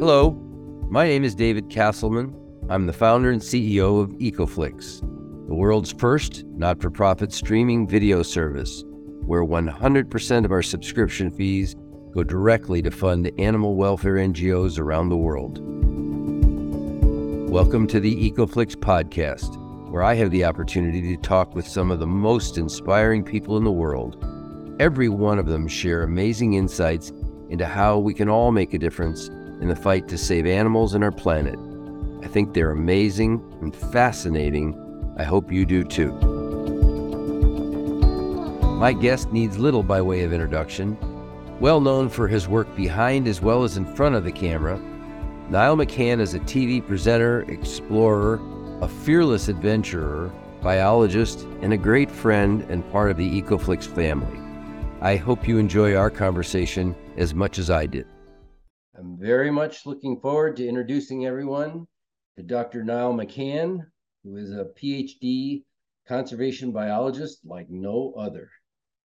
Hello, 0.00 0.30
my 0.88 1.06
name 1.06 1.24
is 1.24 1.34
David 1.34 1.68
Casselman. 1.68 2.32
I'm 2.70 2.86
the 2.86 2.92
founder 2.94 3.32
and 3.32 3.42
CEO 3.42 4.00
of 4.00 4.08
EcoFlix, 4.12 5.00
the 5.46 5.54
world's 5.54 5.92
first 5.92 6.42
not 6.46 6.80
for 6.80 6.88
profit 6.88 7.34
streaming 7.34 7.86
video 7.86 8.22
service, 8.22 8.82
where 9.26 9.44
100% 9.44 10.44
of 10.46 10.52
our 10.52 10.62
subscription 10.62 11.30
fees 11.30 11.76
go 12.14 12.24
directly 12.24 12.80
to 12.80 12.90
fund 12.90 13.30
animal 13.38 13.76
welfare 13.76 14.14
NGOs 14.14 14.78
around 14.78 15.10
the 15.10 15.18
world. 15.18 15.58
Welcome 17.50 17.86
to 17.88 18.00
the 18.00 18.30
EcoFlix 18.30 18.76
podcast, 18.76 19.58
where 19.90 20.02
I 20.02 20.14
have 20.14 20.30
the 20.30 20.46
opportunity 20.46 21.14
to 21.14 21.20
talk 21.20 21.54
with 21.54 21.68
some 21.68 21.90
of 21.90 21.98
the 21.98 22.06
most 22.06 22.56
inspiring 22.56 23.22
people 23.22 23.58
in 23.58 23.64
the 23.64 23.70
world. 23.70 24.16
Every 24.80 25.10
one 25.10 25.38
of 25.38 25.44
them 25.44 25.68
share 25.68 26.04
amazing 26.04 26.54
insights 26.54 27.12
into 27.50 27.66
how 27.66 27.98
we 27.98 28.14
can 28.14 28.30
all 28.30 28.50
make 28.50 28.72
a 28.72 28.78
difference 28.78 29.28
in 29.60 29.68
the 29.68 29.76
fight 29.76 30.08
to 30.08 30.18
save 30.18 30.46
animals 30.46 30.94
and 30.94 31.04
our 31.04 31.12
planet. 31.12 31.58
I 32.22 32.28
think 32.28 32.52
they're 32.52 32.70
amazing 32.70 33.42
and 33.60 33.74
fascinating. 33.74 34.74
I 35.16 35.24
hope 35.24 35.52
you 35.52 35.64
do 35.64 35.84
too. 35.84 36.12
My 38.78 38.92
guest 38.92 39.32
needs 39.32 39.58
little 39.58 39.82
by 39.82 40.00
way 40.00 40.22
of 40.22 40.32
introduction. 40.32 40.96
Well 41.60 41.80
known 41.80 42.08
for 42.08 42.26
his 42.26 42.48
work 42.48 42.74
behind 42.74 43.28
as 43.28 43.42
well 43.42 43.62
as 43.64 43.76
in 43.76 43.84
front 43.94 44.14
of 44.14 44.24
the 44.24 44.32
camera, 44.32 44.78
Niall 45.50 45.76
McCann 45.76 46.20
is 46.20 46.34
a 46.34 46.38
TV 46.40 46.86
presenter, 46.86 47.42
explorer, 47.42 48.40
a 48.80 48.88
fearless 48.88 49.48
adventurer, 49.48 50.32
biologist, 50.62 51.40
and 51.60 51.72
a 51.72 51.76
great 51.76 52.10
friend 52.10 52.62
and 52.70 52.88
part 52.92 53.10
of 53.10 53.16
the 53.16 53.42
EcoFlix 53.42 53.84
family. 53.84 54.38
I 55.00 55.16
hope 55.16 55.48
you 55.48 55.58
enjoy 55.58 55.96
our 55.96 56.10
conversation 56.10 56.94
as 57.16 57.34
much 57.34 57.58
as 57.58 57.68
I 57.68 57.86
did. 57.86 58.06
I'm 59.00 59.16
very 59.16 59.50
much 59.50 59.86
looking 59.86 60.20
forward 60.20 60.56
to 60.56 60.68
introducing 60.68 61.24
everyone 61.24 61.86
to 62.36 62.42
Dr. 62.42 62.84
Niall 62.84 63.14
McCann, 63.14 63.78
who 64.22 64.36
is 64.36 64.50
a 64.50 64.66
PhD 64.78 65.62
conservation 66.06 66.70
biologist 66.70 67.38
like 67.42 67.70
no 67.70 68.12
other. 68.14 68.50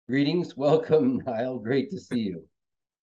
Greetings, 0.06 0.54
welcome, 0.54 1.22
Niall. 1.26 1.60
Great 1.60 1.90
to 1.92 1.98
see 1.98 2.18
you. 2.18 2.46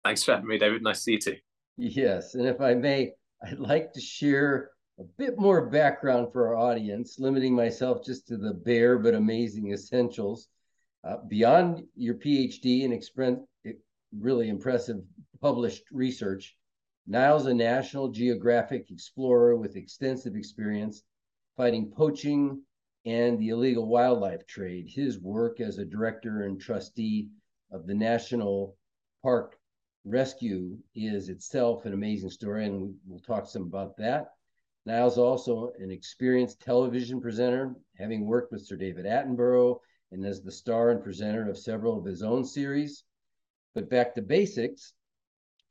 Thanks 0.05 0.23
for 0.23 0.31
having 0.31 0.47
me, 0.47 0.57
David. 0.57 0.81
Nice 0.81 0.99
to 0.99 1.03
see 1.03 1.11
you 1.11 1.19
too. 1.19 1.35
Yes, 1.75 2.35
and 2.35 2.47
if 2.47 2.61
I 2.61 2.73
may, 2.73 3.11
I'd 3.43 3.59
like 3.59 3.91
to 3.91 3.99
share 3.99 4.69
a 4.97 5.03
bit 5.17 5.37
more 5.37 5.69
background 5.69 6.31
for 6.31 6.47
our 6.47 6.55
audience, 6.55 7.19
limiting 7.19 7.53
myself 7.53 8.05
just 8.05 8.29
to 8.29 8.37
the 8.37 8.53
bare 8.53 8.97
but 8.97 9.13
amazing 9.13 9.73
essentials. 9.73 10.47
Uh, 11.03 11.17
beyond 11.27 11.83
your 11.97 12.15
PhD 12.15 12.85
and 12.85 12.93
really 14.17 14.47
impressive 14.47 15.01
published 15.41 15.83
research, 15.91 16.55
Niall's 17.07 17.47
a 17.47 17.53
National 17.53 18.09
Geographic 18.09 18.91
explorer 18.91 19.55
with 19.55 19.75
extensive 19.75 20.35
experience 20.35 21.03
fighting 21.57 21.91
poaching 21.91 22.61
and 23.05 23.39
the 23.39 23.49
illegal 23.49 23.87
wildlife 23.87 24.45
trade. 24.45 24.87
His 24.87 25.19
work 25.19 25.59
as 25.59 25.77
a 25.77 25.85
director 25.85 26.43
and 26.43 26.61
trustee 26.61 27.29
of 27.71 27.87
the 27.87 27.95
National 27.95 28.77
Park 29.23 29.57
Rescue 30.05 30.77
is 30.95 31.29
itself 31.29 31.85
an 31.85 31.93
amazing 31.93 32.29
story, 32.29 32.65
and 32.65 32.95
we'll 33.05 33.19
talk 33.19 33.47
some 33.47 33.63
about 33.63 33.97
that. 33.97 34.33
Niall's 34.85 35.17
also 35.17 35.71
an 35.79 35.91
experienced 35.91 36.59
television 36.59 37.21
presenter, 37.21 37.75
having 37.97 38.25
worked 38.25 38.51
with 38.51 38.65
Sir 38.65 38.75
David 38.75 39.05
Attenborough 39.05 39.79
and 40.11 40.25
as 40.25 40.41
the 40.41 40.51
star 40.51 40.89
and 40.91 41.03
presenter 41.03 41.49
of 41.49 41.57
several 41.57 41.97
of 41.97 42.05
his 42.05 42.23
own 42.23 42.43
series. 42.45 43.03
But 43.73 43.89
back 43.89 44.15
to 44.15 44.21
basics, 44.21 44.93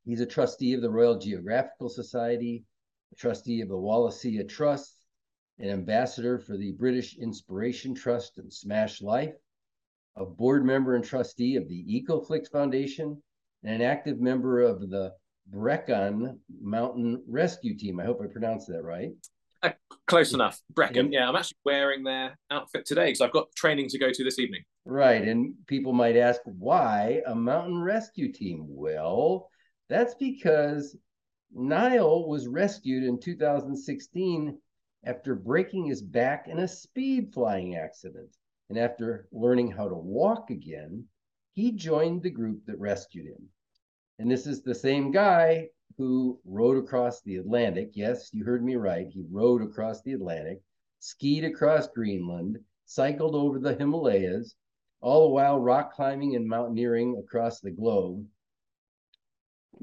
He's 0.04 0.20
a 0.20 0.26
trustee 0.26 0.74
of 0.74 0.82
the 0.82 0.90
Royal 0.90 1.18
Geographical 1.18 1.88
Society, 1.88 2.64
a 3.12 3.16
trustee 3.16 3.60
of 3.60 3.68
the 3.68 3.74
Wallacea 3.74 4.48
Trust, 4.48 4.96
an 5.58 5.68
ambassador 5.68 6.38
for 6.38 6.56
the 6.56 6.72
British 6.72 7.16
Inspiration 7.16 7.94
Trust 7.94 8.38
and 8.38 8.52
Smash 8.52 9.02
Life, 9.02 9.34
a 10.16 10.24
board 10.24 10.64
member 10.64 10.94
and 10.94 11.04
trustee 11.04 11.56
of 11.56 11.68
the 11.68 11.84
EcoFlix 12.08 12.50
Foundation, 12.50 13.22
and 13.62 13.74
an 13.74 13.82
active 13.82 14.20
member 14.20 14.62
of 14.62 14.88
the 14.88 15.12
Brecon 15.48 16.38
Mountain 16.62 17.22
Rescue 17.28 17.76
Team. 17.76 18.00
I 18.00 18.04
hope 18.04 18.20
I 18.22 18.26
pronounced 18.26 18.68
that 18.68 18.82
right. 18.82 19.10
Uh, 19.62 19.72
close 20.06 20.32
enough. 20.32 20.58
Brecon. 20.70 21.12
Yeah, 21.12 21.28
I'm 21.28 21.36
actually 21.36 21.58
wearing 21.66 22.02
their 22.02 22.38
outfit 22.50 22.86
today 22.86 23.06
because 23.06 23.20
I've 23.20 23.32
got 23.32 23.54
training 23.54 23.88
to 23.90 23.98
go 23.98 24.10
to 24.10 24.24
this 24.24 24.38
evening. 24.38 24.62
Right. 24.86 25.20
And 25.20 25.54
people 25.66 25.92
might 25.92 26.16
ask, 26.16 26.40
why 26.44 27.20
a 27.26 27.34
mountain 27.34 27.82
rescue 27.82 28.32
team? 28.32 28.64
Well, 28.66 29.49
that's 29.90 30.14
because 30.14 30.96
Niall 31.52 32.28
was 32.28 32.46
rescued 32.46 33.02
in 33.02 33.18
2016 33.18 34.56
after 35.04 35.34
breaking 35.34 35.86
his 35.86 36.00
back 36.00 36.46
in 36.46 36.60
a 36.60 36.68
speed 36.68 37.34
flying 37.34 37.74
accident. 37.74 38.36
And 38.68 38.78
after 38.78 39.26
learning 39.32 39.72
how 39.72 39.88
to 39.88 39.96
walk 39.96 40.50
again, 40.50 41.08
he 41.54 41.72
joined 41.72 42.22
the 42.22 42.30
group 42.30 42.64
that 42.66 42.78
rescued 42.78 43.26
him. 43.26 43.48
And 44.20 44.30
this 44.30 44.46
is 44.46 44.62
the 44.62 44.76
same 44.76 45.10
guy 45.10 45.70
who 45.98 46.38
rode 46.44 46.78
across 46.78 47.20
the 47.22 47.38
Atlantic. 47.38 47.90
Yes, 47.94 48.32
you 48.32 48.44
heard 48.44 48.64
me 48.64 48.76
right. 48.76 49.08
He 49.08 49.24
rode 49.28 49.60
across 49.60 50.02
the 50.02 50.12
Atlantic, 50.12 50.62
skied 51.00 51.42
across 51.42 51.88
Greenland, 51.88 52.60
cycled 52.84 53.34
over 53.34 53.58
the 53.58 53.74
Himalayas, 53.74 54.54
all 55.00 55.26
the 55.26 55.34
while 55.34 55.58
rock 55.58 55.94
climbing 55.94 56.36
and 56.36 56.46
mountaineering 56.46 57.18
across 57.18 57.58
the 57.58 57.72
globe 57.72 58.24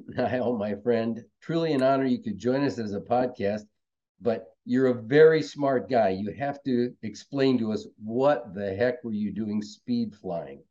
Niall, 0.08 0.58
my 0.58 0.76
friend, 0.76 1.24
truly 1.42 1.74
an 1.74 1.84
honor 1.84 2.06
you 2.06 2.22
could 2.22 2.38
join 2.38 2.64
us 2.64 2.80
as 2.80 2.94
a 2.94 3.00
podcast, 3.00 3.64
but 4.22 4.56
you're 4.66 4.88
a 4.88 5.02
very 5.02 5.42
smart 5.42 5.90
guy. 5.90 6.10
You 6.10 6.32
have 6.34 6.62
to 6.64 6.94
explain 7.04 7.58
to 7.60 7.72
us 7.72 7.88
what 8.04 8.54
the 8.54 8.76
heck 8.76 9.04
were 9.04 9.12
you 9.12 9.32
doing 9.32 9.62
speed 9.62 10.16
flying? 10.16 10.62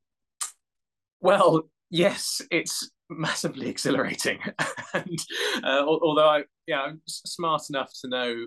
Well, 1.20 1.68
yes, 1.90 2.42
it's 2.50 2.90
massively 3.08 3.68
exhilarating. 3.70 4.38
and 4.94 5.18
uh, 5.64 5.84
although 5.86 6.28
I, 6.28 6.44
yeah, 6.66 6.82
I'm 6.82 7.00
smart 7.06 7.62
enough 7.70 7.92
to 8.02 8.08
know 8.08 8.46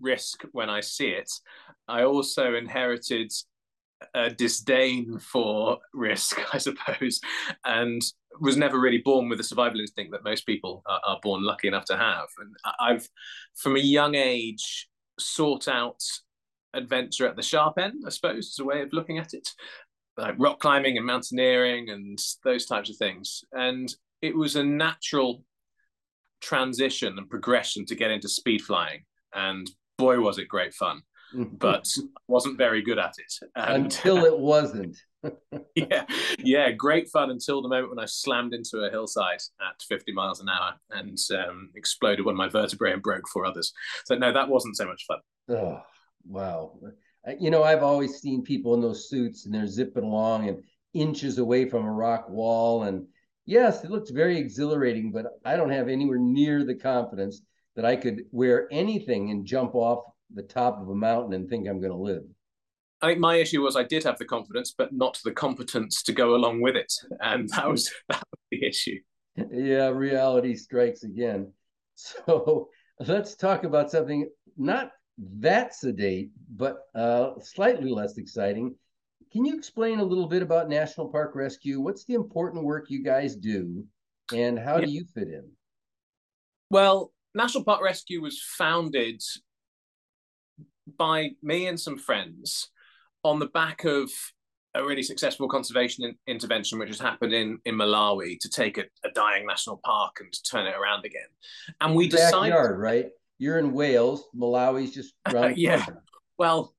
risk 0.00 0.44
when 0.52 0.70
I 0.70 0.80
see 0.80 1.08
it, 1.08 1.30
I 1.88 2.04
also 2.04 2.54
inherited 2.54 3.32
a 4.12 4.30
disdain 4.30 5.18
for 5.18 5.78
risk, 5.92 6.38
I 6.52 6.58
suppose, 6.58 7.20
and 7.64 8.02
was 8.40 8.56
never 8.56 8.78
really 8.80 8.98
born 8.98 9.28
with 9.28 9.38
the 9.38 9.44
survival 9.44 9.80
instinct 9.80 10.12
that 10.12 10.24
most 10.24 10.46
people 10.46 10.82
are, 10.86 11.00
are 11.06 11.20
born 11.22 11.44
lucky 11.44 11.68
enough 11.68 11.84
to 11.86 11.96
have. 11.96 12.26
And 12.38 12.54
I've, 12.80 13.08
from 13.54 13.76
a 13.76 13.80
young 13.80 14.14
age, 14.14 14.88
sought 15.18 15.68
out 15.68 16.02
adventure 16.72 17.28
at 17.28 17.36
the 17.36 17.42
sharp 17.42 17.78
end, 17.78 18.02
I 18.06 18.10
suppose, 18.10 18.48
is 18.48 18.58
a 18.58 18.64
way 18.64 18.82
of 18.82 18.92
looking 18.92 19.18
at 19.18 19.34
it, 19.34 19.48
like 20.16 20.34
rock 20.38 20.60
climbing 20.60 20.96
and 20.96 21.06
mountaineering 21.06 21.90
and 21.90 22.18
those 22.44 22.66
types 22.66 22.90
of 22.90 22.96
things. 22.96 23.44
And 23.52 23.94
it 24.22 24.36
was 24.36 24.56
a 24.56 24.64
natural 24.64 25.44
transition 26.40 27.18
and 27.18 27.30
progression 27.30 27.86
to 27.86 27.94
get 27.94 28.10
into 28.10 28.28
speed 28.28 28.62
flying. 28.62 29.04
And 29.32 29.70
boy, 29.96 30.20
was 30.20 30.38
it 30.38 30.48
great 30.48 30.74
fun 30.74 31.02
but 31.34 31.86
wasn't 32.28 32.58
very 32.58 32.82
good 32.82 32.98
at 32.98 33.14
it. 33.18 33.48
And, 33.56 33.84
until 33.84 34.24
it 34.24 34.38
wasn't. 34.38 34.96
yeah, 35.74 36.04
yeah, 36.38 36.70
great 36.70 37.08
fun 37.08 37.30
until 37.30 37.62
the 37.62 37.68
moment 37.68 37.90
when 37.90 37.98
I 37.98 38.06
slammed 38.06 38.54
into 38.54 38.78
a 38.78 38.90
hillside 38.90 39.40
at 39.60 39.82
50 39.88 40.12
miles 40.12 40.40
an 40.40 40.48
hour 40.48 40.74
and 40.90 41.18
um, 41.36 41.70
exploded 41.74 42.24
one 42.24 42.34
of 42.34 42.38
my 42.38 42.48
vertebrae 42.48 42.92
and 42.92 43.02
broke 43.02 43.28
four 43.28 43.46
others. 43.46 43.72
So 44.04 44.16
no, 44.16 44.32
that 44.32 44.48
wasn't 44.48 44.76
so 44.76 44.86
much 44.86 45.04
fun. 45.06 45.18
Oh, 45.48 45.80
wow. 46.26 46.78
You 47.38 47.50
know, 47.50 47.62
I've 47.62 47.82
always 47.82 48.20
seen 48.20 48.42
people 48.42 48.74
in 48.74 48.82
those 48.82 49.08
suits 49.08 49.46
and 49.46 49.54
they're 49.54 49.66
zipping 49.66 50.04
along 50.04 50.48
and 50.48 50.62
inches 50.92 51.38
away 51.38 51.68
from 51.68 51.84
a 51.84 51.92
rock 51.92 52.28
wall. 52.28 52.82
And 52.84 53.06
yes, 53.46 53.82
it 53.82 53.90
looks 53.90 54.10
very 54.10 54.38
exhilarating, 54.38 55.10
but 55.10 55.26
I 55.44 55.56
don't 55.56 55.70
have 55.70 55.88
anywhere 55.88 56.18
near 56.18 56.64
the 56.64 56.74
confidence 56.74 57.40
that 57.76 57.84
I 57.84 57.96
could 57.96 58.24
wear 58.30 58.68
anything 58.70 59.30
and 59.30 59.46
jump 59.46 59.74
off 59.74 60.04
the 60.34 60.42
top 60.42 60.80
of 60.80 60.88
a 60.88 60.94
mountain 60.94 61.34
and 61.34 61.48
think 61.48 61.68
I'm 61.68 61.80
going 61.80 61.92
to 61.92 61.98
live. 61.98 62.24
I 63.02 63.08
think 63.08 63.20
my 63.20 63.36
issue 63.36 63.62
was 63.62 63.76
I 63.76 63.84
did 63.84 64.04
have 64.04 64.18
the 64.18 64.24
confidence, 64.24 64.74
but 64.76 64.92
not 64.92 65.20
the 65.24 65.32
competence 65.32 66.02
to 66.04 66.12
go 66.12 66.34
along 66.34 66.60
with 66.60 66.76
it, 66.76 66.92
and 67.20 67.48
that 67.50 67.68
was 67.68 67.92
that 68.08 68.22
was 68.30 68.40
the 68.50 68.66
issue. 68.66 68.98
Yeah, 69.36 69.88
reality 69.88 70.54
strikes 70.54 71.02
again. 71.04 71.52
So 71.96 72.70
let's 72.98 73.36
talk 73.36 73.62
about 73.62 73.88
something 73.88 74.28
not 74.56 74.90
that 75.16 75.76
sedate, 75.76 76.30
but 76.50 76.78
uh, 76.92 77.38
slightly 77.40 77.88
less 77.88 78.18
exciting. 78.18 78.74
Can 79.32 79.44
you 79.44 79.56
explain 79.56 80.00
a 80.00 80.04
little 80.04 80.26
bit 80.26 80.42
about 80.42 80.68
National 80.68 81.06
Park 81.08 81.36
Rescue? 81.36 81.80
What's 81.80 82.04
the 82.04 82.14
important 82.14 82.64
work 82.64 82.86
you 82.88 83.04
guys 83.04 83.36
do, 83.36 83.84
and 84.32 84.58
how 84.58 84.78
yeah. 84.78 84.86
do 84.86 84.90
you 84.90 85.04
fit 85.14 85.28
in? 85.28 85.48
Well, 86.70 87.12
National 87.34 87.62
Park 87.62 87.80
Rescue 87.80 88.22
was 88.22 88.42
founded 88.42 89.22
by 90.98 91.30
me 91.42 91.66
and 91.66 91.78
some 91.78 91.98
friends 91.98 92.68
on 93.22 93.38
the 93.38 93.46
back 93.46 93.84
of 93.84 94.10
a 94.74 94.84
really 94.84 95.02
successful 95.02 95.48
conservation 95.48 96.04
in, 96.04 96.14
intervention, 96.26 96.78
which 96.78 96.88
has 96.88 97.00
happened 97.00 97.32
in, 97.32 97.58
in 97.64 97.76
Malawi, 97.76 98.38
to 98.40 98.48
take 98.48 98.76
a, 98.78 98.84
a, 99.04 99.10
dying 99.14 99.46
national 99.46 99.80
park 99.84 100.18
and 100.20 100.34
turn 100.50 100.66
it 100.66 100.74
around 100.74 101.04
again. 101.04 101.22
And 101.80 101.94
we 101.94 102.08
decided, 102.08 102.50
backyard, 102.50 102.78
right? 102.78 103.08
You're 103.38 103.58
in 103.58 103.72
Wales. 103.72 104.24
Malawi's 104.36 104.92
just 104.92 105.14
around. 105.32 105.56
yeah. 105.56 105.86
Well, 106.38 106.74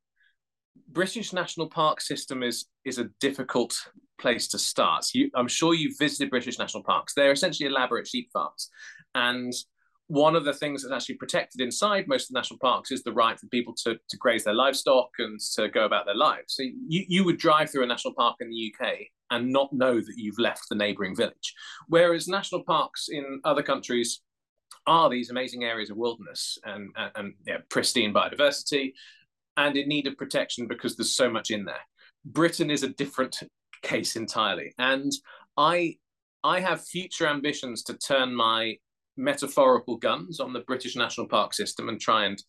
British 0.90 1.34
national 1.34 1.70
park 1.70 2.02
system 2.02 2.44
is 2.44 2.66
is 2.84 3.00
a 3.00 3.06
difficult 3.20 3.76
place 4.20 4.48
to 4.50 4.60
start. 4.60 5.06
You, 5.14 5.30
I'm 5.36 5.48
sure 5.48 5.74
you've 5.74 5.98
visited 5.98 6.30
British 6.30 6.60
national 6.60 6.84
parks. 6.84 7.14
They're 7.14 7.32
essentially 7.32 7.68
elaborate 7.68 8.08
sheep 8.08 8.30
farms, 8.32 8.70
and 9.14 9.54
one 10.08 10.36
of 10.36 10.46
the 10.46 10.54
things 10.54 10.84
that's 10.84 10.94
actually 10.94 11.16
protected 11.16 11.62
inside 11.62 12.08
most 12.08 12.24
of 12.24 12.34
the 12.34 12.40
national 12.40 12.60
parks 12.60 12.92
is 12.92 13.02
the 13.04 13.12
right 13.12 13.40
for 13.40 13.48
people 13.48 13.74
to, 13.84 13.98
to 14.08 14.18
graze 14.18 14.44
their 14.44 14.54
livestock 14.54 15.10
and 15.18 15.40
to 15.56 15.68
go 15.70 15.86
about 15.86 16.06
their 16.06 16.16
lives. 16.16 16.56
So 16.56 16.64
you, 16.64 17.06
you 17.08 17.24
would 17.26 17.38
drive 17.38 17.72
through 17.72 17.84
a 17.84 17.88
national 17.88 18.14
park 18.14 18.36
in 18.40 18.50
the 18.50 18.74
UK 18.74 18.98
and 19.32 19.52
not 19.52 19.74
know 19.74 19.96
that 19.96 20.14
you've 20.16 20.38
left 20.38 20.70
the 20.70 20.76
neighboring 20.76 21.16
village. 21.16 21.54
Whereas 21.88 22.28
national 22.28 22.64
parks 22.64 23.08
in 23.10 23.42
other 23.44 23.64
countries 23.64 24.22
are 24.86 25.10
these 25.10 25.32
amazing 25.32 25.64
areas 25.64 25.90
of 25.90 25.98
wilderness 25.98 26.60
and, 26.64 26.92
and, 26.96 27.12
and 27.16 27.34
yeah, 27.48 27.58
pristine 27.70 28.14
biodiversity 28.14 28.94
and 29.58 29.76
in 29.76 29.88
need 29.88 30.06
of 30.06 30.18
protection 30.18 30.68
because 30.68 30.96
there's 30.96 31.16
so 31.16 31.30
much 31.30 31.50
in 31.50 31.66
there. 31.66 31.82
Britain 32.26 32.70
is 32.70 32.84
a 32.84 32.90
different 32.90 33.42
case 33.82 34.16
entirely. 34.16 34.74
And 34.78 35.12
I 35.58 35.98
I 36.44 36.60
have 36.60 36.86
future 36.86 37.26
ambitions 37.26 37.82
to 37.84 37.98
turn 37.98 38.36
my 38.36 38.78
metaphorical 39.18 39.98
guns 39.98 40.40
on 40.40 40.54
the 40.54 40.62
British 40.62 40.96
national 40.96 41.28
park 41.28 41.54
system 41.54 41.90
and 41.90 42.00
try 42.00 42.26
and 42.26 42.42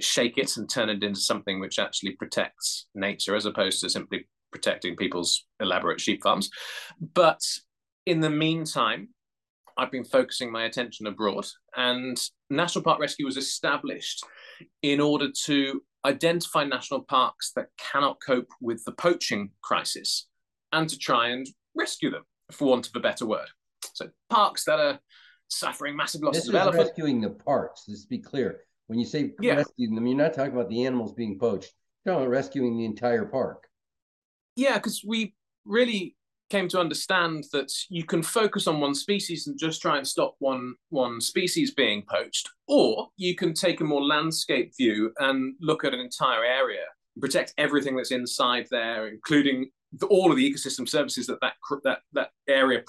shake 0.00 0.38
it 0.38 0.56
and 0.56 0.68
turn 0.68 0.88
it 0.88 1.02
into 1.02 1.20
something 1.20 1.60
which 1.60 1.78
actually 1.78 2.12
protects 2.12 2.86
nature 2.94 3.34
as 3.34 3.46
opposed 3.46 3.80
to 3.80 3.88
simply 3.88 4.26
protecting 4.52 4.96
people's 4.96 5.46
elaborate 5.60 6.00
sheep 6.00 6.22
farms. 6.22 6.50
But 7.14 7.40
in 8.06 8.20
the 8.20 8.30
meantime, 8.30 9.08
I've 9.76 9.90
been 9.90 10.04
focusing 10.04 10.52
my 10.52 10.64
attention 10.64 11.06
abroad, 11.06 11.46
and 11.76 12.20
National 12.48 12.84
Park 12.84 13.00
Rescue 13.00 13.26
was 13.26 13.36
established 13.36 14.24
in 14.82 15.00
order 15.00 15.28
to 15.46 15.82
identify 16.04 16.64
national 16.64 17.02
parks 17.02 17.52
that 17.56 17.68
cannot 17.78 18.18
cope 18.24 18.48
with 18.60 18.84
the 18.84 18.92
poaching 18.92 19.50
crisis 19.62 20.28
and 20.72 20.88
to 20.88 20.98
try 20.98 21.28
and 21.28 21.48
rescue 21.74 22.10
them, 22.10 22.22
for 22.52 22.68
want 22.68 22.86
of 22.86 22.94
a 22.94 23.00
better 23.00 23.26
word. 23.26 23.48
So, 23.94 24.10
parks 24.30 24.64
that 24.64 24.78
are 24.78 25.00
suffering 25.54 25.96
massive 25.96 26.22
losses 26.22 26.42
this 26.42 26.48
of 26.48 26.54
is 26.54 26.60
elephants. 26.60 26.88
rescuing 26.90 27.20
the 27.20 27.30
parks. 27.30 27.84
Let's 27.88 28.04
be 28.04 28.18
clear. 28.18 28.60
When 28.86 28.98
you 28.98 29.06
say 29.06 29.32
yeah. 29.40 29.54
rescuing 29.54 29.94
them, 29.94 30.06
you're 30.06 30.16
not 30.16 30.34
talking 30.34 30.52
about 30.52 30.68
the 30.68 30.84
animals 30.84 31.12
being 31.12 31.38
poached. 31.38 31.72
You're 32.04 32.14
talking 32.14 32.26
about 32.26 32.32
rescuing 32.32 32.76
the 32.76 32.84
entire 32.84 33.24
park. 33.24 33.66
Yeah, 34.56 34.74
because 34.74 35.02
we 35.04 35.34
really 35.64 36.16
came 36.50 36.68
to 36.68 36.78
understand 36.78 37.44
that 37.52 37.72
you 37.88 38.04
can 38.04 38.22
focus 38.22 38.66
on 38.66 38.78
one 38.78 38.94
species 38.94 39.46
and 39.46 39.58
just 39.58 39.80
try 39.80 39.96
and 39.96 40.06
stop 40.06 40.36
one 40.38 40.74
one 40.90 41.20
species 41.20 41.72
being 41.72 42.02
poached, 42.08 42.50
or 42.68 43.08
you 43.16 43.34
can 43.34 43.54
take 43.54 43.80
a 43.80 43.84
more 43.84 44.02
landscape 44.02 44.72
view 44.76 45.12
and 45.18 45.54
look 45.60 45.84
at 45.84 45.94
an 45.94 46.00
entire 46.00 46.44
area, 46.44 46.84
and 47.16 47.22
protect 47.22 47.54
everything 47.58 47.96
that's 47.96 48.12
inside 48.12 48.66
there, 48.70 49.08
including 49.08 49.70
the, 49.92 50.06
all 50.06 50.30
of 50.30 50.36
the 50.36 50.52
ecosystem 50.52 50.88
services 50.88 51.26
that 51.26 51.40
that 51.40 51.54
that, 51.82 52.00
that 52.12 52.30
area 52.46 52.82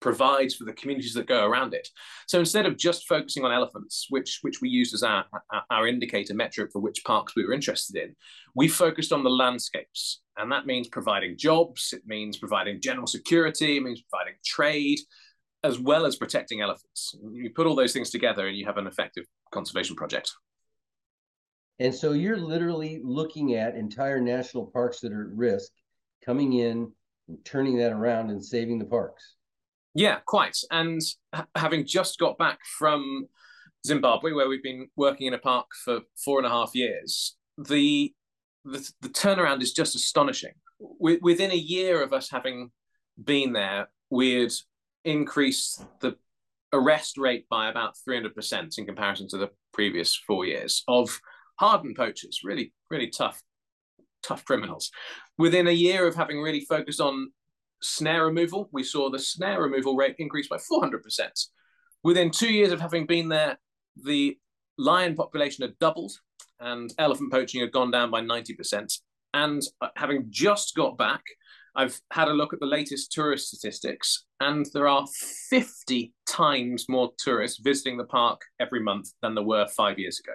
provides 0.00 0.54
for 0.54 0.64
the 0.64 0.72
communities 0.72 1.14
that 1.14 1.26
go 1.26 1.44
around 1.44 1.74
it. 1.74 1.88
So 2.26 2.38
instead 2.38 2.66
of 2.66 2.76
just 2.76 3.08
focusing 3.08 3.44
on 3.44 3.52
elephants, 3.52 4.06
which 4.10 4.40
which 4.42 4.60
we 4.60 4.68
used 4.68 4.94
as 4.94 5.02
our, 5.02 5.24
our 5.70 5.86
indicator 5.86 6.34
metric 6.34 6.70
for 6.72 6.80
which 6.80 7.04
parks 7.04 7.34
we 7.34 7.44
were 7.44 7.54
interested 7.54 7.96
in, 7.96 8.14
we 8.54 8.68
focused 8.68 9.12
on 9.12 9.24
the 9.24 9.30
landscapes. 9.30 10.20
And 10.36 10.52
that 10.52 10.66
means 10.66 10.88
providing 10.88 11.38
jobs, 11.38 11.94
it 11.94 12.02
means 12.06 12.36
providing 12.36 12.80
general 12.80 13.06
security, 13.06 13.78
it 13.78 13.82
means 13.82 14.02
providing 14.02 14.34
trade, 14.44 14.98
as 15.64 15.78
well 15.78 16.04
as 16.04 16.16
protecting 16.16 16.60
elephants. 16.60 17.14
You 17.32 17.50
put 17.50 17.66
all 17.66 17.74
those 17.74 17.94
things 17.94 18.10
together 18.10 18.46
and 18.46 18.56
you 18.56 18.66
have 18.66 18.76
an 18.76 18.86
effective 18.86 19.24
conservation 19.50 19.96
project. 19.96 20.30
And 21.78 21.94
so 21.94 22.12
you're 22.12 22.38
literally 22.38 23.00
looking 23.02 23.54
at 23.54 23.76
entire 23.76 24.20
national 24.20 24.66
parks 24.66 25.00
that 25.00 25.12
are 25.12 25.28
at 25.28 25.36
risk, 25.36 25.70
coming 26.24 26.54
in, 26.54 26.92
and 27.28 27.44
turning 27.44 27.78
that 27.78 27.92
around 27.92 28.30
and 28.30 28.44
saving 28.44 28.78
the 28.78 28.84
parks. 28.84 29.35
Yeah, 29.96 30.18
quite. 30.26 30.58
And 30.70 31.00
having 31.54 31.86
just 31.86 32.18
got 32.18 32.36
back 32.36 32.58
from 32.78 33.28
Zimbabwe, 33.86 34.32
where 34.32 34.46
we've 34.46 34.62
been 34.62 34.88
working 34.94 35.26
in 35.26 35.32
a 35.32 35.38
park 35.38 35.68
for 35.84 36.00
four 36.22 36.38
and 36.38 36.46
a 36.46 36.50
half 36.50 36.74
years, 36.74 37.34
the 37.56 38.12
the, 38.64 38.90
the 39.00 39.08
turnaround 39.08 39.62
is 39.62 39.72
just 39.72 39.94
astonishing. 39.94 40.52
W- 40.98 41.20
within 41.22 41.50
a 41.50 41.56
year 41.56 42.02
of 42.02 42.12
us 42.12 42.30
having 42.30 42.72
been 43.22 43.54
there, 43.54 43.88
we 44.10 44.34
had 44.34 44.52
increased 45.04 45.82
the 46.00 46.16
arrest 46.72 47.16
rate 47.16 47.48
by 47.48 47.68
about 47.68 47.94
300% 48.06 48.76
in 48.76 48.84
comparison 48.84 49.28
to 49.28 49.38
the 49.38 49.50
previous 49.72 50.14
four 50.14 50.44
years 50.44 50.82
of 50.88 51.20
hardened 51.58 51.96
poachers, 51.96 52.40
really, 52.44 52.74
really 52.90 53.08
tough, 53.08 53.40
tough 54.22 54.44
criminals. 54.44 54.90
Within 55.38 55.68
a 55.68 55.72
year 55.72 56.06
of 56.06 56.16
having 56.16 56.42
really 56.42 56.66
focused 56.68 57.00
on 57.00 57.30
snare 57.86 58.24
removal, 58.24 58.68
we 58.72 58.82
saw 58.82 59.10
the 59.10 59.18
snare 59.18 59.62
removal 59.62 59.96
rate 59.96 60.16
increase 60.18 60.48
by 60.48 60.56
400%. 60.56 61.00
Within 62.02 62.30
two 62.30 62.52
years 62.52 62.72
of 62.72 62.80
having 62.80 63.06
been 63.06 63.28
there, 63.28 63.58
the 63.96 64.38
lion 64.78 65.14
population 65.14 65.62
had 65.62 65.78
doubled 65.78 66.12
and 66.60 66.92
elephant 66.98 67.32
poaching 67.32 67.60
had 67.60 67.72
gone 67.72 67.90
down 67.90 68.10
by 68.10 68.20
90%. 68.20 68.98
And 69.34 69.62
uh, 69.80 69.88
having 69.96 70.26
just 70.30 70.74
got 70.74 70.96
back, 70.96 71.22
I've 71.74 72.00
had 72.10 72.28
a 72.28 72.32
look 72.32 72.54
at 72.54 72.60
the 72.60 72.66
latest 72.66 73.12
tourist 73.12 73.48
statistics, 73.48 74.24
and 74.40 74.64
there 74.72 74.88
are 74.88 75.06
50 75.50 76.14
times 76.26 76.86
more 76.88 77.12
tourists 77.18 77.60
visiting 77.62 77.98
the 77.98 78.04
park 78.04 78.40
every 78.58 78.80
month 78.80 79.10
than 79.20 79.34
there 79.34 79.44
were 79.44 79.66
five 79.68 79.98
years 79.98 80.18
ago, 80.18 80.32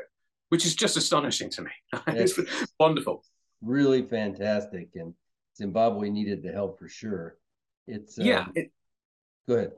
which 0.50 0.68
is 0.68 0.76
just 0.76 0.98
astonishing 0.98 1.50
to 1.50 1.64
me. 1.64 1.72
it's 2.08 2.40
wonderful. 2.80 3.24
Really 3.62 4.04
fantastic. 4.04 4.90
And 4.94 5.16
Zimbabwe 5.58 6.12
needed 6.12 6.44
the 6.44 6.52
help 6.52 6.78
for 6.78 6.88
sure. 6.88 7.38
It's 7.92 8.18
uh, 8.18 8.24
yeah. 8.24 8.46
It, 8.56 8.72
go 9.48 9.56
ahead. 9.56 9.72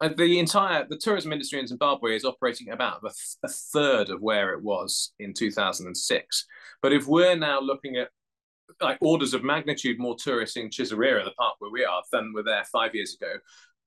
Uh, 0.00 0.08
the 0.16 0.38
entire 0.38 0.86
the 0.88 0.96
tourism 0.96 1.32
industry 1.32 1.60
in 1.60 1.66
Zimbabwe 1.66 2.16
is 2.16 2.24
operating 2.24 2.70
about 2.70 2.98
a, 2.98 3.08
th- 3.08 3.36
a 3.44 3.48
third 3.48 4.10
of 4.10 4.20
where 4.20 4.52
it 4.52 4.62
was 4.62 5.12
in 5.18 5.32
2006. 5.32 6.46
But 6.80 6.92
if 6.92 7.06
we're 7.06 7.36
now 7.36 7.60
looking 7.60 7.96
at 7.96 8.08
like 8.80 8.98
orders 9.00 9.34
of 9.34 9.44
magnitude 9.44 9.98
more 9.98 10.16
tourists 10.16 10.56
in 10.56 10.70
Chizarira, 10.70 11.24
the 11.24 11.32
park 11.32 11.54
where 11.58 11.70
we 11.70 11.84
are, 11.84 12.02
than 12.10 12.32
were 12.34 12.42
there 12.42 12.64
five 12.72 12.94
years 12.94 13.14
ago, 13.20 13.34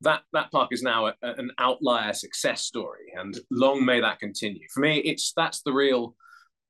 that 0.02 0.22
that 0.34 0.52
park 0.52 0.72
is 0.72 0.84
now 0.84 1.08
a, 1.08 1.14
an 1.22 1.52
outlier 1.58 2.14
success 2.14 2.62
story, 2.62 3.14
and 3.18 3.40
long 3.50 3.84
may 3.84 4.02
that 4.02 4.20
continue. 4.20 4.68
For 4.74 4.82
me, 4.82 4.98
it's 5.00 5.34
that's 5.36 5.62
the 5.62 5.74
real 5.74 6.16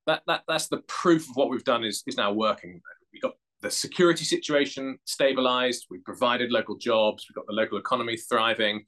that 0.07 0.21
that 0.27 0.43
that's 0.47 0.67
the 0.67 0.81
proof 0.87 1.29
of 1.29 1.35
what 1.35 1.49
we've 1.49 1.63
done 1.63 1.83
is 1.83 2.03
is 2.07 2.17
now 2.17 2.31
working. 2.31 2.81
We 3.13 3.19
got 3.19 3.33
the 3.65 3.71
security 3.71 4.23
situation 4.23 4.99
stabilized. 5.05 5.87
We 5.89 5.97
provided 5.97 6.51
local 6.51 6.77
jobs. 6.77 7.25
We 7.27 7.33
got 7.33 7.47
the 7.47 7.53
local 7.53 7.79
economy 7.79 8.15
thriving. 8.15 8.85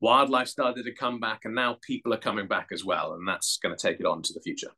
Wildlife 0.00 0.48
started 0.48 0.86
to 0.86 0.94
come 0.94 1.20
back, 1.20 1.42
and 1.44 1.54
now 1.54 1.76
people 1.86 2.14
are 2.14 2.18
coming 2.18 2.48
back 2.48 2.68
as 2.72 2.86
well. 2.86 3.12
And 3.12 3.28
that's 3.28 3.58
going 3.58 3.76
to 3.76 3.80
take 3.80 4.00
it 4.00 4.06
on 4.06 4.22
to 4.22 4.32
the 4.32 4.40
future. 4.40 4.70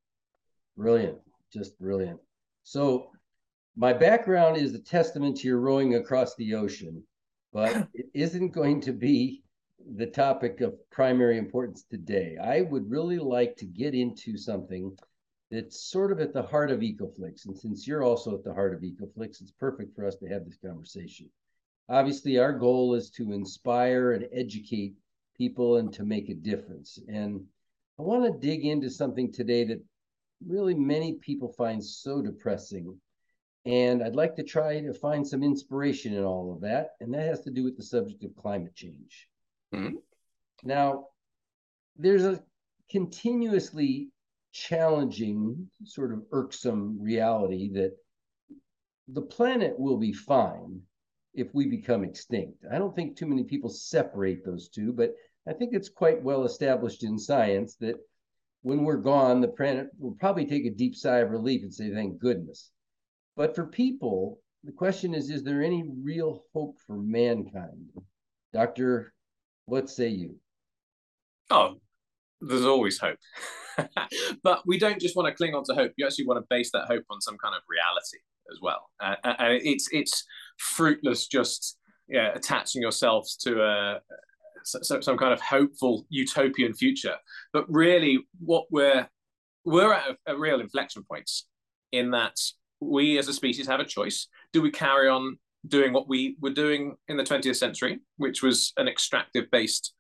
Brilliant. 0.77 1.19
Just 1.53 1.79
brilliant. 1.79 2.19
So, 2.65 3.13
my 3.77 3.93
background 3.93 4.57
is 4.57 4.75
a 4.75 4.81
testament 4.81 5.37
to 5.39 5.47
your 5.47 5.61
rowing 5.61 5.95
across 5.95 6.35
the 6.35 6.55
ocean, 6.55 7.05
but 7.53 7.89
it 7.95 8.07
isn't 8.15 8.49
going 8.49 8.81
to 8.81 8.93
be 8.93 9.45
the 9.95 10.07
topic 10.07 10.61
of 10.61 10.75
primary 10.91 11.39
importance 11.39 11.85
today. 11.89 12.37
I 12.43 12.63
would 12.63 12.91
really 12.91 13.19
like 13.19 13.55
to 13.59 13.65
get 13.65 13.95
into 13.95 14.37
something 14.37 14.97
it's 15.51 15.81
sort 15.81 16.11
of 16.11 16.21
at 16.21 16.33
the 16.33 16.43
heart 16.43 16.71
of 16.71 16.81
EcoFlix. 16.81 17.47
And 17.47 17.57
since 17.57 17.87
you're 17.87 18.03
also 18.03 18.35
at 18.35 18.45
the 18.45 18.55
heart 18.55 18.75
of 18.75 18.81
EcoFlix, 18.81 19.41
it's 19.41 19.53
perfect 19.53 19.95
for 19.95 20.07
us 20.07 20.17
to 20.17 20.27
have 20.27 20.45
this 20.45 20.59
conversation. 20.65 21.31
Obviously, 21.89 22.39
our 22.39 22.53
goal 22.53 22.95
is 22.95 23.11
to 23.11 23.33
inspire 23.33 24.13
and 24.13 24.27
educate 24.33 24.95
people 25.37 25.77
and 25.77 25.93
to 25.93 26.05
make 26.05 26.29
a 26.29 26.35
difference. 26.35 26.99
And 27.09 27.45
I 27.99 28.03
want 28.03 28.25
to 28.25 28.47
dig 28.47 28.65
into 28.65 28.91
something 28.91 29.33
today 29.33 29.65
that 29.65 29.83
really 30.45 30.75
many 30.75 31.15
people 31.15 31.49
find 31.49 31.83
so 31.83 32.21
depressing. 32.21 32.99
And 33.65 34.03
I'd 34.03 34.17
like 34.17 34.35
to 34.37 34.43
try 34.43 34.81
to 34.81 34.93
find 34.93 35.27
some 35.27 35.43
inspiration 35.43 36.13
in 36.13 36.25
all 36.25 36.53
of 36.53 36.61
that. 36.63 36.91
And 37.01 37.15
that 37.15 37.27
has 37.27 37.43
to 37.43 37.51
do 37.51 37.63
with 37.63 37.77
the 37.77 37.83
subject 37.83 38.25
of 38.25 38.35
climate 38.37 38.75
change. 38.75 39.29
Mm-hmm. 39.75 39.97
Now, 40.65 41.07
there's 41.97 42.25
a 42.25 42.43
continuously 42.91 44.09
challenging, 44.57 45.69
sort 45.85 46.13
of 46.13 46.23
irksome 46.33 46.99
reality 47.01 47.71
that 47.75 47.93
the 49.09 49.23
planet 49.23 49.79
will 49.79 49.99
be 49.99 50.13
fine 50.13 50.81
if 51.35 51.55
we 51.55 51.67
become 51.67 52.03
extinct. 52.03 52.65
I 52.73 52.79
don't 52.79 52.95
think 52.95 53.17
too 53.17 53.27
many 53.27 53.45
people 53.45 53.69
separate 53.69 54.45
those 54.45 54.69
two, 54.69 54.93
but 54.93 55.15
I 55.47 55.53
think 55.53 55.75
it's 55.75 55.91
quite 55.91 56.23
well 56.23 56.45
established 56.45 57.05
in 57.05 57.19
science 57.19 57.77
that 57.77 57.97
when 58.63 58.83
we're 58.83 58.97
gone, 58.97 59.41
the 59.41 59.49
planet 59.49 59.89
will 59.99 60.17
probably 60.19 60.47
take 60.47 60.65
a 60.65 60.71
deep 60.71 60.97
sigh 60.97 61.19
of 61.19 61.31
relief 61.31 61.63
and 61.63 61.73
say, 61.73 61.93
thank 61.93 62.19
goodness. 62.19 62.71
But 63.37 63.55
for 63.55 63.67
people, 63.67 64.41
the 64.65 64.73
question 64.73 65.15
is 65.15 65.31
Is 65.31 65.45
there 65.45 65.63
any 65.63 65.85
real 66.03 66.45
hope 66.55 66.79
for 66.87 66.97
mankind? 66.97 67.91
Doctor, 68.53 69.13
what 69.67 69.91
say 69.91 70.09
you? 70.09 70.37
Oh, 71.51 71.77
there's 72.41 72.65
always 72.65 72.99
hope. 72.99 73.19
but 74.43 74.63
we 74.67 74.79
don't 74.79 75.01
just 75.01 75.17
want 75.17 75.29
to 75.29 75.35
cling 75.35 75.55
on 75.55 75.65
to 75.65 75.75
hope. 75.75 75.93
You 75.97 76.07
actually 76.07 76.27
want 76.27 76.41
to 76.41 76.47
base 76.49 76.71
that 76.73 76.87
hope 76.87 77.05
on 77.11 77.21
some 77.21 77.37
kind 77.39 77.55
of 77.55 77.63
reality 77.69 78.19
as 78.51 78.59
well. 78.61 78.91
Uh, 79.01 79.17
and 79.25 79.61
it's 79.63 79.89
it's 79.93 80.25
fruitless 80.59 81.27
just 81.27 81.79
yeah, 82.09 82.33
attaching 82.35 82.83
yourselves 82.83 83.37
to 83.39 83.63
a 83.63 84.01
so, 84.65 85.01
some 85.01 85.17
kind 85.17 85.33
of 85.33 85.41
hopeful 85.41 86.07
utopian 86.09 86.75
future. 86.75 87.17
But 87.53 87.65
really, 87.69 88.19
what 88.41 88.67
we're 88.71 89.09
we're 89.65 89.93
at 89.93 90.17
a, 90.27 90.35
a 90.35 90.39
real 90.39 90.61
inflection 90.61 91.05
point 91.05 91.31
in 91.93 92.11
that 92.13 92.37
we 92.81 93.19
as 93.19 93.29
a 93.29 93.33
species 93.33 93.67
have 93.67 93.81
a 93.81 93.85
choice. 93.85 94.29
Do 94.53 94.63
we 94.63 94.71
carry 94.71 95.09
on 95.09 95.39
doing 95.67 95.93
what 95.93 96.09
we 96.09 96.37
were 96.41 96.51
doing 96.51 96.97
in 97.09 97.17
the 97.17 97.25
20th 97.25 97.57
century, 97.57 98.01
which 98.17 98.43
was 98.43 98.73
an 98.77 98.89
extractive 98.89 99.51
based 99.51 99.95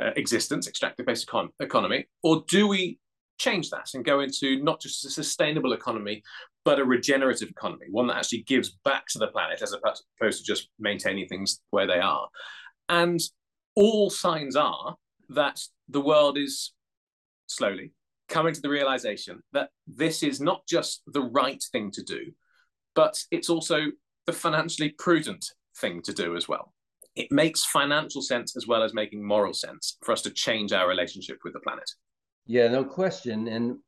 uh, 0.00 0.10
existence, 0.16 0.68
extractive 0.68 1.06
based 1.06 1.26
econ- 1.26 1.50
economy, 1.60 2.06
or 2.22 2.44
do 2.48 2.68
we 2.68 2.98
change 3.38 3.70
that 3.70 3.88
and 3.94 4.04
go 4.04 4.20
into 4.20 4.62
not 4.62 4.80
just 4.80 5.04
a 5.04 5.10
sustainable 5.10 5.72
economy, 5.72 6.22
but 6.64 6.78
a 6.78 6.84
regenerative 6.84 7.48
economy, 7.48 7.86
one 7.90 8.06
that 8.08 8.16
actually 8.16 8.42
gives 8.42 8.76
back 8.84 9.06
to 9.08 9.18
the 9.18 9.28
planet 9.28 9.62
as 9.62 9.72
opposed 9.72 10.38
to 10.38 10.44
just 10.44 10.68
maintaining 10.78 11.26
things 11.26 11.60
where 11.70 11.86
they 11.86 11.98
are? 11.98 12.28
And 12.88 13.20
all 13.74 14.10
signs 14.10 14.56
are 14.56 14.96
that 15.30 15.60
the 15.88 16.00
world 16.00 16.36
is 16.36 16.72
slowly 17.46 17.92
coming 18.28 18.52
to 18.52 18.60
the 18.60 18.68
realization 18.68 19.42
that 19.52 19.70
this 19.86 20.22
is 20.22 20.40
not 20.40 20.66
just 20.66 21.02
the 21.06 21.22
right 21.22 21.62
thing 21.72 21.90
to 21.92 22.02
do, 22.02 22.32
but 22.94 23.22
it's 23.30 23.48
also 23.48 23.86
the 24.26 24.32
financially 24.32 24.90
prudent 24.98 25.46
thing 25.80 26.02
to 26.02 26.12
do 26.12 26.36
as 26.36 26.48
well. 26.48 26.74
It 27.16 27.32
makes 27.32 27.64
financial 27.64 28.20
sense 28.20 28.56
as 28.56 28.66
well 28.66 28.82
as 28.82 28.92
making 28.92 29.26
moral 29.26 29.54
sense 29.54 29.96
for 30.04 30.12
us 30.12 30.22
to 30.22 30.30
change 30.30 30.72
our 30.72 30.86
relationship 30.86 31.38
with 31.42 31.54
the 31.54 31.60
planet. 31.60 31.90
Yeah, 32.48 32.68
no 32.68 32.82
question. 32.82 33.46
And 33.46 33.78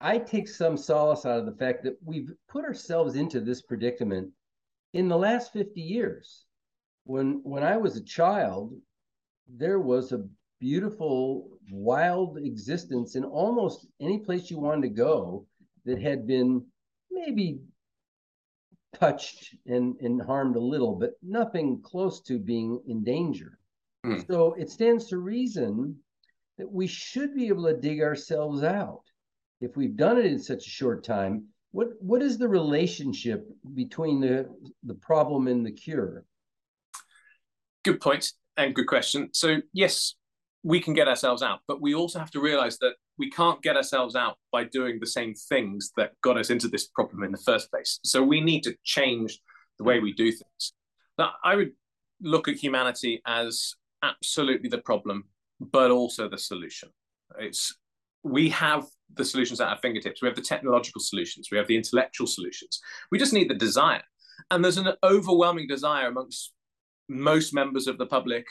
I 0.00 0.18
take 0.18 0.46
some 0.46 0.76
solace 0.76 1.24
out 1.24 1.40
of 1.40 1.46
the 1.46 1.56
fact 1.56 1.82
that 1.84 1.96
we've 2.04 2.30
put 2.48 2.64
ourselves 2.64 3.16
into 3.16 3.40
this 3.40 3.62
predicament 3.62 4.30
in 4.92 5.08
the 5.08 5.16
last 5.16 5.52
50 5.52 5.80
years. 5.80 6.44
When 7.04 7.40
when 7.42 7.64
I 7.64 7.78
was 7.78 7.96
a 7.96 8.04
child, 8.04 8.74
there 9.48 9.80
was 9.80 10.12
a 10.12 10.28
beautiful 10.60 11.58
wild 11.70 12.38
existence 12.38 13.16
in 13.16 13.24
almost 13.24 13.86
any 14.00 14.18
place 14.18 14.50
you 14.50 14.58
wanted 14.58 14.82
to 14.82 14.94
go 14.94 15.46
that 15.84 16.00
had 16.00 16.26
been 16.26 16.64
maybe 17.10 17.60
touched 18.94 19.56
and, 19.66 19.96
and 20.00 20.20
harmed 20.20 20.54
a 20.54 20.60
little, 20.60 20.94
but 20.94 21.14
nothing 21.22 21.80
close 21.82 22.20
to 22.20 22.38
being 22.38 22.80
in 22.86 23.02
danger. 23.02 23.58
Mm. 24.04 24.24
So 24.26 24.52
it 24.52 24.70
stands 24.70 25.08
to 25.08 25.18
reason 25.18 25.98
that 26.62 26.70
we 26.70 26.86
should 26.86 27.34
be 27.34 27.48
able 27.48 27.64
to 27.64 27.76
dig 27.76 28.00
ourselves 28.00 28.62
out. 28.62 29.02
If 29.60 29.76
we've 29.76 29.96
done 29.96 30.16
it 30.16 30.26
in 30.26 30.38
such 30.38 30.64
a 30.64 30.70
short 30.70 31.02
time, 31.02 31.46
what 31.72 31.88
what 31.98 32.22
is 32.22 32.38
the 32.38 32.48
relationship 32.48 33.44
between 33.74 34.20
the 34.20 34.48
the 34.84 34.94
problem 34.94 35.48
and 35.48 35.66
the 35.66 35.72
cure? 35.72 36.24
Good 37.84 38.00
point 38.00 38.32
and 38.56 38.76
good 38.76 38.86
question. 38.86 39.30
So 39.32 39.56
yes, 39.72 40.14
we 40.62 40.78
can 40.78 40.94
get 40.94 41.08
ourselves 41.08 41.42
out, 41.42 41.58
but 41.66 41.80
we 41.80 41.96
also 41.96 42.20
have 42.20 42.30
to 42.30 42.40
realize 42.40 42.78
that 42.78 42.94
we 43.18 43.28
can't 43.28 43.60
get 43.60 43.76
ourselves 43.76 44.14
out 44.14 44.36
by 44.52 44.62
doing 44.62 45.00
the 45.00 45.06
same 45.18 45.34
things 45.34 45.90
that 45.96 46.12
got 46.22 46.38
us 46.38 46.50
into 46.50 46.68
this 46.68 46.86
problem 46.86 47.24
in 47.24 47.32
the 47.32 47.42
first 47.44 47.72
place. 47.72 47.98
So 48.04 48.22
we 48.22 48.40
need 48.40 48.62
to 48.62 48.76
change 48.84 49.40
the 49.78 49.84
way 49.84 49.98
we 49.98 50.12
do 50.12 50.30
things. 50.30 50.74
Now, 51.18 51.32
I 51.42 51.56
would 51.56 51.72
look 52.20 52.46
at 52.46 52.54
humanity 52.54 53.20
as 53.26 53.74
absolutely 54.04 54.68
the 54.68 54.78
problem, 54.78 55.24
but 55.70 55.90
also 55.90 56.28
the 56.28 56.38
solution. 56.38 56.88
It's 57.38 57.74
we 58.24 58.48
have 58.50 58.86
the 59.14 59.24
solutions 59.24 59.60
at 59.60 59.68
our 59.68 59.78
fingertips. 59.78 60.22
We 60.22 60.28
have 60.28 60.36
the 60.36 60.42
technological 60.42 61.00
solutions. 61.00 61.48
We 61.50 61.58
have 61.58 61.66
the 61.66 61.76
intellectual 61.76 62.26
solutions. 62.26 62.80
We 63.10 63.18
just 63.18 63.32
need 63.32 63.50
the 63.50 63.54
desire. 63.54 64.02
And 64.50 64.64
there's 64.64 64.76
an 64.76 64.92
overwhelming 65.02 65.66
desire 65.66 66.08
amongst 66.08 66.52
most 67.08 67.52
members 67.52 67.86
of 67.86 67.98
the 67.98 68.06
public 68.06 68.46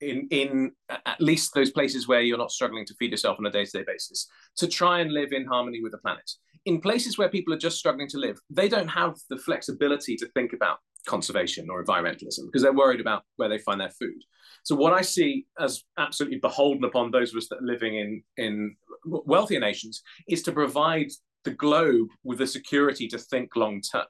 in 0.00 0.28
in 0.30 0.72
at 0.88 1.20
least 1.20 1.54
those 1.54 1.70
places 1.70 2.06
where 2.06 2.20
you're 2.20 2.38
not 2.38 2.50
struggling 2.50 2.84
to 2.84 2.94
feed 2.98 3.10
yourself 3.10 3.38
on 3.38 3.46
a 3.46 3.50
day-to-day 3.50 3.84
basis 3.86 4.28
to 4.56 4.66
try 4.66 5.00
and 5.00 5.12
live 5.12 5.32
in 5.32 5.46
harmony 5.46 5.80
with 5.82 5.92
the 5.92 5.98
planet 5.98 6.30
in 6.66 6.80
places 6.80 7.16
where 7.16 7.30
people 7.30 7.54
are 7.54 7.58
just 7.58 7.78
struggling 7.78 8.06
to 8.06 8.18
live 8.18 8.38
they 8.50 8.68
don't 8.68 8.88
have 8.88 9.14
the 9.30 9.38
flexibility 9.38 10.14
to 10.14 10.26
think 10.34 10.52
about 10.52 10.78
conservation 11.06 11.68
or 11.70 11.82
environmentalism 11.82 12.44
because 12.46 12.62
they're 12.62 12.74
worried 12.74 13.00
about 13.00 13.22
where 13.36 13.48
they 13.48 13.58
find 13.58 13.80
their 13.80 13.90
food 13.90 14.22
so 14.66 14.74
what 14.74 14.92
i 14.92 15.00
see 15.00 15.46
as 15.60 15.84
absolutely 15.96 16.38
beholden 16.38 16.84
upon 16.84 17.10
those 17.10 17.30
of 17.32 17.38
us 17.38 17.48
that 17.48 17.60
are 17.60 17.72
living 17.74 17.94
in 17.96 18.22
in 18.36 18.76
wealthier 19.04 19.60
nations 19.60 20.02
is 20.28 20.42
to 20.42 20.50
provide 20.50 21.08
the 21.44 21.52
globe 21.52 22.08
with 22.24 22.38
the 22.38 22.46
security 22.46 23.06
to 23.06 23.18
think 23.18 23.54
long 23.54 23.80
term 23.80 24.06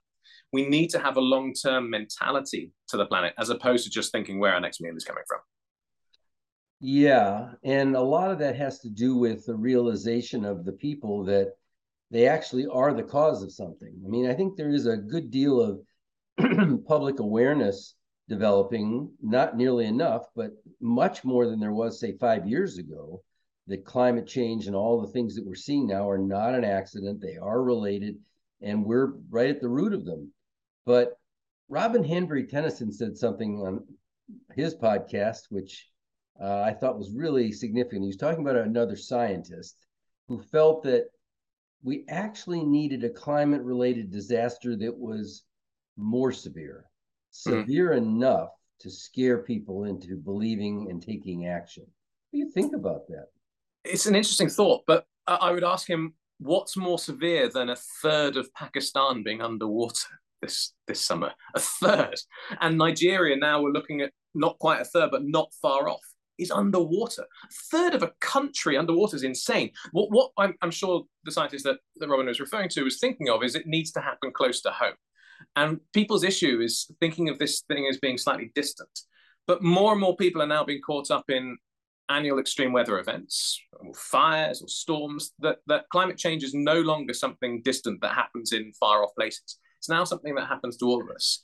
we 0.52 0.66
need 0.66 0.88
to 0.88 0.98
have 0.98 1.16
a 1.16 1.20
long 1.20 1.52
term 1.52 1.90
mentality 1.90 2.72
to 2.88 2.96
the 2.96 3.06
planet 3.06 3.34
as 3.38 3.50
opposed 3.50 3.84
to 3.84 3.90
just 3.90 4.10
thinking 4.12 4.38
where 4.38 4.54
our 4.54 4.60
next 4.60 4.80
meal 4.80 4.96
is 4.96 5.04
coming 5.04 5.24
from 5.28 5.40
yeah, 6.80 7.52
and 7.64 7.96
a 7.96 8.00
lot 8.00 8.30
of 8.30 8.38
that 8.40 8.56
has 8.56 8.80
to 8.80 8.90
do 8.90 9.16
with 9.16 9.46
the 9.46 9.54
realization 9.54 10.44
of 10.44 10.64
the 10.64 10.72
people 10.72 11.24
that 11.24 11.54
they 12.10 12.28
actually 12.28 12.66
are 12.66 12.92
the 12.92 13.02
cause 13.02 13.42
of 13.42 13.50
something. 13.50 13.94
I 14.04 14.08
mean, 14.08 14.28
I 14.28 14.34
think 14.34 14.56
there 14.56 14.68
is 14.68 14.86
a 14.86 14.96
good 14.96 15.30
deal 15.30 15.60
of 15.60 15.80
public 16.86 17.18
awareness 17.18 17.94
developing, 18.28 19.10
not 19.22 19.56
nearly 19.56 19.86
enough, 19.86 20.26
but 20.34 20.52
much 20.80 21.24
more 21.24 21.46
than 21.46 21.60
there 21.60 21.72
was, 21.72 22.00
say, 22.00 22.12
five 22.12 22.46
years 22.46 22.78
ago, 22.78 23.22
that 23.68 23.84
climate 23.84 24.26
change 24.26 24.66
and 24.66 24.76
all 24.76 25.00
the 25.00 25.12
things 25.12 25.34
that 25.34 25.46
we're 25.46 25.54
seeing 25.54 25.86
now 25.86 26.08
are 26.08 26.18
not 26.18 26.54
an 26.54 26.64
accident. 26.64 27.20
They 27.20 27.36
are 27.36 27.62
related, 27.62 28.16
and 28.60 28.84
we're 28.84 29.14
right 29.30 29.50
at 29.50 29.60
the 29.60 29.68
root 29.68 29.92
of 29.92 30.04
them. 30.04 30.32
But 30.84 31.18
Robin 31.68 32.04
Hanbury-Tenison 32.04 32.92
said 32.92 33.16
something 33.16 33.60
on 33.60 33.84
his 34.54 34.74
podcast, 34.74 35.42
which 35.50 35.88
uh, 36.40 36.60
I 36.60 36.72
thought 36.72 36.98
was 36.98 37.12
really 37.12 37.50
significant. 37.52 38.02
He 38.02 38.08
was 38.08 38.16
talking 38.16 38.40
about 38.40 38.56
another 38.56 38.96
scientist 38.96 39.76
who 40.28 40.40
felt 40.40 40.82
that 40.84 41.06
we 41.82 42.04
actually 42.08 42.64
needed 42.64 43.04
a 43.04 43.10
climate 43.10 43.62
related 43.62 44.10
disaster 44.10 44.76
that 44.76 44.96
was 44.96 45.44
more 45.96 46.32
severe, 46.32 46.84
mm-hmm. 47.44 47.60
severe 47.60 47.92
enough 47.92 48.50
to 48.80 48.90
scare 48.90 49.38
people 49.38 49.84
into 49.84 50.16
believing 50.16 50.88
and 50.90 51.02
taking 51.02 51.46
action. 51.46 51.84
What 51.84 52.32
do 52.32 52.38
you 52.38 52.50
think 52.50 52.74
about 52.74 53.06
that? 53.08 53.28
It's 53.84 54.06
an 54.06 54.16
interesting 54.16 54.48
thought, 54.48 54.82
but 54.86 55.06
I 55.26 55.52
would 55.52 55.64
ask 55.64 55.88
him 55.88 56.14
what's 56.38 56.76
more 56.76 56.98
severe 56.98 57.48
than 57.48 57.70
a 57.70 57.76
third 58.02 58.36
of 58.36 58.52
Pakistan 58.54 59.22
being 59.22 59.40
underwater 59.40 60.08
this 60.42 60.74
this 60.86 61.00
summer? 61.00 61.32
A 61.54 61.60
third. 61.60 62.16
And 62.60 62.76
Nigeria 62.76 63.36
now 63.36 63.62
we're 63.62 63.70
looking 63.70 64.02
at 64.02 64.12
not 64.34 64.58
quite 64.58 64.80
a 64.80 64.84
third, 64.84 65.10
but 65.10 65.24
not 65.24 65.52
far 65.62 65.88
off 65.88 66.02
is 66.38 66.50
underwater. 66.50 67.22
A 67.22 67.52
third 67.70 67.94
of 67.94 68.02
a 68.02 68.12
country 68.20 68.76
underwater 68.76 69.16
is 69.16 69.22
insane. 69.22 69.70
What, 69.92 70.10
what 70.10 70.32
I'm, 70.38 70.54
I'm 70.62 70.70
sure 70.70 71.04
the 71.24 71.32
scientist 71.32 71.64
that, 71.64 71.78
that 71.96 72.08
Robin 72.08 72.26
was 72.26 72.40
referring 72.40 72.68
to 72.70 72.82
was 72.82 72.98
thinking 72.98 73.28
of 73.28 73.42
is 73.42 73.54
it 73.54 73.66
needs 73.66 73.90
to 73.92 74.00
happen 74.00 74.32
close 74.32 74.60
to 74.62 74.70
home. 74.70 74.94
And 75.54 75.80
people's 75.92 76.24
issue 76.24 76.60
is 76.60 76.90
thinking 77.00 77.28
of 77.28 77.38
this 77.38 77.62
thing 77.62 77.86
as 77.88 77.98
being 77.98 78.18
slightly 78.18 78.52
distant. 78.54 79.00
But 79.46 79.62
more 79.62 79.92
and 79.92 80.00
more 80.00 80.16
people 80.16 80.42
are 80.42 80.46
now 80.46 80.64
being 80.64 80.82
caught 80.82 81.10
up 81.10 81.30
in 81.30 81.56
annual 82.08 82.38
extreme 82.38 82.72
weather 82.72 82.98
events, 82.98 83.60
or 83.72 83.92
fires 83.94 84.62
or 84.62 84.68
storms, 84.68 85.32
that, 85.40 85.58
that 85.66 85.88
climate 85.90 86.18
change 86.18 86.44
is 86.44 86.54
no 86.54 86.80
longer 86.80 87.12
something 87.12 87.62
distant 87.62 88.00
that 88.00 88.14
happens 88.14 88.52
in 88.52 88.72
far 88.78 89.02
off 89.02 89.14
places. 89.16 89.58
It's 89.78 89.88
now 89.88 90.04
something 90.04 90.34
that 90.36 90.46
happens 90.46 90.76
to 90.78 90.86
all 90.86 91.02
of 91.02 91.10
us. 91.10 91.42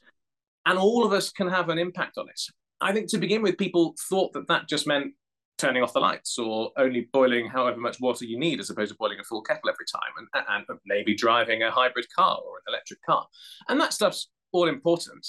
And 0.67 0.79
all 0.79 1.05
of 1.05 1.13
us 1.13 1.31
can 1.31 1.49
have 1.49 1.69
an 1.69 1.79
impact 1.79 2.19
on 2.19 2.29
it. 2.29 2.41
I 2.81 2.93
think 2.93 3.09
to 3.11 3.19
begin 3.19 3.43
with, 3.43 3.59
people 3.59 3.95
thought 4.09 4.33
that 4.35 4.49
that 4.49 4.69
just 4.69 4.87
meant 4.87 5.15
turning 5.63 5.83
off 5.83 5.93
the 5.93 6.01
lights 6.01 6.39
or 6.39 6.73
only 6.77 7.09
boiling 7.13 7.49
however 7.49 7.79
much 7.79 8.01
water 8.01 8.25
you 8.25 8.37
need 8.37 8.59
as 8.59 8.69
opposed 8.69 8.91
to 8.91 8.99
boiling 8.99 9.21
a 9.21 9.25
full 9.25 9.43
kettle 9.43 9.71
every 9.71 9.87
time 9.87 10.13
and, 10.35 10.45
and 10.69 10.79
maybe 10.85 11.15
driving 11.15 11.63
a 11.63 11.71
hybrid 11.71 12.07
car 12.15 12.37
or 12.45 12.57
an 12.57 12.63
electric 12.67 13.01
car. 13.03 13.25
And 13.69 13.81
that 13.81 13.93
stuff's 13.93 14.29
all 14.51 14.69
important. 14.69 15.25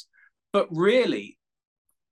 But 0.52 0.68
really, 0.72 1.38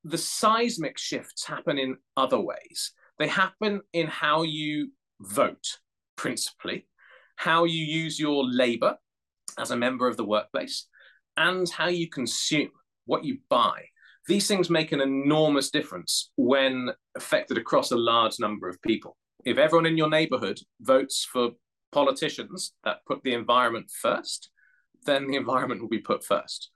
the 0.03 0.19
seismic 0.19 0.99
shifts 0.99 1.47
happen 1.47 1.79
in 1.79 1.97
other 2.15 2.39
ways. 2.39 2.93
They 3.17 3.27
happen 3.27 3.81
in 3.91 4.05
how 4.05 4.43
you 4.43 4.91
vote, 5.19 5.79
principally, 6.15 6.87
how 7.37 7.63
you 7.63 7.83
use 7.83 8.19
your 8.19 8.45
labor 8.45 8.97
as 9.57 9.71
a 9.71 9.77
member 9.77 10.07
of 10.07 10.17
the 10.17 10.25
workplace, 10.25 10.87
and 11.37 11.67
how 11.69 11.87
you 11.87 12.07
consume, 12.07 12.69
what 13.05 13.25
you 13.25 13.39
buy 13.49 13.85
these 14.27 14.47
things 14.47 14.69
make 14.69 14.91
an 14.91 15.01
enormous 15.01 15.71
difference 15.71 16.31
when 16.35 16.89
affected 17.15 17.57
across 17.57 17.91
a 17.91 17.97
large 17.97 18.39
number 18.39 18.69
of 18.69 18.81
people. 18.81 19.17
If 19.45 19.57
everyone 19.57 19.87
in 19.87 19.97
your 19.97 20.09
neighborhood 20.09 20.59
votes 20.79 21.27
for 21.31 21.51
politicians 21.91 22.73
that 22.83 23.05
put 23.07 23.23
the 23.23 23.33
environment 23.33 23.89
first, 24.01 24.49
then 25.05 25.27
the 25.27 25.35
environment 25.35 25.81
will 25.81 25.89
be 25.89 25.99
put 25.99 26.23
first. 26.23 26.69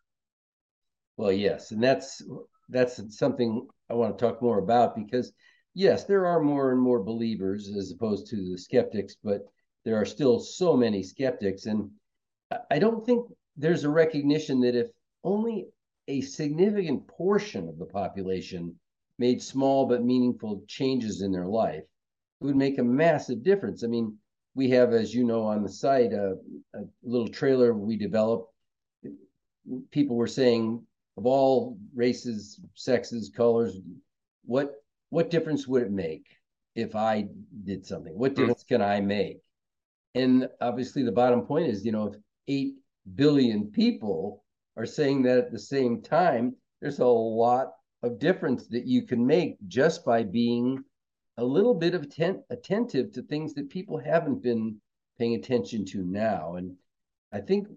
Well, 1.17 1.31
yes, 1.31 1.71
and 1.71 1.81
that's 1.81 2.21
that's 2.69 2.99
something 3.17 3.67
I 3.89 3.93
want 3.93 4.17
to 4.17 4.25
talk 4.25 4.41
more 4.41 4.57
about 4.57 4.95
because 4.95 5.31
yes, 5.73 6.05
there 6.05 6.25
are 6.25 6.41
more 6.41 6.71
and 6.71 6.81
more 6.81 7.03
believers 7.03 7.69
as 7.69 7.91
opposed 7.91 8.27
to 8.27 8.37
the 8.37 8.57
skeptics, 8.57 9.15
but 9.23 9.41
there 9.85 9.95
are 9.95 10.05
still 10.05 10.39
so 10.39 10.75
many 10.75 11.03
skeptics, 11.03 11.67
and 11.67 11.89
I 12.71 12.79
don't 12.79 13.05
think 13.05 13.27
there's 13.55 13.83
a 13.83 13.89
recognition 13.89 14.59
that 14.61 14.75
if 14.75 14.87
only 15.23 15.67
a 16.07 16.21
significant 16.21 17.07
portion 17.07 17.67
of 17.67 17.77
the 17.77 17.85
population 17.85 18.75
made 19.17 19.41
small 19.41 19.85
but 19.85 20.03
meaningful 20.03 20.63
changes 20.67 21.21
in 21.21 21.31
their 21.31 21.47
life, 21.47 21.83
it 22.41 22.45
would 22.45 22.55
make 22.55 22.77
a 22.77 22.83
massive 22.83 23.43
difference. 23.43 23.83
I 23.83 23.87
mean, 23.87 24.17
we 24.55 24.69
have, 24.69 24.93
as 24.93 25.13
you 25.13 25.23
know, 25.23 25.43
on 25.43 25.63
the 25.63 25.69
site, 25.69 26.13
a, 26.13 26.37
a 26.73 26.79
little 27.03 27.27
trailer 27.27 27.73
we 27.73 27.97
developed. 27.97 28.51
People 29.91 30.15
were 30.15 30.27
saying, 30.27 30.85
of 31.17 31.25
all 31.25 31.77
races, 31.93 32.59
sexes, 32.75 33.29
colors, 33.29 33.79
what 34.45 34.73
what 35.09 35.29
difference 35.29 35.67
would 35.67 35.83
it 35.83 35.91
make 35.91 36.25
if 36.75 36.95
I 36.95 37.27
did 37.63 37.85
something? 37.85 38.17
What 38.17 38.31
hmm. 38.31 38.41
difference 38.41 38.63
can 38.63 38.81
I 38.81 39.01
make? 39.01 39.39
And 40.13 40.49
obviously, 40.61 41.03
the 41.03 41.11
bottom 41.11 41.41
point 41.41 41.67
is, 41.67 41.85
you 41.85 41.91
know, 41.91 42.07
if 42.07 42.15
eight 42.47 42.75
billion 43.15 43.71
people 43.71 44.44
are 44.77 44.85
saying 44.85 45.23
that 45.23 45.37
at 45.37 45.51
the 45.51 45.59
same 45.59 46.01
time, 46.01 46.55
there's 46.81 46.99
a 46.99 47.05
lot 47.05 47.73
of 48.03 48.19
difference 48.19 48.67
that 48.67 48.85
you 48.85 49.03
can 49.03 49.25
make 49.25 49.57
just 49.67 50.05
by 50.05 50.23
being 50.23 50.83
a 51.37 51.43
little 51.43 51.73
bit 51.73 51.93
of 51.93 52.03
atten- 52.03 52.43
attentive 52.49 53.11
to 53.11 53.21
things 53.23 53.53
that 53.53 53.69
people 53.69 53.97
haven't 53.97 54.41
been 54.41 54.79
paying 55.17 55.35
attention 55.35 55.85
to 55.85 56.03
now. 56.03 56.55
And 56.55 56.75
I 57.31 57.41
think 57.41 57.67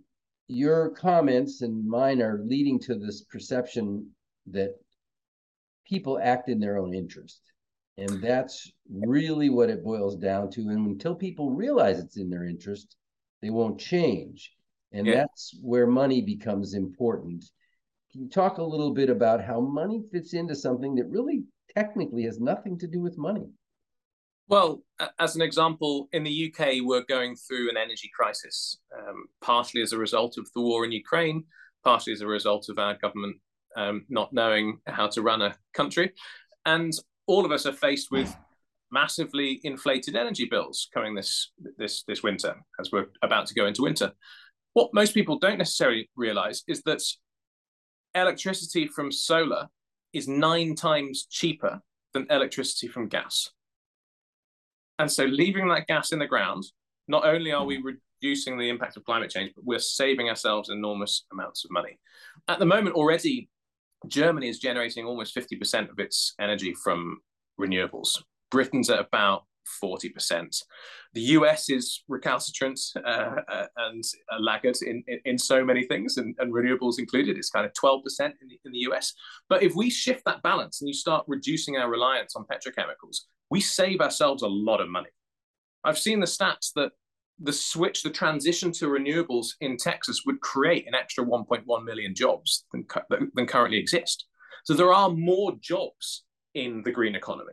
your 0.48 0.90
comments 0.90 1.62
and 1.62 1.86
mine 1.86 2.22
are 2.22 2.42
leading 2.44 2.78
to 2.80 2.94
this 2.94 3.22
perception 3.24 4.10
that 4.46 4.74
people 5.86 6.18
act 6.22 6.48
in 6.48 6.60
their 6.60 6.78
own 6.78 6.94
interest. 6.94 7.40
And 7.96 8.22
that's 8.22 8.70
really 8.88 9.50
what 9.50 9.70
it 9.70 9.84
boils 9.84 10.16
down 10.16 10.50
to. 10.52 10.60
And 10.68 10.86
until 10.86 11.14
people 11.14 11.50
realize 11.50 11.98
it's 11.98 12.16
in 12.16 12.30
their 12.30 12.44
interest, 12.44 12.96
they 13.42 13.50
won't 13.50 13.80
change. 13.80 14.52
And 14.92 15.06
yeah. 15.06 15.16
that's 15.16 15.54
where 15.62 15.86
money 15.86 16.22
becomes 16.22 16.74
important. 16.74 17.44
Can 18.10 18.22
you 18.22 18.28
talk 18.28 18.58
a 18.58 18.62
little 18.62 18.92
bit 18.92 19.10
about 19.10 19.44
how 19.44 19.60
money 19.60 20.02
fits 20.10 20.32
into 20.32 20.54
something 20.54 20.94
that 20.94 21.06
really 21.08 21.44
technically 21.76 22.24
has 22.24 22.40
nothing 22.40 22.78
to 22.78 22.86
do 22.86 23.00
with 23.00 23.18
money? 23.18 23.48
Well, 24.48 24.82
as 25.18 25.36
an 25.36 25.42
example, 25.42 26.08
in 26.12 26.24
the 26.24 26.50
UK, 26.50 26.76
we're 26.80 27.04
going 27.06 27.36
through 27.36 27.68
an 27.68 27.76
energy 27.76 28.10
crisis, 28.16 28.78
um, 28.98 29.26
partially 29.42 29.82
as 29.82 29.92
a 29.92 29.98
result 29.98 30.38
of 30.38 30.48
the 30.54 30.62
war 30.62 30.86
in 30.86 30.92
Ukraine, 30.92 31.44
partially 31.84 32.14
as 32.14 32.22
a 32.22 32.26
result 32.26 32.70
of 32.70 32.78
our 32.78 32.94
government 32.94 33.36
um, 33.76 34.06
not 34.08 34.32
knowing 34.32 34.78
how 34.86 35.06
to 35.08 35.22
run 35.22 35.42
a 35.42 35.54
country. 35.74 36.12
And 36.64 36.92
all 37.26 37.44
of 37.44 37.52
us 37.52 37.66
are 37.66 37.72
faced 37.72 38.10
with 38.10 38.34
massively 38.90 39.60
inflated 39.64 40.16
energy 40.16 40.46
bills 40.50 40.88
coming 40.94 41.14
this 41.14 41.50
this 41.76 42.02
this 42.08 42.22
winter 42.22 42.54
as 42.80 42.90
we're 42.90 43.08
about 43.22 43.46
to 43.46 43.54
go 43.54 43.66
into 43.66 43.82
winter. 43.82 44.12
What 44.78 44.94
most 44.94 45.12
people 45.12 45.40
don't 45.40 45.58
necessarily 45.58 46.08
realize 46.14 46.62
is 46.68 46.82
that 46.82 47.02
electricity 48.14 48.86
from 48.86 49.10
solar 49.10 49.66
is 50.12 50.28
nine 50.28 50.76
times 50.76 51.26
cheaper 51.28 51.82
than 52.14 52.28
electricity 52.30 52.86
from 52.86 53.08
gas. 53.08 53.50
And 55.00 55.10
so 55.10 55.24
leaving 55.24 55.66
that 55.66 55.88
gas 55.88 56.12
in 56.12 56.20
the 56.20 56.28
ground, 56.28 56.62
not 57.08 57.24
only 57.24 57.50
are 57.50 57.64
we 57.64 57.82
reducing 58.22 58.56
the 58.56 58.68
impact 58.68 58.96
of 58.96 59.02
climate 59.04 59.32
change, 59.32 59.50
but 59.56 59.64
we're 59.64 59.80
saving 59.80 60.28
ourselves 60.28 60.68
enormous 60.68 61.24
amounts 61.32 61.64
of 61.64 61.72
money. 61.72 61.98
At 62.46 62.60
the 62.60 62.64
moment, 62.64 62.94
already, 62.94 63.48
Germany 64.06 64.48
is 64.48 64.60
generating 64.60 65.06
almost 65.06 65.34
50% 65.34 65.90
of 65.90 65.98
its 65.98 66.34
energy 66.38 66.72
from 66.72 67.18
renewables. 67.60 68.22
Britain's 68.52 68.90
at 68.90 69.00
about 69.00 69.42
40%. 69.82 70.62
The 71.14 71.20
US 71.20 71.70
is 71.70 72.02
recalcitrant 72.08 72.80
uh, 72.96 73.36
uh, 73.50 73.66
and 73.76 74.04
a 74.30 74.40
laggard 74.40 74.76
in, 74.82 75.02
in, 75.06 75.20
in, 75.24 75.38
so 75.38 75.64
many 75.64 75.84
things, 75.84 76.16
and, 76.16 76.34
and, 76.38 76.52
renewables 76.52 76.98
included. 76.98 77.36
It's 77.36 77.50
kind 77.50 77.66
of 77.66 77.72
12% 77.72 78.02
in 78.20 78.48
the, 78.48 78.60
in 78.64 78.72
the 78.72 78.78
US. 78.90 79.14
But 79.48 79.62
if 79.62 79.74
we 79.74 79.90
shift 79.90 80.24
that 80.26 80.42
balance 80.42 80.80
and 80.80 80.88
you 80.88 80.94
start 80.94 81.24
reducing 81.26 81.76
our 81.76 81.90
reliance 81.90 82.34
on 82.36 82.44
petrochemicals, 82.44 83.18
we 83.50 83.60
save 83.60 84.00
ourselves 84.00 84.42
a 84.42 84.48
lot 84.48 84.80
of 84.80 84.88
money. 84.88 85.10
I've 85.84 85.98
seen 85.98 86.20
the 86.20 86.26
stats 86.26 86.72
that 86.74 86.92
the 87.40 87.52
switch, 87.52 88.02
the 88.02 88.10
transition 88.10 88.72
to 88.72 88.86
renewables 88.86 89.48
in 89.60 89.76
Texas 89.76 90.22
would 90.26 90.40
create 90.40 90.86
an 90.88 90.94
extra 90.94 91.24
1.1 91.24 91.84
million 91.84 92.14
jobs 92.14 92.64
than, 92.72 92.84
than 93.34 93.46
currently 93.46 93.78
exist. 93.78 94.26
So 94.64 94.74
there 94.74 94.92
are 94.92 95.08
more 95.08 95.52
jobs 95.60 96.24
in 96.54 96.82
the 96.82 96.90
green 96.90 97.14
economy. 97.14 97.52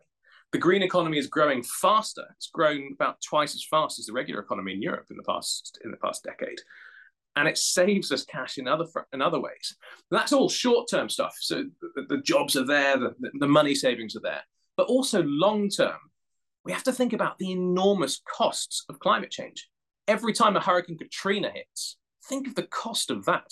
The 0.56 0.62
green 0.62 0.84
economy 0.84 1.18
is 1.18 1.28
growing 1.28 1.63
faster. 1.63 2.24
It's 2.38 2.48
grown 2.48 2.94
about 2.94 3.22
twice 3.22 3.56
as 3.56 3.65
fast 3.70 4.00
as 4.00 4.06
the 4.06 4.13
regular 4.13 4.39
economy 4.39 4.72
in 4.72 4.82
Europe 4.82 5.08
in 5.12 5.18
the 5.18 5.24
past 5.24 5.78
in 5.84 5.91
the 5.91 5.98
past 5.98 6.24
decade, 6.24 6.60
and 7.36 7.46
it 7.46 7.58
saves 7.58 8.10
us 8.10 8.24
cash 8.24 8.58
in 8.58 8.65
other 8.65 8.86
in 9.12 9.22
other 9.22 9.41
ways. 9.41 9.76
That's 10.12 10.32
all 10.32 10.48
short 10.48 10.88
term 10.89 11.10
stuff. 11.10 11.36
So 11.41 11.65
the, 11.82 12.06
the 12.08 12.22
jobs 12.22 12.56
are 12.56 12.65
there, 12.65 12.98
the, 12.98 13.13
the 13.38 13.50
money 13.50 13.76
savings 13.76 14.15
are 14.15 14.22
there, 14.22 14.44
but 14.78 14.88
also 14.88 15.24
long 15.24 15.68
term. 15.68 16.00
We 16.63 16.72
have 16.72 16.84
to 16.84 16.94
think 16.94 17.12
about 17.12 17.38
the 17.38 17.52
enormous 17.52 18.22
costs 18.26 18.86
of 18.88 19.00
climate 19.00 19.32
change. 19.32 19.68
Every 20.08 20.32
time 20.32 20.56
a 20.56 20.62
Hurricane 20.62 20.98
Katrina 20.98 21.52
hits, 21.54 21.98
think 22.30 22.48
of 22.48 22.56
the 22.56 22.63
cost 22.63 23.12
of 23.12 23.26
that. 23.26 23.52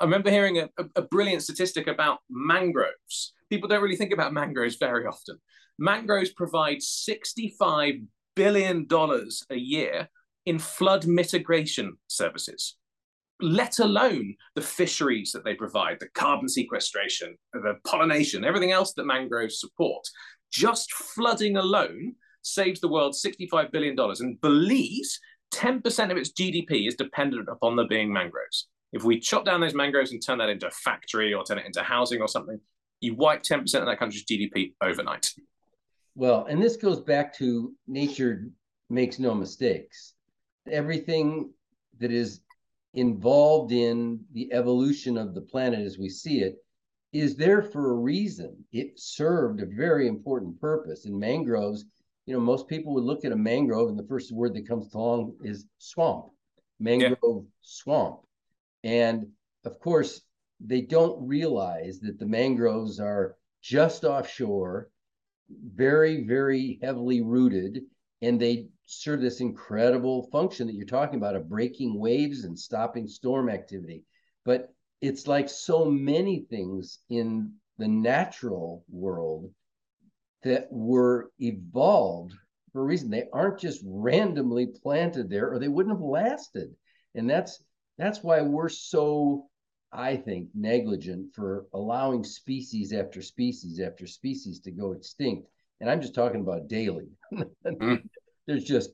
I 0.00 0.04
remember 0.04 0.30
hearing 0.30 0.60
a, 0.60 0.70
a, 0.78 0.84
a 0.96 1.02
brilliant 1.02 1.42
statistic 1.42 1.88
about 1.88 2.20
mangroves. 2.30 3.34
People 3.50 3.68
don't 3.68 3.82
really 3.82 3.96
think 3.96 4.14
about 4.14 4.32
mangroves 4.32 4.76
very 4.76 5.04
often. 5.04 5.38
Mangroves 5.78 6.32
provide 6.32 6.78
$65 6.78 8.04
billion 8.36 8.86
a 9.50 9.56
year 9.56 10.08
in 10.46 10.58
flood 10.58 11.06
mitigation 11.06 11.96
services, 12.08 12.76
let 13.40 13.78
alone 13.78 14.34
the 14.54 14.62
fisheries 14.62 15.32
that 15.32 15.44
they 15.44 15.54
provide, 15.54 15.98
the 16.00 16.08
carbon 16.14 16.48
sequestration, 16.48 17.36
the 17.52 17.74
pollination, 17.86 18.44
everything 18.44 18.72
else 18.72 18.92
that 18.94 19.06
mangroves 19.06 19.60
support. 19.60 20.04
Just 20.50 20.92
flooding 20.92 21.56
alone 21.56 22.14
saves 22.42 22.80
the 22.80 22.88
world 22.88 23.14
$65 23.14 23.72
billion. 23.72 23.96
And 23.98 24.40
Belize, 24.40 25.18
10% 25.54 26.10
of 26.10 26.16
its 26.16 26.32
GDP 26.32 26.88
is 26.88 26.94
dependent 26.94 27.48
upon 27.48 27.76
there 27.76 27.88
being 27.88 28.12
mangroves. 28.12 28.68
If 28.92 29.04
we 29.04 29.18
chop 29.18 29.44
down 29.44 29.60
those 29.60 29.74
mangroves 29.74 30.12
and 30.12 30.22
turn 30.24 30.38
that 30.38 30.50
into 30.50 30.66
a 30.66 30.70
factory 30.70 31.32
or 31.32 31.44
turn 31.44 31.58
it 31.58 31.66
into 31.66 31.82
housing 31.82 32.20
or 32.20 32.28
something, 32.28 32.60
you 33.00 33.14
wipe 33.14 33.42
10% 33.42 33.62
of 33.80 33.86
that 33.86 33.98
country's 33.98 34.24
GDP 34.24 34.74
overnight. 34.82 35.30
Well, 36.14 36.44
and 36.44 36.62
this 36.62 36.76
goes 36.76 37.00
back 37.00 37.34
to 37.38 37.72
nature 37.86 38.46
makes 38.90 39.18
no 39.18 39.34
mistakes. 39.34 40.14
Everything 40.70 41.52
that 41.98 42.12
is 42.12 42.40
involved 42.94 43.72
in 43.72 44.20
the 44.32 44.52
evolution 44.52 45.16
of 45.16 45.34
the 45.34 45.40
planet 45.40 45.80
as 45.80 45.98
we 45.98 46.08
see 46.08 46.40
it 46.40 46.56
is 47.12 47.36
there 47.36 47.62
for 47.62 47.90
a 47.90 47.94
reason. 47.94 48.64
It 48.72 48.98
served 48.98 49.60
a 49.60 49.66
very 49.66 50.08
important 50.08 50.60
purpose. 50.60 51.06
In 51.06 51.18
mangroves, 51.18 51.84
you 52.26 52.34
know, 52.34 52.40
most 52.40 52.68
people 52.68 52.94
would 52.94 53.04
look 53.04 53.24
at 53.24 53.32
a 53.32 53.36
mangrove 53.36 53.88
and 53.88 53.98
the 53.98 54.06
first 54.06 54.32
word 54.32 54.54
that 54.54 54.68
comes 54.68 54.92
along 54.94 55.34
is 55.42 55.66
swamp, 55.78 56.26
mangrove 56.78 57.16
yeah. 57.22 57.40
swamp. 57.62 58.20
And 58.84 59.28
of 59.64 59.78
course, 59.80 60.20
they 60.60 60.82
don't 60.82 61.26
realize 61.26 62.00
that 62.00 62.18
the 62.18 62.26
mangroves 62.26 63.00
are 63.00 63.36
just 63.62 64.04
offshore 64.04 64.90
very, 65.74 66.24
very 66.24 66.78
heavily 66.82 67.20
rooted, 67.20 67.82
and 68.20 68.40
they 68.40 68.68
serve 68.86 69.20
this 69.20 69.40
incredible 69.40 70.28
function 70.30 70.66
that 70.66 70.74
you're 70.74 70.86
talking 70.86 71.16
about 71.16 71.36
of 71.36 71.48
breaking 71.48 71.98
waves 71.98 72.44
and 72.44 72.58
stopping 72.58 73.06
storm 73.06 73.48
activity. 73.48 74.04
But 74.44 74.72
it's 75.00 75.26
like 75.26 75.48
so 75.48 75.84
many 75.84 76.46
things 76.48 77.00
in 77.08 77.54
the 77.78 77.88
natural 77.88 78.84
world 78.88 79.50
that 80.42 80.68
were 80.70 81.30
evolved 81.38 82.34
for 82.72 82.82
a 82.82 82.84
reason. 82.84 83.10
They 83.10 83.28
aren't 83.32 83.58
just 83.58 83.82
randomly 83.84 84.66
planted 84.66 85.28
there, 85.28 85.52
or 85.52 85.58
they 85.58 85.68
wouldn't 85.68 85.96
have 85.96 86.02
lasted. 86.02 86.74
And 87.14 87.28
that's 87.28 87.62
that's 87.98 88.22
why 88.22 88.42
we're 88.42 88.68
so 88.68 89.48
I 89.92 90.16
think, 90.16 90.48
negligent 90.54 91.34
for 91.34 91.66
allowing 91.74 92.24
species 92.24 92.92
after 92.92 93.20
species 93.20 93.78
after 93.80 94.06
species 94.06 94.60
to 94.60 94.70
go 94.70 94.92
extinct. 94.92 95.48
And 95.80 95.90
I'm 95.90 96.00
just 96.00 96.14
talking 96.14 96.40
about 96.40 96.68
daily. 96.68 97.08
mm. 97.32 98.02
There's 98.46 98.64
just 98.64 98.90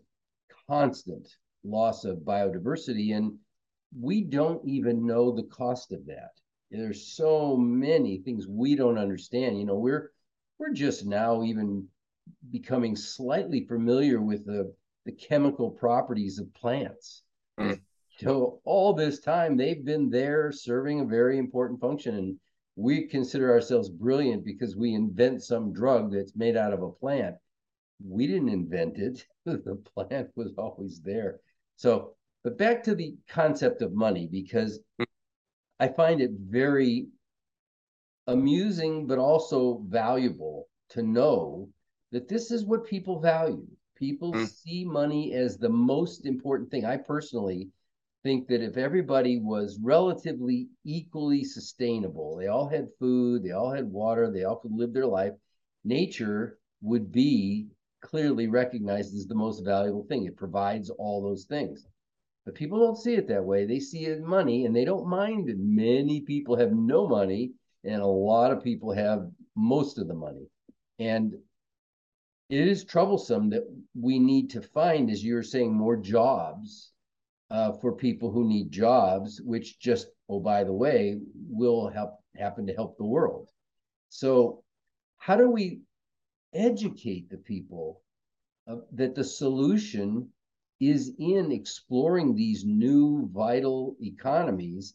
constant 0.69 1.29
loss 1.65 2.05
of 2.05 2.19
biodiversity, 2.19 3.17
and 3.17 3.39
we 3.99 4.23
don't 4.23 4.65
even 4.67 5.07
know 5.07 5.31
the 5.31 5.45
cost 5.45 5.93
of 5.93 6.05
that. 6.07 6.33
There's 6.71 7.07
so 7.07 7.57
many 7.57 8.19
things 8.19 8.47
we 8.47 8.75
don't 8.75 8.99
understand. 8.99 9.59
You 9.59 9.65
know, 9.65 9.79
we're 9.79 10.13
we're 10.59 10.73
just 10.73 11.07
now 11.07 11.43
even 11.45 11.87
becoming 12.51 12.97
slightly 12.97 13.67
familiar 13.67 14.21
with 14.21 14.45
the 14.45 14.75
the 15.07 15.13
chemical 15.13 15.71
properties 15.71 16.39
of 16.39 16.53
plants. 16.55 17.23
Mm. 17.59 17.81
So 18.21 18.61
all 18.65 18.95
this 18.95 19.21
time 19.21 19.57
they've 19.57 19.85
been 19.85 20.11
there 20.11 20.51
serving 20.51 21.01
a 21.01 21.05
very 21.05 21.39
important 21.39 21.81
function. 21.81 22.17
And 22.17 22.37
we 22.75 23.07
consider 23.07 23.51
ourselves 23.51 23.89
brilliant 23.89 24.45
because 24.45 24.77
we 24.77 24.95
invent 24.95 25.43
some 25.43 25.73
drug 25.73 26.13
that's 26.13 26.37
made 26.37 26.57
out 26.57 26.73
of 26.73 26.83
a 26.83 26.91
plant. 26.91 27.37
We 28.05 28.27
didn't 28.27 28.49
invent 28.49 28.99
it. 28.99 29.25
the 29.45 29.81
plant 29.95 30.31
was 30.37 30.53
always 30.59 31.01
there. 31.01 31.41
So, 31.77 32.15
but 32.45 32.59
back 32.59 32.83
to 32.85 32.95
the 32.95 33.17
concept 33.29 33.83
of 33.83 33.93
money, 33.93 34.29
because 34.31 34.81
I 35.81 35.89
find 35.89 36.21
it 36.21 36.31
very 36.33 37.09
amusing, 38.27 39.07
but 39.07 39.19
also 39.19 39.83
valuable 39.87 40.69
to 40.91 41.03
know 41.03 41.69
that 42.13 42.29
this 42.29 42.51
is 42.51 42.65
what 42.65 42.87
people 42.87 43.21
value. 43.21 43.67
People 43.97 44.33
mm. 44.33 44.49
see 44.49 44.85
money 44.85 45.35
as 45.35 45.57
the 45.57 45.69
most 45.69 46.27
important 46.27 46.71
thing. 46.71 46.85
I 46.85 46.97
personally 46.97 47.69
think 48.23 48.49
that 48.49 48.63
if 48.63 48.77
everybody 48.77 49.39
was 49.39 49.79
relatively 49.83 50.69
equally 50.85 51.45
sustainable, 51.45 52.37
they 52.37 52.49
all 52.49 52.69
had 52.69 52.89
food, 52.99 53.43
they 53.43 53.53
all 53.53 53.71
had 53.71 53.91
water, 53.91 54.31
they 54.31 54.45
all 54.45 54.57
could 54.57 54.73
live 54.73 54.93
their 54.93 55.07
life, 55.07 55.33
nature 55.85 56.59
would 56.83 57.13
be 57.13 57.69
clearly 58.01 58.47
recognized 58.47 59.15
as 59.15 59.27
the 59.27 59.35
most 59.35 59.65
valuable 59.65 60.05
thing. 60.05 60.25
It 60.25 60.37
provides 60.37 60.91
all 60.91 61.23
those 61.23 61.45
things. 61.45 61.87
But 62.45 62.55
people 62.55 62.79
don't 62.79 62.97
see 62.97 63.15
it 63.15 63.29
that 63.29 63.45
way. 63.45 63.67
They 63.67 63.81
see 63.81 64.07
it 64.07 64.23
money 64.23 64.65
and 64.65 64.75
they 64.75 64.85
don't 64.85 65.07
mind 65.07 65.49
that 65.49 65.59
many 65.59 66.21
people 66.23 66.57
have 66.57 66.73
no 66.73 67.07
money 67.07 67.53
and 67.85 68.01
a 68.01 68.07
lot 68.07 68.53
of 68.53 68.65
people 68.65 68.93
have 68.93 69.31
most 69.55 69.99
of 69.99 70.09
the 70.09 70.15
money. 70.15 70.49
And 70.99 71.35
it 72.49 72.67
is 72.67 72.85
troublesome 72.85 73.51
that 73.51 73.65
we 73.95 74.19
need 74.19 74.51
to 74.51 74.63
find, 74.63 75.11
as 75.11 75.23
you're 75.23 75.43
saying, 75.43 75.75
more 75.75 75.97
jobs 75.97 76.93
uh, 77.51 77.73
for 77.73 77.93
people 77.93 78.31
who 78.31 78.47
need 78.47 78.71
jobs, 78.71 79.41
which 79.41 79.79
just, 79.79 80.09
oh, 80.29 80.41
by 80.41 80.65
the 80.65 80.73
way, 80.73 81.19
will 81.49 81.89
help 81.89 82.21
happen 82.37 82.67
to 82.67 82.75
help 82.75 82.97
the 82.97 83.05
world. 83.05 83.49
So, 84.11 84.63
how 85.19 85.37
do 85.37 85.51
we 85.51 85.81
educate 86.55 87.29
the 87.31 87.39
people 87.39 88.03
uh, 88.67 88.77
that 88.93 89.15
the 89.15 89.25
solution 89.25 90.29
is 90.81 91.13
in 91.19 91.51
exploring 91.51 92.35
these 92.35 92.65
new 92.65 93.29
vital 93.33 93.97
economies 94.01 94.95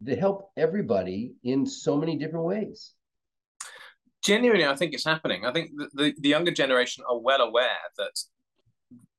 that 0.00 0.18
help 0.18 0.50
everybody 0.56 1.34
in 1.44 1.66
so 1.66 1.96
many 1.96 2.16
different 2.16 2.46
ways? 2.46 2.94
Genuinely, 4.22 4.66
I 4.66 4.76
think 4.76 4.94
it's 4.94 5.04
happening. 5.04 5.44
I 5.44 5.52
think 5.52 5.70
the, 5.76 5.88
the, 5.92 6.14
the 6.18 6.28
younger 6.28 6.52
generation 6.52 7.04
are 7.08 7.18
well 7.18 7.40
aware 7.40 7.78
that 7.98 8.12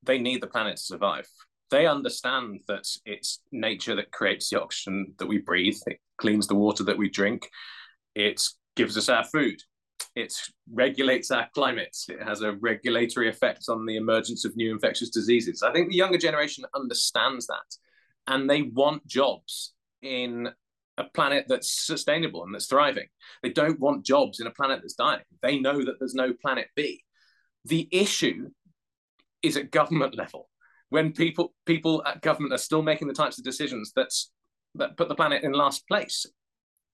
they 0.04 0.18
need 0.18 0.42
the 0.42 0.48
planet 0.48 0.78
to 0.78 0.84
survive 0.84 1.28
they 1.72 1.88
understand 1.88 2.60
that 2.68 2.86
it's 3.06 3.40
nature 3.52 3.96
that 3.96 4.12
creates 4.12 4.50
the 4.50 4.62
oxygen 4.62 5.14
that 5.18 5.28
we 5.28 5.40
breathe. 5.40 5.78
It 5.88 6.00
cleans 6.18 6.48
the 6.48 6.56
water 6.56 6.84
that 6.84 6.98
we 6.98 7.10
drink. 7.10 7.50
It 8.14 8.42
gives 8.76 8.98
us 8.98 9.10
our 9.10 9.24
food. 9.24 9.56
It 10.16 10.34
regulates 10.72 11.32
our 11.32 11.48
climate. 11.56 11.96
It 12.10 12.22
has 12.22 12.42
a 12.42 12.54
regulatory 12.54 13.30
effect 13.30 13.66
on 13.70 13.86
the 13.86 13.96
emergence 13.96 14.44
of 14.44 14.56
new 14.56 14.72
infectious 14.72 15.10
diseases. 15.10 15.64
I 15.64 15.72
think 15.72 15.90
the 15.90 15.96
younger 15.96 16.18
generation 16.18 16.66
understands 16.76 17.48
that 17.48 17.78
and 18.28 18.50
they 18.50 18.64
want 18.64 19.08
jobs 19.08 19.74
in 20.02 20.50
a 20.98 21.06
planet 21.06 21.46
that's 21.48 21.86
sustainable 21.86 22.44
and 22.44 22.54
that's 22.54 22.68
thriving. 22.68 23.08
They 23.42 23.50
don't 23.50 23.80
want 23.80 24.06
jobs 24.06 24.42
in 24.42 24.48
a 24.48 24.52
planet 24.52 24.80
that's 24.82 24.94
dying. 24.94 25.24
They 25.42 25.60
know 25.60 25.84
that 25.86 25.96
there's 26.00 26.14
no 26.14 26.34
planet 26.34 26.68
B. 26.76 27.04
The 27.66 27.88
issue 27.92 28.50
is 29.42 29.56
at 29.56 29.72
government 29.72 30.16
level 30.16 30.50
when 30.92 31.12
people 31.12 31.54
people 31.66 32.04
at 32.06 32.22
government 32.22 32.54
are 32.54 32.58
still 32.58 32.82
making 32.84 33.08
the 33.08 33.14
types 33.14 33.40
of 33.40 33.44
decisions 33.44 33.92
that's 33.96 34.30
that 34.76 34.96
put 34.98 35.10
the 35.10 35.16
planet 35.16 35.44
in 35.44 35.54
last 35.54 35.88
place 35.88 36.26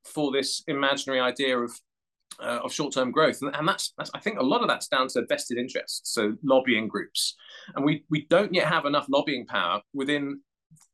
for 0.06 0.32
this 0.32 0.64
imaginary 0.68 1.20
idea 1.20 1.58
of 1.58 1.72
uh, 2.40 2.60
of 2.64 2.72
short-term 2.72 3.12
growth. 3.12 3.40
And, 3.42 3.56
and 3.56 3.68
that's, 3.68 3.94
that's 3.98 4.12
i 4.14 4.20
think 4.20 4.38
a 4.38 4.44
lot 4.44 4.62
of 4.62 4.68
that's 4.68 4.88
down 4.88 5.08
to 5.10 5.26
vested 5.28 5.58
interests 5.58 6.14
so 6.14 6.34
lobbying 6.44 6.88
groups. 6.88 7.36
And 7.76 7.84
we 7.84 8.06
we 8.10 8.26
don't 8.30 8.54
yet 8.54 8.68
have 8.68 8.86
enough 8.86 9.08
lobbying 9.10 9.46
power 9.46 9.82
within 9.94 10.42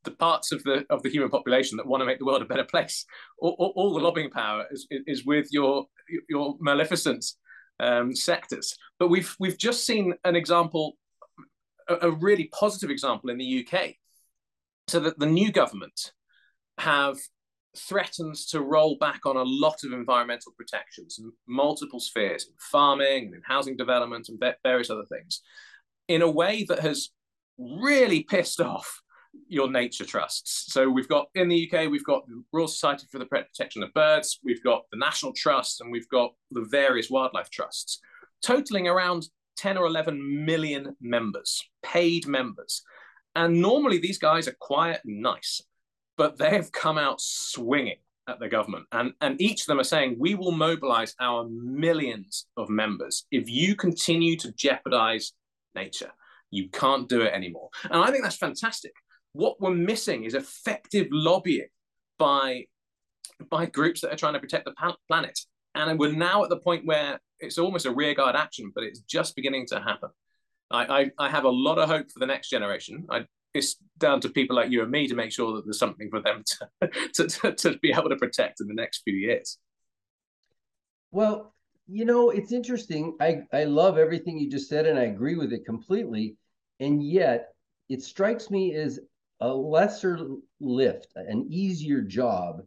the 0.06 0.12
parts 0.12 0.52
of 0.52 0.64
the 0.64 0.86
of 0.90 1.04
the 1.04 1.10
human 1.10 1.30
population 1.30 1.78
that 1.78 1.88
want 1.88 2.02
to 2.02 2.06
make 2.06 2.20
the 2.20 2.26
world 2.26 2.42
a 2.42 2.46
better 2.46 2.64
place. 2.64 3.06
All, 3.40 3.56
all, 3.60 3.74
all 3.76 3.94
the 3.94 4.00
lobbying 4.00 4.30
power 4.30 4.66
is, 4.72 4.88
is 4.90 5.26
with 5.26 5.48
your 5.52 5.86
your 6.30 6.56
maleficent 6.60 7.26
um, 7.80 8.16
sectors. 8.16 8.76
But 9.00 9.10
we've 9.10 9.36
we've 9.40 9.58
just 9.58 9.86
seen 9.86 10.14
an 10.24 10.36
example 10.36 10.94
a, 11.88 12.08
a 12.08 12.12
really 12.12 12.46
positive 12.46 12.90
example 12.90 13.30
in 13.30 13.38
the 13.38 13.68
UK. 13.68 13.96
So 14.88 15.00
that 15.00 15.18
the 15.18 15.26
new 15.26 15.52
government 15.52 16.12
have 16.78 17.18
threatened 17.76 18.36
to 18.36 18.62
roll 18.62 18.98
back 18.98 19.26
on 19.26 19.38
a 19.38 19.44
lot 19.44 19.84
of 19.84 19.94
environmental 19.94 20.52
protections 20.58 21.20
in 21.20 21.32
multiple 21.48 22.00
spheres, 22.00 22.46
in 22.46 22.54
farming 22.60 23.28
and 23.28 23.36
in 23.36 23.42
housing 23.46 23.78
development 23.78 24.30
and 24.30 24.42
various 24.64 24.90
other 24.90 25.06
things, 25.06 25.42
in 26.08 26.22
a 26.22 26.30
way 26.30 26.66
that 26.66 26.80
has 26.80 27.10
really 27.58 28.24
pissed 28.24 28.62
off 28.62 29.02
your 29.48 29.70
nature 29.70 30.06
trusts. 30.06 30.72
So 30.72 30.90
we've 30.90 31.08
got 31.08 31.28
in 31.36 31.50
the 31.50 31.70
UK, 31.72 31.90
we've 31.90 32.06
got 32.06 32.28
the 32.28 32.44
Royal 32.52 32.68
Society 32.68 33.08
for 33.12 33.20
the 33.20 33.26
Protection 33.26 33.84
of 33.84 33.94
Birds, 33.94 34.40
we've 34.44 34.64
got 34.64 34.84
the 34.92 34.98
National 34.98 35.34
Trust, 35.34 35.82
and 35.82 35.92
we've 35.92 36.10
got 36.10 36.34
the 36.52 36.66
various 36.70 37.10
wildlife 37.10 37.50
trusts, 37.50 38.00
totaling 38.44 38.88
around 38.88 39.28
10 39.58 39.78
or 39.78 39.86
11 39.86 40.46
million 40.46 40.96
members, 41.02 41.64
paid 41.84 42.28
members. 42.28 42.84
And 43.36 43.62
normally 43.62 43.98
these 43.98 44.20
guys 44.20 44.48
are 44.48 44.56
quiet 44.60 45.02
and 45.06 45.22
nice, 45.22 45.62
but 46.18 46.38
they 46.38 46.52
have 46.52 46.72
come 46.72 46.98
out 46.98 47.20
swinging 47.20 47.98
at 48.28 48.40
the 48.40 48.48
government. 48.48 48.86
And, 48.92 49.14
and 49.22 49.42
each 49.42 49.62
of 49.62 49.68
them 49.68 49.80
are 49.80 49.86
saying, 49.86 50.16
we 50.20 50.36
will 50.36 50.52
mobilize 50.52 51.16
our 51.20 51.48
millions 51.50 52.46
of 52.58 52.70
members 52.70 53.26
if 53.32 53.50
you 53.50 53.76
continue 53.76 54.38
to 54.38 54.52
jeopardize 54.54 55.34
nature. 55.76 56.12
You 56.52 56.70
can't 56.70 57.10
do 57.10 57.22
it 57.22 57.34
anymore. 57.34 57.70
And 57.84 58.04
I 58.04 58.12
think 58.12 58.24
that's 58.24 58.38
fantastic. 58.38 58.94
What 59.34 59.60
we're 59.60 59.72
missing 59.72 60.26
is 60.26 60.36
effective 60.36 61.08
lobbying 61.12 61.68
by, 62.20 62.66
by 63.50 63.66
groups 63.66 64.02
that 64.02 64.14
are 64.14 64.18
trying 64.18 64.34
to 64.34 64.40
protect 64.40 64.66
the 64.66 64.96
planet. 65.08 65.40
And 65.76 66.00
we're 66.00 66.14
now 66.14 66.44
at 66.44 66.50
the 66.50 66.60
point 66.60 66.86
where 66.86 67.20
it's 67.44 67.58
almost 67.58 67.86
a 67.86 67.92
rearguard 67.92 68.36
action, 68.36 68.72
but 68.74 68.84
it's 68.84 69.00
just 69.02 69.36
beginning 69.36 69.66
to 69.68 69.80
happen. 69.80 70.10
I, 70.72 70.86
I, 71.02 71.12
I 71.20 71.30
have 71.30 71.44
a 71.44 71.50
lot 71.50 71.78
of 71.78 71.90
hope 71.90 72.12
for 72.12 72.20
the 72.20 72.26
next 72.26 72.50
generation. 72.50 73.06
I, 73.10 73.26
it's 73.54 73.76
down 74.00 74.20
to 74.22 74.30
people 74.30 74.56
like 74.56 74.72
you 74.72 74.82
and 74.82 74.92
me 74.92 75.08
to 75.08 75.16
make 75.16 75.32
sure 75.32 75.56
that 75.56 75.66
there's 75.66 75.78
something 75.78 76.10
for 76.10 76.22
them 76.22 76.44
to, 76.82 76.90
to, 77.14 77.28
to, 77.28 77.54
to 77.54 77.78
be 77.80 77.92
able 77.92 78.10
to 78.10 78.16
protect 78.16 78.62
in 78.62 78.68
the 78.68 78.74
next 78.74 79.04
few 79.04 79.14
years. 79.14 79.60
Well, 81.12 81.54
you 81.88 82.06
know, 82.06 82.30
it's 82.32 82.52
interesting. 82.52 83.16
I, 83.22 83.42
I 83.54 83.66
love 83.66 83.98
everything 83.98 84.40
you 84.40 84.50
just 84.50 84.70
said, 84.70 84.88
and 84.88 84.98
I 84.98 85.04
agree 85.04 85.36
with 85.36 85.54
it 85.54 85.66
completely. 85.66 86.38
And 86.80 87.04
yet, 87.04 87.50
it 87.90 88.02
strikes 88.02 88.50
me 88.50 88.74
as 88.74 89.00
a 89.42 89.48
lesser 89.48 90.20
lift, 90.60 91.08
an 91.16 91.46
easier 91.50 92.02
job 92.02 92.64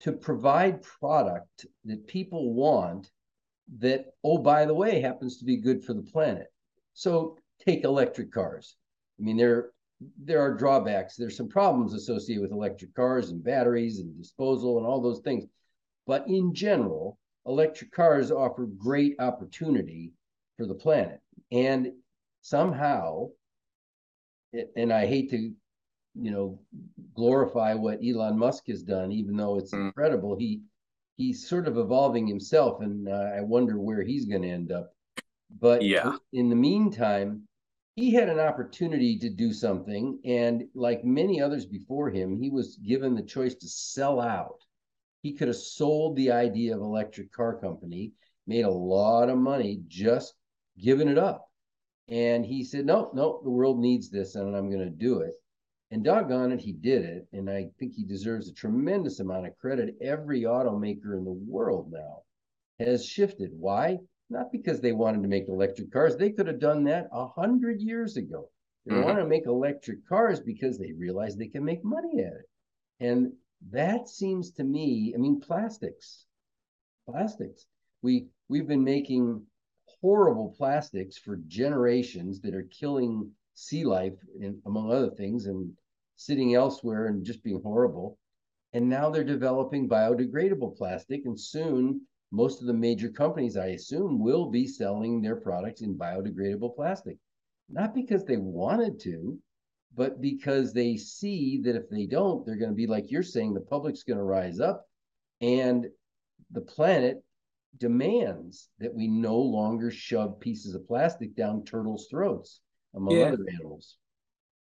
to 0.00 0.12
provide 0.12 0.82
product 0.82 1.66
that 1.84 2.06
people 2.06 2.52
want 2.52 3.10
that, 3.78 4.06
oh, 4.24 4.38
by 4.38 4.64
the 4.64 4.74
way, 4.74 5.00
happens 5.00 5.38
to 5.38 5.44
be 5.44 5.56
good 5.56 5.84
for 5.84 5.94
the 5.94 6.02
planet. 6.02 6.48
So 6.94 7.38
take 7.64 7.84
electric 7.84 8.32
cars. 8.32 8.76
I 9.18 9.22
mean, 9.22 9.36
there 9.36 9.70
there 10.22 10.40
are 10.40 10.54
drawbacks. 10.56 11.16
There's 11.16 11.36
some 11.36 11.48
problems 11.48 11.92
associated 11.92 12.42
with 12.42 12.52
electric 12.52 12.94
cars 12.94 13.30
and 13.30 13.44
batteries 13.44 13.98
and 13.98 14.16
disposal 14.16 14.78
and 14.78 14.86
all 14.86 15.00
those 15.00 15.20
things. 15.20 15.44
But 16.06 16.26
in 16.26 16.54
general, 16.54 17.18
electric 17.46 17.92
cars 17.92 18.30
offer 18.30 18.64
great 18.64 19.16
opportunity 19.20 20.12
for 20.56 20.66
the 20.66 20.74
planet. 20.74 21.20
And 21.52 21.92
somehow, 22.40 23.28
and 24.74 24.92
I 24.92 25.06
hate 25.06 25.30
to, 25.30 25.36
you 25.38 26.30
know, 26.30 26.58
glorify 27.14 27.74
what 27.74 28.00
Elon 28.04 28.38
Musk 28.38 28.68
has 28.68 28.82
done, 28.82 29.12
even 29.12 29.36
though 29.36 29.58
it's 29.58 29.74
mm. 29.74 29.86
incredible. 29.86 30.34
He 30.36 30.62
he's 31.20 31.46
sort 31.46 31.68
of 31.68 31.76
evolving 31.76 32.26
himself, 32.26 32.80
and 32.80 33.06
uh, 33.06 33.30
I 33.36 33.42
wonder 33.42 33.78
where 33.78 34.02
he's 34.02 34.24
going 34.24 34.40
to 34.40 34.48
end 34.48 34.72
up. 34.72 34.94
But 35.60 35.82
yeah, 35.82 36.16
in 36.32 36.48
the 36.48 36.56
meantime, 36.56 37.42
he 37.94 38.10
had 38.12 38.30
an 38.30 38.40
opportunity 38.40 39.18
to 39.18 39.28
do 39.28 39.52
something, 39.52 40.18
and 40.24 40.64
like 40.74 41.04
many 41.04 41.42
others 41.42 41.66
before 41.66 42.08
him, 42.08 42.40
he 42.40 42.48
was 42.48 42.76
given 42.76 43.14
the 43.14 43.22
choice 43.22 43.54
to 43.56 43.68
sell 43.68 44.18
out. 44.18 44.64
He 45.22 45.34
could 45.34 45.48
have 45.48 45.58
sold 45.58 46.16
the 46.16 46.30
idea 46.32 46.74
of 46.74 46.80
electric 46.80 47.30
car 47.32 47.60
company, 47.60 48.12
made 48.46 48.64
a 48.64 48.70
lot 48.70 49.28
of 49.28 49.36
money 49.36 49.82
just 49.88 50.34
giving 50.82 51.08
it 51.08 51.18
up. 51.18 51.46
And 52.08 52.46
he 52.46 52.64
said, 52.64 52.86
"No, 52.86 53.10
no, 53.12 53.40
the 53.44 53.50
world 53.50 53.78
needs 53.78 54.08
this, 54.08 54.36
and 54.36 54.56
I'm 54.56 54.70
going 54.70 54.84
to 54.84 54.90
do 54.90 55.18
it." 55.18 55.34
And 55.92 56.04
doggone 56.04 56.52
it, 56.52 56.60
he 56.60 56.72
did 56.72 57.04
it. 57.04 57.26
And 57.32 57.50
I 57.50 57.68
think 57.78 57.94
he 57.94 58.04
deserves 58.04 58.48
a 58.48 58.54
tremendous 58.54 59.18
amount 59.18 59.46
of 59.46 59.58
credit. 59.58 59.96
Every 60.00 60.42
automaker 60.42 61.16
in 61.16 61.24
the 61.24 61.32
world 61.32 61.90
now 61.92 62.22
has 62.78 63.04
shifted. 63.04 63.50
Why? 63.52 63.98
Not 64.28 64.52
because 64.52 64.80
they 64.80 64.92
wanted 64.92 65.22
to 65.22 65.28
make 65.28 65.48
electric 65.48 65.92
cars. 65.92 66.16
They 66.16 66.30
could 66.30 66.46
have 66.46 66.60
done 66.60 66.84
that 66.84 67.08
a 67.12 67.26
hundred 67.26 67.80
years 67.80 68.16
ago. 68.16 68.48
They 68.86 68.94
mm-hmm. 68.94 69.04
want 69.04 69.18
to 69.18 69.26
make 69.26 69.46
electric 69.46 70.06
cars 70.08 70.40
because 70.40 70.78
they 70.78 70.92
realize 70.92 71.36
they 71.36 71.48
can 71.48 71.64
make 71.64 71.84
money 71.84 72.20
at 72.20 72.32
it. 72.32 72.48
And 73.00 73.32
that 73.70 74.08
seems 74.08 74.52
to 74.52 74.64
me, 74.64 75.12
I 75.14 75.18
mean, 75.18 75.40
plastics. 75.40 76.24
plastics. 77.08 77.66
We 78.02 78.28
we've 78.48 78.68
been 78.68 78.84
making 78.84 79.44
horrible 80.00 80.54
plastics 80.56 81.18
for 81.18 81.36
generations 81.48 82.40
that 82.40 82.54
are 82.54 82.68
killing 82.70 83.30
sea 83.60 83.84
life, 83.84 84.14
in, 84.38 84.60
among 84.66 84.90
other 84.90 85.10
things, 85.10 85.46
and 85.46 85.72
sitting 86.16 86.54
elsewhere 86.54 87.06
and 87.06 87.24
just 87.24 87.42
being 87.42 87.60
horrible. 87.62 88.18
And 88.72 88.88
now 88.88 89.10
they're 89.10 89.24
developing 89.24 89.88
biodegradable 89.88 90.76
plastic, 90.76 91.24
and 91.24 91.38
soon 91.38 92.02
most 92.32 92.60
of 92.60 92.66
the 92.66 92.72
major 92.72 93.10
companies, 93.10 93.56
I 93.56 93.68
assume, 93.68 94.20
will 94.20 94.50
be 94.50 94.66
selling 94.66 95.20
their 95.20 95.36
products 95.36 95.80
in 95.80 95.98
biodegradable 95.98 96.76
plastic. 96.76 97.18
Not 97.68 97.94
because 97.94 98.24
they 98.24 98.36
wanted 98.36 99.00
to, 99.00 99.38
but 99.94 100.20
because 100.20 100.72
they 100.72 100.96
see 100.96 101.60
that 101.62 101.74
if 101.74 101.88
they 101.88 102.06
don't, 102.06 102.46
they're 102.46 102.56
going 102.56 102.70
to 102.70 102.76
be 102.76 102.86
like 102.86 103.10
you're 103.10 103.22
saying, 103.22 103.54
the 103.54 103.60
public's 103.60 104.04
going 104.04 104.18
to 104.18 104.24
rise 104.24 104.60
up 104.60 104.86
and 105.40 105.86
the 106.50 106.60
planet 106.60 107.22
demands 107.78 108.68
that 108.78 108.94
we 108.94 109.06
no 109.08 109.36
longer 109.36 109.90
shove 109.90 110.40
pieces 110.40 110.74
of 110.74 110.86
plastic 110.86 111.34
down 111.34 111.64
turtles' 111.64 112.08
throats, 112.10 112.60
among 112.94 113.16
yeah. 113.16 113.32
other 113.32 113.44
animals. 113.52 113.96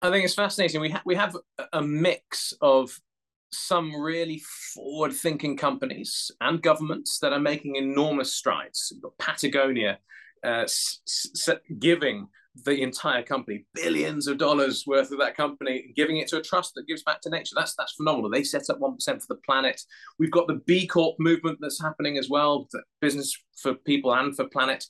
I 0.03 0.11
think 0.11 0.25
it's 0.25 0.35
fascinating. 0.35 0.81
We 0.81 0.91
ha- 0.91 1.03
we 1.05 1.17
have 1.17 1.37
a 1.73 1.83
mix 1.83 2.55
of 2.61 2.99
some 3.51 3.99
really 4.01 4.43
forward-thinking 4.75 5.57
companies 5.57 6.31
and 6.41 6.63
governments 6.63 7.19
that 7.21 7.33
are 7.33 7.41
making 7.41 7.77
enormous 7.77 8.35
strides. 8.35 8.93
Patagonia 9.19 9.99
uh, 10.45 10.65
s- 10.65 11.01
s- 11.35 11.59
giving 11.79 12.29
the 12.65 12.83
entire 12.83 13.23
company 13.23 13.65
billions 13.75 14.27
of 14.27 14.39
dollars 14.39 14.85
worth 14.87 15.11
of 15.13 15.19
that 15.19 15.37
company 15.37 15.93
giving 15.95 16.17
it 16.17 16.27
to 16.29 16.39
a 16.39 16.43
trust 16.43 16.73
that 16.75 16.87
gives 16.87 17.03
back 17.03 17.21
to 17.21 17.31
nature 17.31 17.55
that's 17.55 17.75
that's 17.77 17.93
phenomenal 17.93 18.31
they 18.31 18.43
set 18.43 18.69
up 18.71 18.81
1% 18.81 18.97
for 18.99 19.27
the 19.29 19.41
planet 19.47 19.81
we've 20.19 20.31
got 20.31 20.47
the 20.49 20.61
b 20.67 20.87
corp 20.87 21.15
movement 21.19 21.59
that's 21.61 21.81
happening 21.81 22.19
as 22.19 22.29
well 22.29 22.69
business 23.01 23.37
for 23.63 23.75
people 23.75 24.15
and 24.15 24.35
for 24.35 24.49
planet 24.49 24.85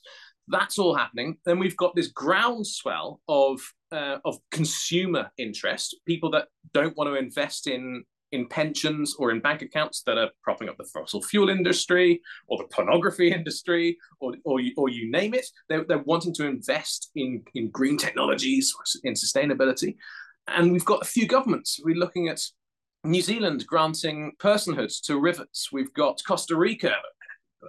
that's 0.49 0.77
all 0.77 0.95
happening 0.95 1.37
then 1.45 1.59
we've 1.59 1.77
got 1.77 1.95
this 1.95 2.07
groundswell 2.07 3.21
of 3.27 3.59
uh, 3.91 4.17
of 4.25 4.37
consumer 4.51 5.29
interest 5.37 5.95
people 6.05 6.29
that 6.29 6.47
don't 6.73 6.95
want 6.97 7.07
to 7.07 7.15
invest 7.15 7.67
in 7.67 8.03
in 8.31 8.47
pensions 8.47 9.15
or 9.17 9.31
in 9.31 9.39
bank 9.39 9.61
accounts 9.61 10.03
that 10.03 10.17
are 10.17 10.29
propping 10.43 10.69
up 10.69 10.77
the 10.77 10.83
fossil 10.83 11.21
fuel 11.21 11.49
industry 11.49 12.21
or 12.47 12.57
the 12.57 12.67
pornography 12.67 13.31
industry 13.33 13.97
or, 14.19 14.33
or, 14.45 14.59
or 14.77 14.89
you 14.89 15.11
name 15.11 15.33
it. 15.33 15.45
They're, 15.67 15.85
they're 15.87 16.03
wanting 16.03 16.33
to 16.35 16.45
invest 16.45 17.11
in, 17.15 17.43
in 17.55 17.69
green 17.69 17.97
technologies, 17.97 18.73
in 19.03 19.13
sustainability. 19.13 19.95
And 20.47 20.71
we've 20.71 20.85
got 20.85 21.01
a 21.01 21.05
few 21.05 21.27
governments. 21.27 21.79
We're 21.83 21.95
looking 21.95 22.27
at 22.27 22.41
New 23.03 23.21
Zealand 23.21 23.65
granting 23.67 24.33
personhood 24.39 24.93
to 25.03 25.19
rivers. 25.19 25.69
We've 25.71 25.93
got 25.93 26.21
Costa 26.27 26.55
Rica 26.55 26.93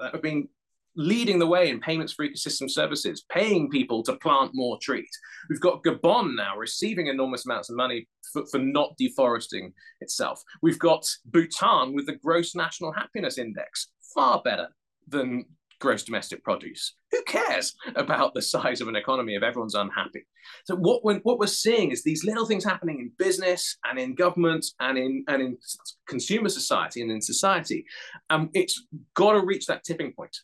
that 0.00 0.12
have 0.12 0.22
been 0.22 0.48
leading 0.96 1.38
the 1.38 1.46
way 1.46 1.68
in 1.68 1.80
payments 1.80 2.12
for 2.12 2.26
ecosystem 2.26 2.70
services, 2.70 3.24
paying 3.30 3.70
people 3.70 4.02
to 4.02 4.16
plant 4.16 4.50
more 4.54 4.78
trees. 4.82 5.10
We've 5.48 5.60
got 5.60 5.82
Gabon 5.84 6.34
now 6.34 6.56
receiving 6.56 7.06
enormous 7.06 7.46
amounts 7.46 7.70
of 7.70 7.76
money 7.76 8.08
for, 8.32 8.44
for 8.50 8.58
not 8.58 8.96
deforesting 8.98 9.72
itself. 10.00 10.42
We've 10.62 10.78
got 10.78 11.06
Bhutan 11.26 11.94
with 11.94 12.06
the 12.06 12.16
gross 12.16 12.54
national 12.54 12.92
happiness 12.92 13.38
index, 13.38 13.88
far 14.14 14.42
better 14.44 14.68
than 15.08 15.44
gross 15.80 16.04
domestic 16.04 16.44
produce. 16.44 16.94
Who 17.10 17.22
cares 17.22 17.74
about 17.96 18.34
the 18.34 18.42
size 18.42 18.80
of 18.80 18.88
an 18.88 18.96
economy 18.96 19.34
if 19.34 19.42
everyone's 19.42 19.74
unhappy? 19.74 20.26
So 20.64 20.76
what 20.76 21.02
we're, 21.02 21.20
what 21.20 21.38
we're 21.38 21.46
seeing 21.46 21.90
is 21.90 22.02
these 22.02 22.24
little 22.24 22.46
things 22.46 22.64
happening 22.64 22.98
in 23.00 23.12
business 23.18 23.78
and 23.84 23.98
in 23.98 24.14
government 24.14 24.66
and 24.78 24.98
in 24.98 25.24
and 25.26 25.42
in 25.42 25.58
consumer 26.06 26.50
society 26.50 27.02
and 27.02 27.10
in 27.10 27.20
society. 27.20 27.84
Um, 28.28 28.50
it's 28.52 28.86
got 29.14 29.32
to 29.32 29.44
reach 29.44 29.66
that 29.66 29.82
tipping 29.82 30.12
point. 30.12 30.36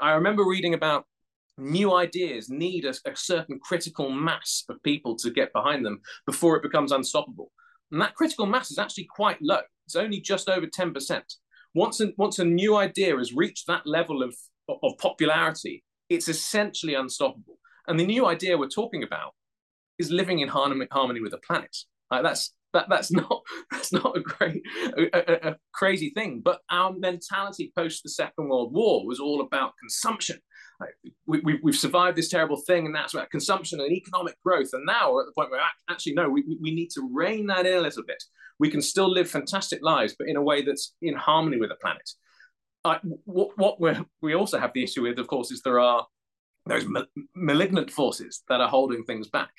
I 0.00 0.12
remember 0.12 0.44
reading 0.44 0.74
about 0.74 1.06
new 1.58 1.94
ideas 1.94 2.48
need 2.48 2.84
a, 2.84 2.94
a, 3.06 3.16
certain 3.16 3.58
critical 3.58 4.10
mass 4.10 4.64
of 4.68 4.82
people 4.82 5.16
to 5.16 5.30
get 5.30 5.52
behind 5.52 5.86
them 5.86 6.00
before 6.26 6.56
it 6.56 6.62
becomes 6.62 6.92
unstoppable. 6.92 7.50
And 7.90 8.00
that 8.00 8.14
critical 8.14 8.46
mass 8.46 8.70
is 8.70 8.78
actually 8.78 9.04
quite 9.04 9.40
low. 9.40 9.60
It's 9.86 9.96
only 9.96 10.20
just 10.20 10.48
over 10.48 10.66
10%. 10.66 11.22
Once 11.74 12.00
a, 12.00 12.12
once 12.18 12.38
a 12.38 12.44
new 12.44 12.76
idea 12.76 13.16
has 13.16 13.32
reached 13.32 13.66
that 13.66 13.86
level 13.86 14.22
of, 14.22 14.34
of 14.68 14.98
popularity, 14.98 15.82
it's 16.08 16.28
essentially 16.28 16.94
unstoppable. 16.94 17.58
And 17.86 17.98
the 17.98 18.06
new 18.06 18.26
idea 18.26 18.58
we're 18.58 18.68
talking 18.68 19.02
about 19.02 19.32
is 19.98 20.10
living 20.10 20.40
in 20.40 20.48
harmony, 20.48 20.86
harmony 20.90 21.20
with 21.20 21.32
the 21.32 21.38
planet. 21.38 21.74
Like 22.10 22.22
that's 22.22 22.52
that 22.76 22.88
that's 22.88 23.10
not 23.22 23.42
that's 23.70 23.92
not 23.92 24.16
a 24.16 24.20
great 24.20 24.62
a, 24.96 25.48
a, 25.50 25.56
crazy 25.72 26.10
thing. 26.10 26.40
But 26.44 26.60
our 26.70 26.92
mentality 26.92 27.72
post 27.76 28.02
the 28.02 28.10
Second 28.10 28.48
World 28.48 28.72
War 28.72 29.06
was 29.06 29.18
all 29.18 29.40
about 29.40 29.72
consumption. 29.80 30.38
Like 30.78 30.90
we, 31.26 31.40
we, 31.40 31.58
we've 31.62 31.76
survived 31.76 32.16
this 32.16 32.28
terrible 32.28 32.60
thing, 32.66 32.86
and 32.86 32.94
that's 32.94 33.14
about 33.14 33.30
consumption 33.30 33.80
and 33.80 33.90
economic 33.90 34.36
growth. 34.44 34.68
And 34.72 34.84
now 34.84 35.12
we're 35.12 35.22
at 35.22 35.26
the 35.26 35.32
point 35.32 35.50
where 35.50 35.60
actually, 35.88 36.12
no, 36.12 36.28
we, 36.28 36.44
we 36.60 36.74
need 36.74 36.90
to 36.90 37.08
rein 37.12 37.46
that 37.46 37.66
in 37.66 37.78
a 37.78 37.80
little 37.80 38.04
bit. 38.06 38.22
We 38.58 38.70
can 38.70 38.82
still 38.82 39.10
live 39.10 39.30
fantastic 39.30 39.80
lives, 39.82 40.14
but 40.18 40.28
in 40.28 40.36
a 40.36 40.42
way 40.42 40.62
that's 40.62 40.94
in 41.00 41.14
harmony 41.14 41.58
with 41.58 41.70
the 41.70 41.76
planet. 41.76 42.08
What 43.24 43.58
what 43.58 43.80
we 43.80 43.92
we 44.22 44.34
also 44.34 44.58
have 44.58 44.72
the 44.74 44.84
issue 44.84 45.02
with, 45.02 45.18
of 45.18 45.26
course, 45.26 45.50
is 45.50 45.62
there 45.62 45.80
are 45.80 46.06
those 46.66 46.86
malignant 47.34 47.90
forces 47.90 48.42
that 48.48 48.60
are 48.60 48.68
holding 48.68 49.04
things 49.04 49.28
back. 49.28 49.50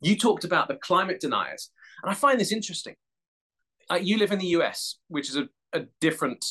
You 0.00 0.16
talked 0.16 0.44
about 0.44 0.68
the 0.68 0.76
climate 0.76 1.20
deniers. 1.20 1.70
And 2.04 2.10
I 2.10 2.14
find 2.14 2.38
this 2.38 2.52
interesting. 2.52 2.94
Uh, 3.90 3.96
you 3.96 4.18
live 4.18 4.30
in 4.30 4.38
the 4.38 4.48
US, 4.58 4.98
which 5.08 5.30
is 5.30 5.36
a, 5.36 5.48
a 5.72 5.86
different 6.00 6.44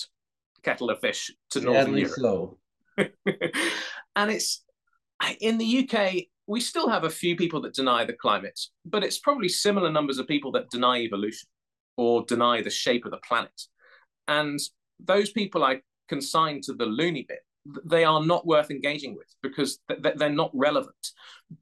kettle 0.63 0.89
of 0.89 0.99
fish 0.99 1.31
to 1.51 1.61
Northern 1.61 1.95
Europe. 1.95 2.57
And 4.15 4.31
it's 4.31 4.63
in 5.41 5.57
the 5.57 5.89
UK, 5.89 6.25
we 6.45 6.59
still 6.59 6.89
have 6.89 7.03
a 7.03 7.09
few 7.09 7.35
people 7.35 7.61
that 7.61 7.73
deny 7.73 8.05
the 8.05 8.13
climate, 8.13 8.59
but 8.85 9.03
it's 9.03 9.17
probably 9.17 9.49
similar 9.49 9.91
numbers 9.91 10.19
of 10.19 10.27
people 10.27 10.51
that 10.51 10.69
deny 10.69 10.99
evolution 10.99 11.49
or 11.97 12.23
deny 12.25 12.61
the 12.61 12.69
shape 12.69 13.05
of 13.05 13.11
the 13.11 13.17
planet. 13.17 13.59
And 14.27 14.59
those 14.99 15.31
people 15.31 15.63
I 15.63 15.81
consign 16.09 16.61
to 16.61 16.73
the 16.73 16.85
loony 16.85 17.25
bit 17.27 17.39
they 17.85 18.03
are 18.03 18.23
not 18.23 18.45
worth 18.45 18.71
engaging 18.71 19.15
with 19.15 19.27
because 19.41 19.79
they're 20.15 20.29
not 20.29 20.51
relevant. 20.53 20.95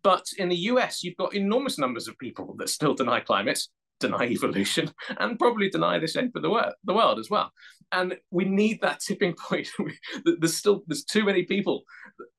But 0.04 0.26
in 0.38 0.50
the 0.50 0.56
US, 0.56 1.04
you've 1.04 1.18
got 1.18 1.36
enormous 1.36 1.78
numbers 1.78 2.08
of 2.08 2.18
people 2.18 2.56
that 2.58 2.70
still 2.70 2.94
deny 2.94 3.20
climate, 3.20 3.62
deny 4.02 4.26
evolution, 4.26 4.92
and 5.20 5.40
probably 5.40 5.70
deny 5.70 6.00
the 6.00 6.08
shape 6.08 6.36
of 6.36 6.42
the 6.42 6.50
world, 6.50 6.74
the 6.84 6.94
world 6.94 7.20
as 7.20 7.30
well. 7.30 7.52
And 7.92 8.18
we 8.30 8.46
need 8.46 8.82
that 8.82 9.00
tipping 9.00 9.34
point. 9.50 9.70
there's 10.40 10.58
still 10.58 10.84
there's 10.88 11.04
too 11.04 11.24
many 11.24 11.44
people 11.44 11.84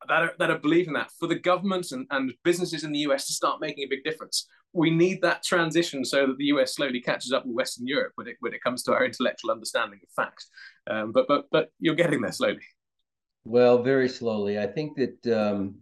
that 0.09 0.23
are 0.23 0.33
that 0.39 0.51
are 0.51 0.59
believing 0.59 0.95
that 0.95 1.11
for 1.19 1.27
the 1.27 1.39
governments 1.39 1.93
and, 1.93 2.07
and 2.11 2.33
businesses 2.45 2.85
in 2.85 2.93
the 2.93 3.01
US 3.01 3.27
to 3.27 3.33
start 3.33 3.61
making 3.61 3.85
a 3.85 3.89
big 3.89 4.05
difference. 4.05 4.47
We 4.75 4.91
need 4.91 5.21
that 5.23 5.43
transition 5.43 6.05
so 6.05 6.27
that 6.27 6.39
the 6.39 6.47
US 6.47 6.75
slowly 6.75 7.01
catches 7.01 7.33
up 7.33 7.45
with 7.47 7.55
Western 7.55 7.87
Europe 7.87 8.13
when 8.17 8.27
it 8.27 8.37
when 8.41 8.53
it 8.53 8.63
comes 8.63 8.83
to 8.85 8.93
our 8.93 9.05
intellectual 9.05 9.51
understanding 9.51 10.01
of 10.03 10.11
facts. 10.15 10.49
Um, 10.91 11.13
but 11.13 11.27
but 11.29 11.47
but 11.51 11.71
you're 11.79 11.95
getting 11.95 12.21
there 12.21 12.33
slowly. 12.33 12.63
Well, 13.45 13.83
very 13.83 14.09
slowly. 14.09 14.59
I 14.59 14.67
think 14.67 14.97
that 14.97 15.27
um, 15.37 15.77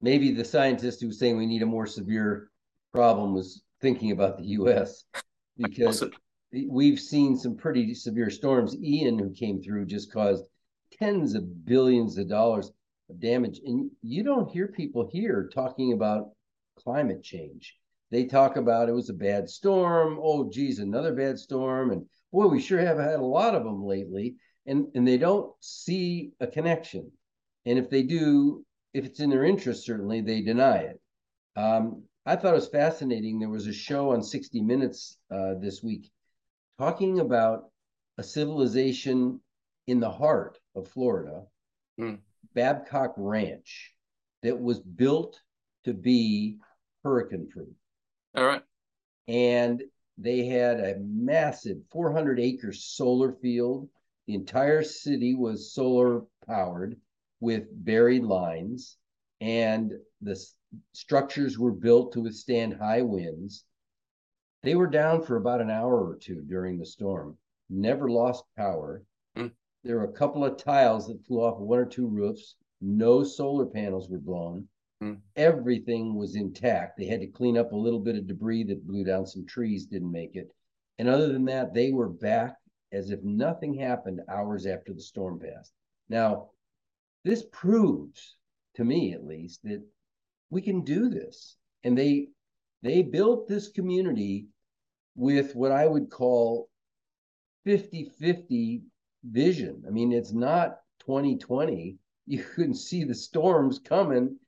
maybe 0.00 0.32
the 0.32 0.44
scientist 0.44 1.00
who 1.00 1.06
was 1.06 1.18
saying 1.18 1.36
we 1.36 1.46
need 1.46 1.62
a 1.62 1.66
more 1.66 1.86
severe 1.86 2.50
problem 2.92 3.34
was 3.34 3.63
thinking 3.84 4.12
about 4.12 4.38
the 4.38 4.46
U.S. 4.58 5.04
because 5.58 6.02
we've 6.68 6.98
seen 6.98 7.36
some 7.36 7.54
pretty 7.54 7.92
severe 7.92 8.30
storms. 8.30 8.74
Ian, 8.82 9.18
who 9.18 9.30
came 9.30 9.60
through, 9.60 9.84
just 9.84 10.10
caused 10.10 10.46
tens 10.98 11.34
of 11.34 11.66
billions 11.66 12.16
of 12.16 12.28
dollars 12.28 12.72
of 13.10 13.20
damage, 13.20 13.60
and 13.62 13.90
you 14.00 14.24
don't 14.24 14.50
hear 14.50 14.68
people 14.68 15.06
here 15.12 15.50
talking 15.52 15.92
about 15.92 16.30
climate 16.82 17.22
change. 17.22 17.76
They 18.10 18.24
talk 18.24 18.56
about 18.56 18.88
it 18.88 18.92
was 18.92 19.10
a 19.10 19.14
bad 19.14 19.50
storm. 19.50 20.18
Oh, 20.22 20.48
geez, 20.50 20.78
another 20.78 21.12
bad 21.14 21.38
storm, 21.38 21.90
and 21.90 22.06
boy, 22.32 22.46
we 22.46 22.62
sure 22.62 22.80
have 22.80 22.98
had 22.98 23.20
a 23.20 23.24
lot 23.24 23.54
of 23.54 23.64
them 23.64 23.84
lately 23.84 24.36
and 24.66 24.86
and 24.94 25.06
they 25.06 25.18
don't 25.18 25.52
see 25.60 26.32
a 26.40 26.46
connection 26.46 27.10
and 27.66 27.78
if 27.78 27.90
they 27.90 28.02
do 28.02 28.64
if 28.92 29.04
it's 29.04 29.20
in 29.20 29.30
their 29.30 29.44
interest 29.44 29.84
certainly 29.84 30.20
they 30.20 30.40
deny 30.40 30.78
it 30.78 31.00
um, 31.56 32.02
i 32.26 32.36
thought 32.36 32.52
it 32.52 32.56
was 32.56 32.68
fascinating 32.68 33.38
there 33.38 33.48
was 33.48 33.66
a 33.66 33.72
show 33.72 34.12
on 34.12 34.22
60 34.22 34.60
minutes 34.62 35.18
uh, 35.30 35.54
this 35.60 35.82
week 35.82 36.10
talking 36.78 37.20
about 37.20 37.70
a 38.18 38.22
civilization 38.22 39.40
in 39.86 40.00
the 40.00 40.10
heart 40.10 40.58
of 40.74 40.88
florida 40.88 41.42
mm. 42.00 42.18
babcock 42.54 43.14
ranch 43.16 43.94
that 44.42 44.60
was 44.60 44.78
built 44.78 45.40
to 45.84 45.94
be 45.94 46.58
hurricane 47.02 47.48
proof. 47.48 47.68
All 48.36 48.44
right. 48.44 48.62
And 49.26 49.82
they 50.18 50.46
had 50.46 50.80
a 50.80 50.96
massive 51.00 51.78
400 51.90 52.38
acre 52.40 52.72
solar 52.72 53.32
field. 53.32 53.88
The 54.26 54.34
entire 54.34 54.82
city 54.82 55.34
was 55.34 55.72
solar 55.72 56.22
powered 56.46 56.96
with 57.40 57.64
buried 57.70 58.24
lines, 58.24 58.96
and 59.40 59.92
the 60.20 60.36
structures 60.92 61.58
were 61.58 61.72
built 61.72 62.12
to 62.12 62.22
withstand 62.22 62.74
high 62.74 63.02
winds. 63.02 63.64
They 64.62 64.74
were 64.74 64.86
down 64.86 65.22
for 65.22 65.36
about 65.36 65.60
an 65.60 65.70
hour 65.70 66.08
or 66.08 66.16
two 66.16 66.42
during 66.42 66.78
the 66.78 66.86
storm, 66.86 67.36
never 67.68 68.08
lost 68.08 68.44
power. 68.56 69.02
Mm. 69.36 69.52
There 69.82 69.96
were 69.96 70.04
a 70.04 70.12
couple 70.12 70.44
of 70.44 70.56
tiles 70.56 71.06
that 71.08 71.24
flew 71.26 71.42
off 71.42 71.58
one 71.58 71.78
or 71.78 71.86
two 71.86 72.06
roofs. 72.06 72.56
No 72.80 73.22
solar 73.22 73.66
panels 73.66 74.08
were 74.08 74.18
blown. 74.18 74.68
Mm. 75.02 75.20
Everything 75.36 76.14
was 76.14 76.36
intact. 76.36 76.96
They 76.96 77.06
had 77.06 77.20
to 77.20 77.26
clean 77.26 77.58
up 77.58 77.72
a 77.72 77.76
little 77.76 78.00
bit 78.00 78.16
of 78.16 78.26
debris 78.26 78.64
that 78.64 78.86
blew 78.86 79.04
down. 79.04 79.26
Some 79.26 79.46
trees 79.46 79.86
didn't 79.86 80.10
make 80.10 80.34
it. 80.34 80.50
And 80.98 81.08
other 81.08 81.32
than 81.32 81.44
that, 81.46 81.74
they 81.74 81.92
were 81.92 82.08
back 82.08 82.56
as 82.92 83.10
if 83.10 83.22
nothing 83.22 83.74
happened 83.74 84.20
hours 84.28 84.66
after 84.66 84.94
the 84.94 85.00
storm 85.00 85.40
passed. 85.40 85.72
Now, 86.08 86.50
this 87.24 87.44
proves 87.50 88.36
to 88.76 88.84
me 88.84 89.12
at 89.12 89.24
least 89.26 89.62
that 89.64 89.82
we 90.50 90.62
can 90.62 90.82
do 90.82 91.08
this. 91.08 91.56
And 91.82 91.96
they 91.96 92.28
they 92.82 93.02
built 93.02 93.48
this 93.48 93.68
community 93.68 94.46
with 95.16 95.54
what 95.54 95.72
I 95.72 95.86
would 95.86 96.10
call 96.10 96.68
50-50 97.66 98.82
vision. 99.24 99.82
I 99.86 99.90
mean, 99.90 100.12
it's 100.12 100.32
not 100.32 100.80
2020. 101.00 101.98
You 102.26 102.42
couldn't 102.42 102.76
see 102.76 103.04
the 103.04 103.14
storms 103.14 103.78
coming. 103.78 104.38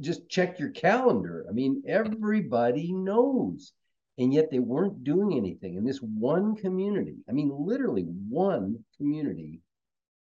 Just 0.00 0.28
check 0.28 0.60
your 0.60 0.70
calendar. 0.70 1.44
I 1.50 1.52
mean, 1.52 1.82
everybody 1.84 2.92
knows. 2.92 3.72
And 4.18 4.32
yet 4.32 4.52
they 4.52 4.60
weren't 4.60 5.02
doing 5.02 5.36
anything. 5.36 5.76
And 5.76 5.84
this 5.84 5.98
one 5.98 6.54
community, 6.54 7.16
I 7.28 7.32
mean, 7.32 7.50
literally 7.52 8.04
one 8.04 8.84
community, 8.96 9.62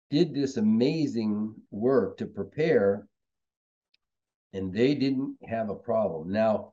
did 0.08 0.32
this 0.32 0.56
amazing 0.56 1.54
work 1.70 2.16
to 2.16 2.26
prepare, 2.26 3.06
and 4.56 4.72
they 4.72 4.94
didn't 4.94 5.36
have 5.48 5.70
a 5.70 5.74
problem. 5.74 6.30
Now, 6.30 6.72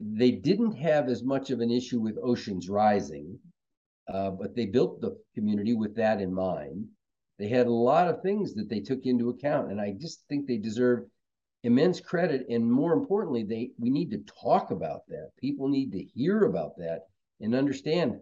they 0.00 0.30
didn't 0.30 0.72
have 0.72 1.08
as 1.08 1.22
much 1.22 1.50
of 1.50 1.60
an 1.60 1.70
issue 1.70 2.00
with 2.00 2.18
oceans 2.22 2.68
rising 2.68 3.38
uh, 4.08 4.30
but 4.30 4.54
they 4.54 4.66
built 4.66 5.00
the 5.00 5.16
community 5.34 5.74
with 5.74 5.94
that 5.96 6.20
in 6.20 6.32
mind. 6.32 6.86
They 7.38 7.48
had 7.48 7.66
a 7.66 7.72
lot 7.72 8.08
of 8.08 8.22
things 8.22 8.54
that 8.54 8.68
they 8.68 8.80
took 8.80 9.04
into 9.04 9.30
account, 9.30 9.70
and 9.70 9.80
I 9.80 9.92
just 9.92 10.24
think 10.28 10.46
they 10.46 10.56
deserve 10.56 11.04
immense 11.64 12.00
credit. 12.00 12.46
And 12.48 12.70
more 12.70 12.92
importantly, 12.92 13.42
they 13.42 13.70
we 13.78 13.90
need 13.90 14.10
to 14.12 14.24
talk 14.40 14.70
about 14.70 15.06
that. 15.08 15.30
People 15.38 15.68
need 15.68 15.92
to 15.92 16.02
hear 16.02 16.44
about 16.44 16.76
that 16.78 17.08
and 17.40 17.54
understand. 17.54 18.20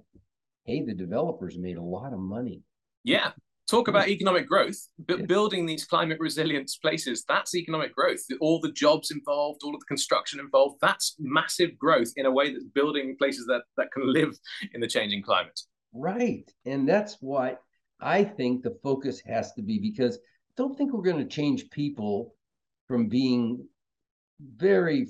Hey, 0.64 0.80
the 0.80 0.94
developers 0.94 1.58
made 1.58 1.76
a 1.76 1.82
lot 1.82 2.14
of 2.14 2.18
money. 2.18 2.62
Yeah, 3.04 3.32
talk 3.68 3.88
about 3.88 4.08
economic 4.08 4.46
growth. 4.46 4.76
B- 5.06 5.22
building 5.22 5.66
these 5.66 5.84
climate 5.84 6.18
resilience 6.20 6.76
places 6.76 7.24
that's 7.28 7.54
economic 7.54 7.94
growth. 7.94 8.20
All 8.40 8.60
the 8.60 8.72
jobs 8.72 9.10
involved 9.10 9.62
all 9.64 9.74
of 9.74 9.80
the 9.80 9.86
construction 9.86 10.40
involved 10.40 10.78
that's 10.80 11.16
massive 11.18 11.78
growth 11.78 12.12
in 12.16 12.26
a 12.26 12.30
way 12.30 12.52
that's 12.52 12.64
building 12.64 13.16
places 13.18 13.46
that 13.46 13.62
that 13.76 13.92
can 13.92 14.12
live 14.12 14.36
in 14.72 14.80
the 14.80 14.88
changing 14.88 15.22
climate. 15.22 15.60
Right. 15.92 16.50
And 16.66 16.88
that's 16.88 17.18
why 17.20 17.56
I 18.00 18.24
think 18.24 18.62
the 18.62 18.76
focus 18.82 19.22
has 19.26 19.52
to 19.52 19.62
be 19.62 19.78
because 19.78 20.16
I 20.16 20.54
don't 20.56 20.76
think 20.76 20.92
we're 20.92 21.02
going 21.02 21.18
to 21.18 21.24
change 21.24 21.70
people 21.70 22.34
from 22.88 23.08
being 23.08 23.66
very 24.40 25.08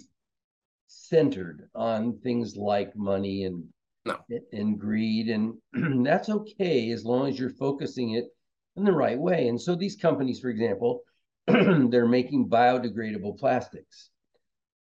centered 0.87 1.69
on 1.75 2.19
things 2.21 2.57
like 2.57 2.95
money 2.95 3.45
and 3.45 3.64
no. 4.07 4.19
and 4.53 4.79
greed 4.79 5.29
and 5.29 5.55
that's 6.07 6.29
okay 6.29 6.90
as 6.90 7.05
long 7.05 7.29
as 7.29 7.38
you're 7.38 7.51
focusing 7.51 8.11
it 8.11 8.27
in 8.76 8.84
the 8.84 8.92
right 8.92 9.18
way. 9.18 9.48
And 9.48 9.60
so 9.60 9.74
these 9.74 9.96
companies 9.96 10.40
for 10.40 10.48
example 10.48 11.02
they're 11.46 12.06
making 12.06 12.48
biodegradable 12.48 13.38
plastics. 13.38 14.10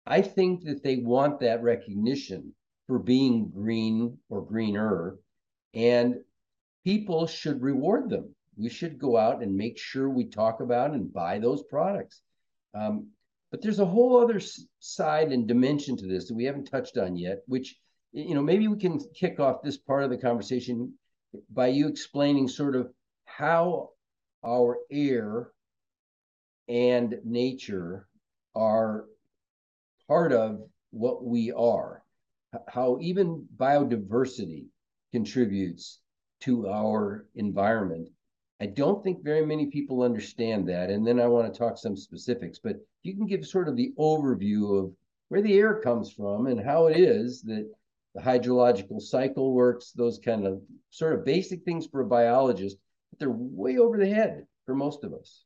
I 0.06 0.22
think 0.22 0.64
that 0.64 0.82
they 0.82 0.96
want 0.96 1.40
that 1.40 1.62
recognition 1.62 2.54
for 2.86 2.98
being 2.98 3.50
green 3.50 4.18
or 4.28 4.44
greener 4.44 5.16
and 5.74 6.16
people 6.84 7.26
should 7.26 7.62
reward 7.62 8.10
them. 8.10 8.34
We 8.56 8.68
should 8.68 8.98
go 8.98 9.16
out 9.16 9.42
and 9.42 9.56
make 9.56 9.78
sure 9.78 10.08
we 10.08 10.26
talk 10.26 10.60
about 10.60 10.92
and 10.92 11.12
buy 11.12 11.38
those 11.38 11.62
products. 11.62 12.20
Um, 12.74 13.08
but 13.50 13.62
there's 13.62 13.80
a 13.80 13.86
whole 13.86 14.18
other 14.18 14.40
side 14.80 15.32
and 15.32 15.46
dimension 15.46 15.96
to 15.98 16.06
this 16.06 16.28
that 16.28 16.34
we 16.34 16.44
haven't 16.44 16.70
touched 16.70 16.96
on 16.96 17.16
yet, 17.16 17.42
which, 17.46 17.76
you 18.12 18.34
know, 18.34 18.42
maybe 18.42 18.68
we 18.68 18.78
can 18.78 18.98
kick 19.14 19.40
off 19.40 19.62
this 19.62 19.78
part 19.78 20.04
of 20.04 20.10
the 20.10 20.16
conversation 20.16 20.94
by 21.50 21.68
you 21.68 21.88
explaining 21.88 22.48
sort 22.48 22.76
of 22.76 22.92
how 23.36 23.90
our 24.44 24.78
air 24.90 25.52
and 26.68 27.18
nature 27.24 28.06
are 28.54 29.06
part 30.06 30.32
of 30.32 30.60
what 30.90 31.24
we 31.24 31.50
are, 31.52 32.02
how 32.68 32.98
even 33.00 33.46
biodiversity 33.56 34.66
contributes 35.12 36.00
to 36.40 36.68
our 36.68 37.26
environment. 37.36 38.08
I 38.60 38.66
don't 38.66 39.02
think 39.02 39.24
very 39.24 39.46
many 39.46 39.66
people 39.66 40.02
understand 40.02 40.68
that. 40.68 40.90
And 40.90 41.06
then 41.06 41.18
I 41.18 41.26
want 41.26 41.52
to 41.52 41.58
talk 41.58 41.78
some 41.78 41.96
specifics, 41.96 42.58
but 42.58 42.76
you 43.02 43.16
can 43.16 43.26
give 43.26 43.46
sort 43.46 43.68
of 43.68 43.76
the 43.76 43.92
overview 43.98 44.78
of 44.78 44.92
where 45.28 45.42
the 45.42 45.58
air 45.58 45.80
comes 45.80 46.12
from 46.12 46.46
and 46.46 46.60
how 46.60 46.86
it 46.86 46.98
is 46.98 47.42
that 47.42 47.68
the 48.14 48.20
hydrological 48.20 49.00
cycle 49.00 49.54
works, 49.54 49.92
those 49.92 50.18
kind 50.18 50.46
of 50.46 50.60
sort 50.90 51.14
of 51.14 51.24
basic 51.24 51.64
things 51.64 51.86
for 51.86 52.02
a 52.02 52.06
biologist, 52.06 52.76
they're 53.18 53.30
way 53.30 53.78
over 53.78 53.96
the 53.96 54.08
head 54.08 54.46
for 54.66 54.74
most 54.74 55.04
of 55.04 55.12
us. 55.12 55.44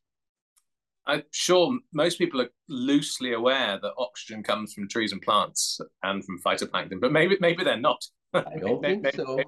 I'm 1.07 1.23
sure 1.31 1.79
most 1.93 2.19
people 2.19 2.41
are 2.41 2.51
loosely 2.69 3.33
aware 3.33 3.79
that 3.81 3.93
oxygen 3.97 4.43
comes 4.43 4.73
from 4.73 4.89
trees 4.89 5.13
and 5.13 5.23
plants 5.23 5.81
and 6.03 6.25
from 6.25 6.41
phytoplankton, 6.41 7.01
but 7.01 7.13
maybe 7.13 7.37
maybe 7.41 7.63
they're 7.63 7.79
not. 7.79 8.05
I 8.35 8.59
don't 8.59 8.83
think 8.83 9.07
so. 9.15 9.39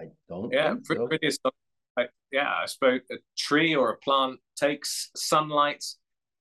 I 0.00 0.06
don't. 0.28 0.52
Yeah, 0.52 0.74
pretty, 0.84 1.30
so. 1.30 1.50
I, 1.96 2.06
yeah, 2.32 2.52
I 2.62 2.66
suppose 2.66 3.00
a 3.10 3.16
tree 3.38 3.74
or 3.74 3.90
a 3.90 3.96
plant 3.98 4.40
takes 4.56 5.10
sunlight 5.14 5.84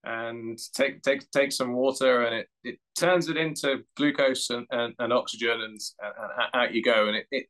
and 0.04 0.60
take 0.74 1.02
take 1.02 1.30
take 1.32 1.52
some 1.52 1.74
water 1.74 2.24
and 2.24 2.36
it, 2.36 2.48
it 2.64 2.80
turns 2.98 3.30
it 3.30 3.38
into 3.38 3.84
glucose 3.98 4.50
and, 4.50 4.68
and, 4.72 4.94
and 5.00 5.12
oxygen 5.12 5.62
and, 5.62 5.80
and, 6.02 6.62
out 6.62 6.74
you 6.74 6.84
go 6.84 7.08
and 7.08 7.18
it, 7.18 7.26
it 7.32 7.46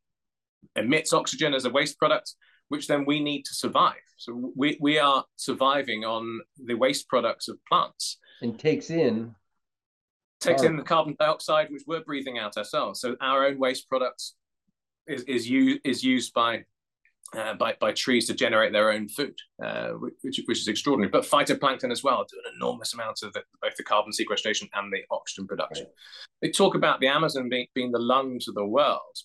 emits 0.74 1.12
oxygen 1.12 1.52
as 1.52 1.66
a 1.66 1.70
waste 1.70 1.98
product 1.98 2.34
which 2.68 2.86
then 2.86 3.04
we 3.04 3.20
need 3.20 3.44
to 3.44 3.54
survive 3.54 3.94
so 4.16 4.52
we, 4.56 4.76
we 4.80 4.98
are 4.98 5.24
surviving 5.36 6.04
on 6.04 6.40
the 6.64 6.74
waste 6.74 7.08
products 7.08 7.48
of 7.48 7.58
plants 7.66 8.18
and 8.42 8.58
takes 8.58 8.90
in 8.90 9.34
takes 10.40 10.62
in 10.62 10.76
the 10.76 10.82
carbon 10.82 11.16
dioxide 11.18 11.68
which 11.70 11.82
we're 11.86 12.02
breathing 12.02 12.38
out 12.38 12.56
ourselves 12.56 13.00
so 13.00 13.16
our 13.20 13.46
own 13.46 13.58
waste 13.58 13.88
products 13.88 14.34
is 15.06 15.22
is 15.22 15.48
used 15.48 15.80
is 15.84 16.02
used 16.04 16.32
by 16.34 16.64
uh, 17.34 17.54
by 17.54 17.74
by 17.80 17.92
trees 17.92 18.26
to 18.26 18.34
generate 18.34 18.72
their 18.72 18.92
own 18.92 19.08
food, 19.08 19.34
uh, 19.62 19.90
which 20.22 20.40
which 20.44 20.60
is 20.60 20.68
extraordinary. 20.68 21.10
But 21.10 21.24
phytoplankton 21.24 21.90
as 21.90 22.02
well 22.02 22.24
do 22.28 22.38
an 22.44 22.52
enormous 22.56 22.94
amount 22.94 23.22
of 23.22 23.32
the, 23.32 23.42
both 23.60 23.76
the 23.76 23.82
carbon 23.82 24.12
sequestration 24.12 24.68
and 24.74 24.92
the 24.92 25.02
oxygen 25.10 25.46
production. 25.46 25.86
Right. 25.86 25.94
They 26.42 26.50
talk 26.50 26.74
about 26.74 27.00
the 27.00 27.08
Amazon 27.08 27.48
being 27.48 27.66
being 27.74 27.92
the 27.92 27.98
lungs 27.98 28.48
of 28.48 28.54
the 28.54 28.66
world, 28.66 29.18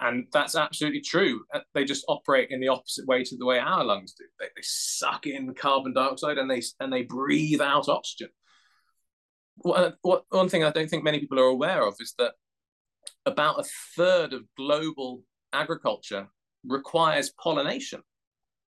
and 0.00 0.26
that's 0.32 0.56
absolutely 0.56 1.00
true. 1.00 1.44
Uh, 1.52 1.60
they 1.74 1.84
just 1.84 2.04
operate 2.08 2.50
in 2.50 2.60
the 2.60 2.68
opposite 2.68 3.06
way 3.06 3.22
to 3.24 3.36
the 3.36 3.46
way 3.46 3.58
our 3.58 3.84
lungs 3.84 4.14
do. 4.14 4.24
They, 4.38 4.46
they 4.46 4.62
suck 4.62 5.26
in 5.26 5.54
carbon 5.54 5.92
dioxide 5.92 6.38
and 6.38 6.50
they 6.50 6.62
and 6.80 6.92
they 6.92 7.02
breathe 7.02 7.60
out 7.60 7.88
oxygen. 7.88 8.28
What, 9.56 9.96
what, 10.02 10.24
one 10.28 10.48
thing 10.48 10.64
I 10.64 10.70
don't 10.70 10.88
think 10.88 11.04
many 11.04 11.18
people 11.18 11.40
are 11.40 11.44
aware 11.44 11.86
of 11.86 11.94
is 12.00 12.14
that 12.18 12.32
about 13.24 13.60
a 13.60 13.64
third 13.96 14.32
of 14.32 14.42
global 14.56 15.22
agriculture 15.52 16.28
requires 16.64 17.32
pollination. 17.42 18.02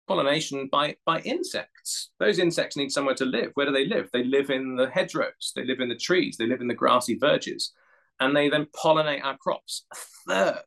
Pollination 0.07 0.69
by 0.73 0.97
by 1.05 1.21
insects. 1.21 2.11
Those 2.19 2.39
insects 2.39 2.77
need 2.77 2.91
somewhere 2.91 3.15
to 3.17 3.27
live. 3.27 3.51
Where 3.55 3.67
do 3.67 3.73
they 3.73 3.87
live? 3.87 4.09
They 4.13 4.25
live 4.25 4.49
in 4.51 4.77
the 4.77 4.89
hedgerows. 4.89 5.53
They 5.55 5.65
live 5.65 5.81
in 5.81 5.91
the 5.91 5.97
trees. 5.97 6.37
They 6.39 6.47
live 6.47 6.63
in 6.63 6.69
the 6.69 6.75
grassy 6.75 7.19
verges. 7.19 7.73
And 8.21 8.35
they 8.35 8.49
then 8.49 8.67
pollinate 8.75 9.23
our 9.23 9.37
crops. 9.37 9.85
A 9.93 9.97
third 10.27 10.65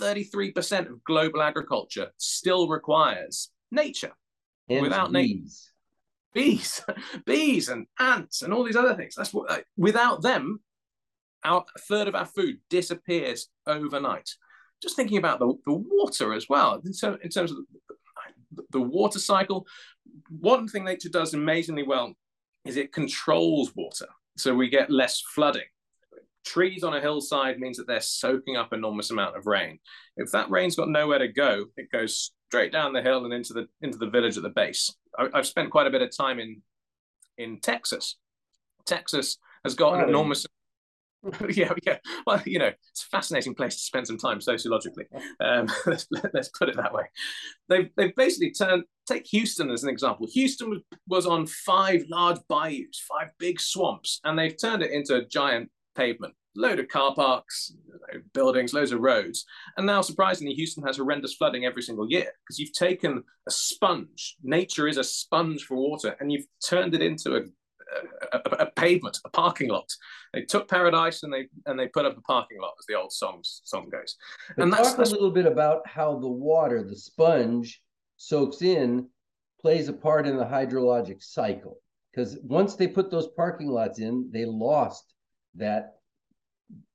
33% 0.00 0.90
of 0.90 1.04
global 1.04 1.42
agriculture 1.42 2.10
still 2.18 2.68
requires 2.68 3.50
nature 3.70 4.12
and 4.68 4.82
without 4.82 5.12
bees. 5.12 5.70
bees 6.32 6.82
bees 7.26 7.68
and 7.68 7.86
ants 7.98 8.42
and 8.42 8.52
all 8.52 8.64
these 8.64 8.76
other 8.76 8.94
things 8.94 9.14
that's 9.14 9.32
what 9.34 9.64
without 9.76 10.22
them 10.22 10.60
our 11.44 11.64
a 11.76 11.78
third 11.78 12.08
of 12.08 12.14
our 12.14 12.26
food 12.26 12.58
disappears 12.70 13.48
overnight. 13.66 14.30
Just 14.82 14.96
thinking 14.96 15.18
about 15.18 15.38
the, 15.38 15.54
the 15.66 15.72
water 15.72 16.32
as 16.32 16.48
well, 16.48 16.80
in, 16.84 16.92
so, 16.92 17.16
in 17.22 17.30
terms 17.30 17.52
of 17.52 17.58
the, 18.52 18.62
the 18.70 18.80
water 18.80 19.18
cycle, 19.18 19.66
one 20.28 20.68
thing 20.68 20.84
nature 20.84 21.08
does 21.08 21.34
amazingly 21.34 21.82
well 21.82 22.14
is 22.64 22.76
it 22.76 22.92
controls 22.92 23.74
water. 23.74 24.06
So 24.36 24.54
we 24.54 24.68
get 24.68 24.90
less 24.90 25.22
flooding. 25.34 25.62
Trees 26.44 26.84
on 26.84 26.94
a 26.94 27.00
hillside 27.00 27.58
means 27.58 27.76
that 27.78 27.86
they're 27.86 28.00
soaking 28.00 28.56
up 28.56 28.72
enormous 28.72 29.10
amount 29.10 29.36
of 29.36 29.46
rain. 29.46 29.78
If 30.16 30.30
that 30.32 30.50
rain's 30.50 30.76
got 30.76 30.88
nowhere 30.88 31.18
to 31.18 31.28
go, 31.28 31.66
it 31.76 31.90
goes 31.90 32.32
straight 32.48 32.72
down 32.72 32.92
the 32.92 33.02
hill 33.02 33.24
and 33.24 33.32
into 33.32 33.52
the 33.52 33.66
into 33.80 33.98
the 33.98 34.10
village 34.10 34.36
at 34.36 34.42
the 34.42 34.50
base. 34.50 34.94
I, 35.18 35.28
have 35.34 35.46
spent 35.46 35.70
quite 35.70 35.86
a 35.86 35.90
bit 35.90 36.02
of 36.02 36.16
time 36.16 36.38
in 36.38 36.62
in 37.38 37.60
Texas. 37.60 38.16
Texas 38.86 39.38
has 39.64 39.74
got 39.74 39.94
an 39.94 40.08
enormous 40.08 40.46
yeah, 41.48 41.72
yeah. 41.84 41.98
Well, 42.26 42.42
you 42.44 42.58
know, 42.58 42.70
it's 42.90 43.04
a 43.04 43.08
fascinating 43.08 43.54
place 43.54 43.76
to 43.76 43.80
spend 43.80 44.06
some 44.06 44.18
time 44.18 44.40
sociologically. 44.40 45.06
Um, 45.40 45.68
let's, 45.86 46.06
let's 46.32 46.50
put 46.50 46.68
it 46.68 46.76
that 46.76 46.92
way. 46.92 47.04
They've, 47.68 47.88
they've 47.96 48.14
basically 48.14 48.50
turned, 48.50 48.84
take 49.06 49.26
Houston 49.28 49.70
as 49.70 49.82
an 49.82 49.88
example. 49.88 50.26
Houston 50.32 50.70
was, 50.70 50.80
was 51.08 51.26
on 51.26 51.46
five 51.46 52.04
large 52.10 52.38
bayous, 52.48 53.02
five 53.08 53.28
big 53.38 53.60
swamps, 53.60 54.20
and 54.24 54.38
they've 54.38 54.56
turned 54.56 54.82
it 54.82 54.90
into 54.90 55.16
a 55.16 55.24
giant 55.24 55.70
pavement. 55.94 56.34
Load 56.56 56.78
of 56.78 56.88
car 56.88 57.14
parks, 57.14 57.72
buildings, 58.32 58.72
loads 58.72 58.92
of 58.92 59.00
roads. 59.00 59.44
And 59.76 59.86
now, 59.86 60.02
surprisingly, 60.02 60.54
Houston 60.54 60.84
has 60.84 60.98
horrendous 60.98 61.34
flooding 61.34 61.64
every 61.64 61.82
single 61.82 62.08
year 62.08 62.30
because 62.44 62.60
you've 62.60 62.72
taken 62.72 63.24
a 63.48 63.50
sponge. 63.50 64.36
Nature 64.42 64.86
is 64.86 64.96
a 64.96 65.04
sponge 65.04 65.64
for 65.64 65.76
water, 65.76 66.16
and 66.20 66.30
you've 66.30 66.46
turned 66.64 66.94
it 66.94 67.02
into 67.02 67.36
a 67.36 67.40
a, 68.32 68.38
a, 68.60 68.66
pavement, 68.66 69.18
a 69.24 69.28
parking 69.28 69.70
lot. 69.70 69.90
They 70.32 70.42
took 70.42 70.68
paradise 70.68 71.22
and 71.22 71.32
they 71.32 71.48
and 71.66 71.78
they 71.78 71.88
put 71.88 72.04
up 72.04 72.16
a 72.16 72.22
parking 72.22 72.60
lot, 72.60 72.74
as 72.78 72.86
the 72.86 72.94
old 72.94 73.12
song 73.12 73.40
song 73.42 73.88
goes. 73.90 74.16
But 74.56 74.64
and 74.64 74.72
talk 74.72 74.96
that's, 74.96 75.10
a 75.10 75.14
little 75.14 75.30
bit 75.30 75.46
about 75.46 75.86
how 75.86 76.18
the 76.18 76.28
water, 76.28 76.82
the 76.82 76.96
sponge, 76.96 77.80
soaks 78.16 78.62
in, 78.62 79.08
plays 79.60 79.88
a 79.88 79.92
part 79.92 80.26
in 80.26 80.36
the 80.36 80.44
hydrologic 80.44 81.22
cycle. 81.22 81.78
Because 82.10 82.38
once 82.42 82.76
they 82.76 82.86
put 82.86 83.10
those 83.10 83.28
parking 83.28 83.68
lots 83.68 83.98
in, 83.98 84.30
they 84.32 84.44
lost 84.44 85.13
that 85.56 85.96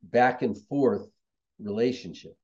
back 0.03 0.41
and 0.41 0.57
forth 0.67 1.07
relationship. 1.59 2.35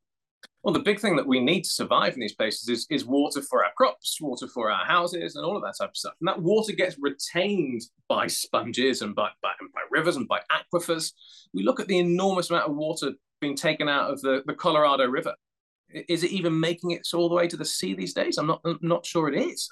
Well, 0.64 0.74
the 0.74 0.80
big 0.80 1.00
thing 1.00 1.16
that 1.16 1.28
we 1.28 1.40
need 1.40 1.64
to 1.64 1.70
survive 1.70 2.16
in 2.16 2.20
these 2.20 2.34
places 2.34 2.68
is, 2.70 2.88
is 2.90 3.06
water 3.06 3.42
for 3.44 3.64
our 3.64 3.72
crops, 3.78 4.20
water 4.20 4.48
for 4.48 4.72
our 4.72 4.84
houses, 4.84 5.36
and 5.36 5.46
all 5.46 5.56
of 5.56 5.62
that 5.62 5.76
type 5.80 5.92
of 5.92 5.98
stuff. 5.98 6.14
And 6.20 6.28
that 6.28 6.42
water 6.42 6.74
gets 6.74 6.98
retained 7.00 7.84
by 8.10 8.26
sponges 8.26 9.04
and 9.04 9.14
by, 9.14 9.30
by, 9.44 9.52
and 9.60 9.72
by 9.74 9.82
rivers 9.92 10.16
and 10.16 10.28
by 10.28 10.42
aquifers. 10.52 11.12
We 11.54 11.64
look 11.64 11.80
at 11.80 11.88
the 11.88 12.00
enormous 12.00 12.50
amount 12.50 12.70
of 12.70 12.76
water 12.76 13.12
being 13.42 13.56
taken 13.56 13.88
out 13.88 14.12
of 14.12 14.22
the, 14.22 14.42
the 14.48 14.56
Colorado 14.56 15.06
River. 15.06 15.36
Is 15.90 16.24
it 16.24 16.32
even 16.32 16.60
making 16.60 16.92
it 16.92 17.08
all 17.14 17.30
the 17.30 17.36
way 17.36 17.48
to 17.48 17.58
the 17.58 17.64
sea 17.64 17.94
these 17.94 18.16
days? 18.16 18.40
I'm 18.40 18.48
not 18.48 18.60
I'm 18.66 18.80
not 18.82 19.06
sure 19.06 19.32
it 19.32 19.40
is. 19.40 19.70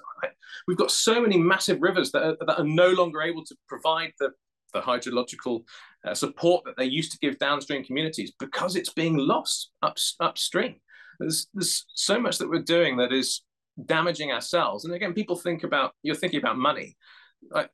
We've 0.68 0.78
got 0.78 0.92
so 0.92 1.20
many 1.20 1.38
massive 1.38 1.82
rivers 1.82 2.12
that 2.12 2.24
are, 2.24 2.38
that 2.46 2.60
are 2.60 2.64
no 2.64 2.90
longer 2.90 3.24
able 3.24 3.44
to 3.46 3.56
provide 3.68 4.14
the 4.20 4.30
the 4.74 4.82
hydrological 4.82 5.64
uh, 6.06 6.14
support 6.14 6.64
that 6.66 6.78
they 6.78 6.86
used 6.86 7.12
to 7.12 7.18
give 7.20 7.40
downstream 7.40 7.84
communities 7.84 8.34
because 8.40 8.76
it's 8.76 8.94
being 8.94 9.18
lost 9.18 9.72
up, 9.82 9.98
upstream. 10.20 10.76
There's, 11.20 11.48
there's 11.54 11.86
so 11.94 12.20
much 12.20 12.38
that 12.40 12.50
we're 12.50 12.62
doing 12.62 12.98
that 12.98 13.14
is 13.14 13.42
damaging 13.86 14.32
ourselves. 14.32 14.86
And 14.86 14.94
again, 14.94 15.14
people 15.14 15.36
think 15.36 15.64
about, 15.64 15.94
you're 16.04 16.16
thinking 16.16 16.40
about 16.40 16.58
money. 16.58 16.98
Like, 17.50 17.70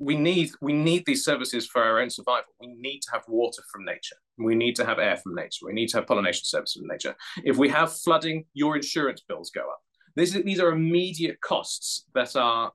we 0.00 0.16
need 0.16 0.50
we 0.62 0.72
need 0.72 1.04
these 1.04 1.24
services 1.24 1.66
for 1.66 1.84
our 1.84 2.00
own 2.00 2.08
survival. 2.08 2.54
We 2.58 2.68
need 2.68 3.00
to 3.00 3.10
have 3.12 3.22
water 3.28 3.62
from 3.70 3.84
nature. 3.84 4.16
We 4.38 4.54
need 4.54 4.74
to 4.76 4.86
have 4.86 4.98
air 4.98 5.18
from 5.18 5.34
nature. 5.34 5.66
We 5.66 5.74
need 5.74 5.88
to 5.90 5.98
have 5.98 6.06
pollination 6.06 6.44
services 6.46 6.80
from 6.80 6.88
nature. 6.88 7.14
If 7.44 7.58
we 7.58 7.68
have 7.68 7.92
flooding, 7.92 8.46
your 8.54 8.76
insurance 8.76 9.22
bills 9.28 9.50
go 9.50 9.60
up. 9.60 9.80
This, 10.16 10.32
these 10.32 10.58
are 10.58 10.72
immediate 10.72 11.40
costs 11.42 12.06
that 12.14 12.34
are 12.34 12.72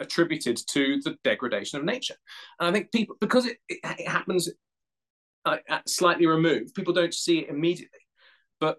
attributed 0.00 0.58
to 0.68 1.00
the 1.02 1.16
degradation 1.24 1.78
of 1.78 1.84
nature. 1.84 2.16
And 2.60 2.68
I 2.68 2.72
think 2.72 2.92
people, 2.92 3.16
because 3.20 3.46
it, 3.46 3.58
it, 3.68 3.78
it 3.98 4.08
happens 4.08 4.50
uh, 5.44 5.58
slightly 5.86 6.26
removed, 6.26 6.74
people 6.74 6.92
don't 6.92 7.14
see 7.14 7.40
it 7.40 7.48
immediately. 7.48 8.00
But 8.60 8.78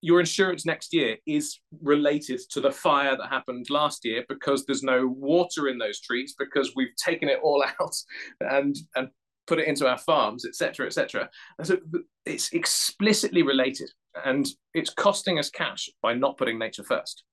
your 0.00 0.20
insurance 0.20 0.64
next 0.64 0.92
year 0.92 1.16
is 1.26 1.58
related 1.82 2.40
to 2.50 2.60
the 2.60 2.70
fire 2.70 3.16
that 3.16 3.28
happened 3.28 3.66
last 3.70 4.04
year 4.04 4.24
because 4.28 4.64
there's 4.64 4.82
no 4.82 5.06
water 5.06 5.68
in 5.68 5.78
those 5.78 6.00
trees 6.00 6.34
because 6.38 6.72
we've 6.76 6.94
taken 6.96 7.28
it 7.28 7.40
all 7.42 7.64
out 7.80 7.96
and 8.40 8.76
and 8.94 9.08
put 9.46 9.58
it 9.60 9.68
into 9.68 9.88
our 9.88 9.98
farms, 9.98 10.44
etc., 10.44 10.86
etc. 10.86 11.28
And 11.58 11.66
so 11.66 11.78
it's 12.24 12.52
explicitly 12.52 13.42
related, 13.42 13.90
and 14.24 14.46
it's 14.74 14.90
costing 14.90 15.38
us 15.38 15.50
cash 15.50 15.88
by 16.02 16.14
not 16.14 16.36
putting 16.36 16.58
nature 16.58 16.84
first. 16.84 17.24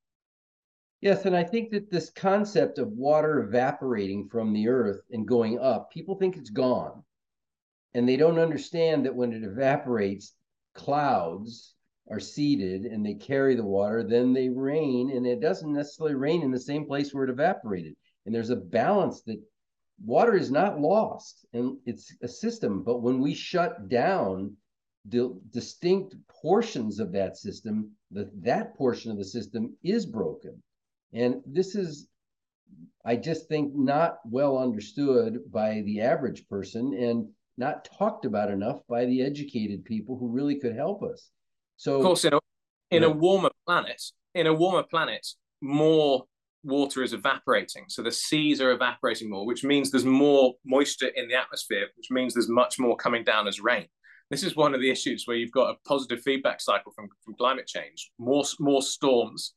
Yes, 1.03 1.25
and 1.25 1.35
I 1.35 1.43
think 1.43 1.71
that 1.71 1.91
this 1.91 2.09
concept 2.09 2.79
of 2.79 2.93
water 2.93 3.43
evaporating 3.43 4.29
from 4.29 4.53
the 4.53 4.69
earth 4.69 5.01
and 5.11 5.27
going 5.27 5.59
up, 5.59 5.91
people 5.91 6.15
think 6.15 6.37
it's 6.37 6.49
gone. 6.49 7.03
And 7.93 8.07
they 8.07 8.15
don't 8.15 8.39
understand 8.39 9.05
that 9.05 9.13
when 9.13 9.33
it 9.33 9.43
evaporates, 9.43 10.33
clouds 10.73 11.75
are 12.09 12.21
seeded 12.21 12.85
and 12.85 13.05
they 13.05 13.15
carry 13.15 13.53
the 13.53 13.65
water, 13.65 14.01
then 14.01 14.31
they 14.31 14.47
rain, 14.47 15.11
and 15.11 15.27
it 15.27 15.41
doesn't 15.41 15.73
necessarily 15.73 16.15
rain 16.15 16.41
in 16.41 16.51
the 16.51 16.57
same 16.57 16.85
place 16.85 17.13
where 17.13 17.25
it 17.25 17.29
evaporated. 17.29 17.97
And 18.25 18.33
there's 18.33 18.51
a 18.51 18.55
balance 18.55 19.23
that 19.23 19.43
water 20.05 20.35
is 20.35 20.51
not 20.51 20.79
lost 20.79 21.45
and 21.51 21.79
it's 21.85 22.15
a 22.21 22.29
system. 22.29 22.81
But 22.81 23.01
when 23.01 23.19
we 23.19 23.33
shut 23.33 23.89
down 23.89 24.55
the 25.03 25.37
distinct 25.49 26.15
portions 26.29 27.01
of 27.01 27.11
that 27.11 27.35
system, 27.35 27.91
that 28.11 28.41
that 28.41 28.77
portion 28.77 29.11
of 29.11 29.17
the 29.17 29.25
system 29.25 29.75
is 29.83 30.05
broken. 30.05 30.63
And 31.13 31.41
this 31.45 31.75
is, 31.75 32.07
I 33.05 33.15
just 33.15 33.47
think, 33.47 33.73
not 33.75 34.17
well 34.25 34.57
understood 34.57 35.39
by 35.51 35.81
the 35.85 36.01
average 36.01 36.47
person 36.47 36.93
and 36.93 37.27
not 37.57 37.85
talked 37.97 38.25
about 38.25 38.49
enough 38.49 38.79
by 38.89 39.05
the 39.05 39.21
educated 39.21 39.85
people 39.85 40.17
who 40.17 40.29
really 40.29 40.59
could 40.59 40.75
help 40.75 41.03
us. 41.03 41.29
So, 41.77 41.97
of 41.97 42.03
course, 42.03 42.25
in 42.25 42.33
a, 42.33 42.39
in 42.91 43.03
yeah. 43.03 43.09
a 43.09 43.11
warmer 43.11 43.51
planet, 43.67 44.01
in 44.33 44.47
a 44.47 44.53
warmer 44.53 44.83
planet, 44.83 45.25
more 45.61 46.25
water 46.63 47.03
is 47.03 47.13
evaporating. 47.13 47.85
So 47.89 48.01
the 48.01 48.11
seas 48.11 48.61
are 48.61 48.71
evaporating 48.71 49.29
more, 49.29 49.45
which 49.45 49.63
means 49.63 49.91
there's 49.91 50.05
more 50.05 50.53
moisture 50.65 51.09
in 51.15 51.27
the 51.27 51.35
atmosphere, 51.35 51.87
which 51.97 52.09
means 52.09 52.33
there's 52.33 52.49
much 52.49 52.79
more 52.79 52.95
coming 52.95 53.23
down 53.23 53.47
as 53.47 53.59
rain. 53.59 53.85
This 54.29 54.43
is 54.43 54.55
one 54.55 54.73
of 54.73 54.81
the 54.81 54.89
issues 54.89 55.23
where 55.25 55.37
you've 55.37 55.51
got 55.51 55.71
a 55.71 55.87
positive 55.87 56.21
feedback 56.21 56.61
cycle 56.61 56.91
from, 56.95 57.09
from 57.23 57.35
climate 57.35 57.67
change. 57.67 58.11
More, 58.17 58.43
more 58.59 58.81
storms, 58.81 59.53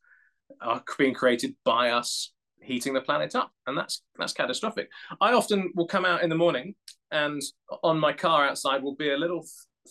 are 0.61 0.83
being 0.99 1.15
created 1.15 1.55
by 1.65 1.91
us 1.91 2.33
heating 2.63 2.95
the 2.95 3.01
planet 3.01 3.35
up 3.35 3.51
and 3.67 3.77
that's 3.77 4.03
that's 4.19 4.33
catastrophic. 4.33 4.89
I 5.21 5.33
often 5.33 5.73
will 5.75 5.87
come 5.87 6.05
out 6.05 6.23
in 6.23 6.31
the 6.31 6.37
morning 6.37 6.75
and 7.11 7.41
on 7.83 8.01
my 8.01 8.13
car 8.13 8.47
outside 8.47 8.83
will 8.83 8.97
be 8.97 9.11
a 9.11 9.17
little 9.17 9.45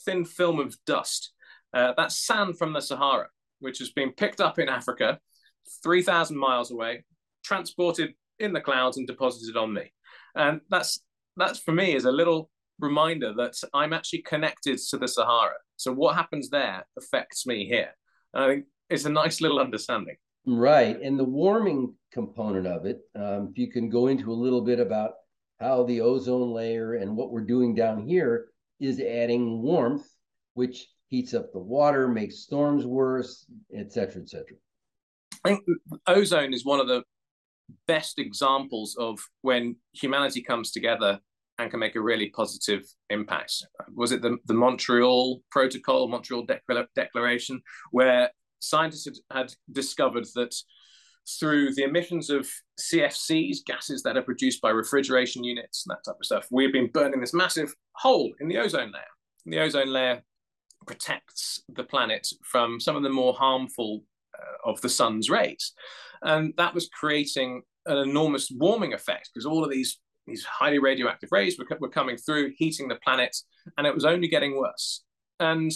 thin 0.03 0.25
film 0.25 0.59
of 0.59 0.75
dust 0.85 1.31
uh, 1.73 1.93
that's 1.95 2.25
sand 2.25 2.57
from 2.57 2.73
the 2.73 2.81
sahara 2.81 3.27
which 3.59 3.79
has 3.79 3.91
been 3.91 4.11
picked 4.11 4.41
up 4.41 4.59
in 4.59 4.67
africa 4.67 5.17
3000 5.83 6.37
miles 6.37 6.69
away 6.69 7.05
transported 7.45 8.13
in 8.39 8.53
the 8.53 8.61
clouds 8.61 8.97
and 8.97 9.07
deposited 9.07 9.55
on 9.55 9.73
me. 9.73 9.91
And 10.35 10.61
that's 10.69 10.99
that's 11.37 11.59
for 11.59 11.71
me 11.71 11.95
is 11.95 12.05
a 12.05 12.11
little 12.11 12.49
reminder 12.79 13.33
that 13.33 13.53
i'm 13.73 13.93
actually 13.93 14.21
connected 14.23 14.77
to 14.77 14.97
the 14.97 15.07
sahara. 15.07 15.55
So 15.77 15.93
what 15.93 16.15
happens 16.15 16.49
there 16.49 16.85
affects 16.97 17.45
me 17.45 17.67
here. 17.67 17.91
And 18.33 18.43
i 18.43 18.47
think 18.47 18.65
it's 18.89 19.05
a 19.05 19.09
nice 19.09 19.41
little 19.41 19.59
understanding 19.59 20.17
Right. 20.47 20.99
And 21.01 21.17
the 21.17 21.23
warming 21.23 21.95
component 22.11 22.67
of 22.67 22.85
it, 22.85 22.99
um, 23.15 23.49
if 23.51 23.57
you 23.57 23.71
can 23.71 23.89
go 23.89 24.07
into 24.07 24.31
a 24.31 24.33
little 24.33 24.61
bit 24.61 24.79
about 24.79 25.13
how 25.59 25.83
the 25.83 26.01
ozone 26.01 26.51
layer 26.51 26.95
and 26.95 27.15
what 27.15 27.31
we're 27.31 27.45
doing 27.45 27.73
down 27.73 28.07
here 28.07 28.47
is 28.79 28.99
adding 28.99 29.61
warmth, 29.61 30.07
which 30.53 30.87
heats 31.07 31.33
up 31.33 31.51
the 31.51 31.59
water, 31.59 32.07
makes 32.07 32.39
storms 32.39 32.85
worse, 32.85 33.45
et 33.73 33.91
cetera, 33.91 34.21
et 34.21 34.29
cetera. 34.29 34.57
I 35.43 35.49
think 35.49 35.63
ozone 36.07 36.53
is 36.53 36.65
one 36.65 36.79
of 36.79 36.87
the 36.87 37.03
best 37.87 38.19
examples 38.19 38.95
of 38.99 39.19
when 39.41 39.77
humanity 39.93 40.41
comes 40.41 40.71
together 40.71 41.19
and 41.57 41.71
can 41.71 41.79
make 41.79 41.95
a 41.95 42.01
really 42.01 42.29
positive 42.29 42.83
impact. 43.09 43.65
Was 43.95 44.11
it 44.11 44.21
the, 44.21 44.37
the 44.45 44.53
Montreal 44.53 45.41
Protocol, 45.49 46.07
Montreal 46.07 46.45
Declaration, 46.95 47.61
where 47.91 48.29
scientists 48.59 49.21
had, 49.31 49.53
discovered 49.71 50.25
that 50.35 50.55
through 51.39 51.73
the 51.73 51.83
emissions 51.83 52.29
of 52.29 52.47
CFCs, 52.79 53.57
gases 53.65 54.03
that 54.03 54.17
are 54.17 54.21
produced 54.21 54.61
by 54.61 54.69
refrigeration 54.69 55.43
units 55.43 55.85
and 55.85 55.95
that 55.95 56.03
type 56.03 56.19
of 56.19 56.25
stuff, 56.25 56.47
we've 56.51 56.73
been 56.73 56.91
burning 56.91 57.19
this 57.19 57.33
massive 57.33 57.73
hole 57.93 58.31
in 58.39 58.47
the 58.47 58.57
ozone 58.57 58.91
layer. 58.91 59.03
And 59.45 59.53
the 59.53 59.59
ozone 59.59 59.91
layer 59.91 60.23
protects 60.85 61.63
the 61.69 61.83
planet 61.83 62.27
from 62.43 62.79
some 62.79 62.95
of 62.95 63.03
the 63.03 63.09
more 63.09 63.33
harmful 63.33 64.03
uh, 64.37 64.69
of 64.69 64.81
the 64.81 64.89
sun's 64.89 65.29
rays. 65.29 65.73
And 66.21 66.53
that 66.57 66.73
was 66.73 66.89
creating 66.89 67.63
an 67.85 67.97
enormous 67.97 68.51
warming 68.51 68.93
effect 68.93 69.31
because 69.33 69.45
all 69.45 69.63
of 69.63 69.71
these, 69.71 69.99
these 70.27 70.43
highly 70.43 70.79
radioactive 70.79 71.29
rays 71.31 71.57
were, 71.57 71.65
were 71.79 71.89
coming 71.89 72.17
through, 72.17 72.53
heating 72.57 72.87
the 72.87 72.95
planet, 73.03 73.35
and 73.77 73.87
it 73.87 73.93
was 73.93 74.05
only 74.05 74.27
getting 74.27 74.57
worse. 74.57 75.03
And 75.39 75.71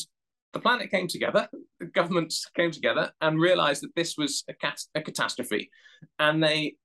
the 0.54 0.60
planet 0.60 0.92
came 0.92 1.08
together, 1.08 1.48
the 1.80 1.86
governments 1.86 2.48
came 2.56 2.72
together 2.72 3.12
and 3.22 3.40
realized 3.40 3.84
that 3.84 3.96
this 3.96 4.18
was 4.18 4.44
a, 4.50 4.54
cat- 4.54 4.84
a 4.96 5.02
catastrophe. 5.02 5.70
And 6.18 6.44
they 6.44 6.76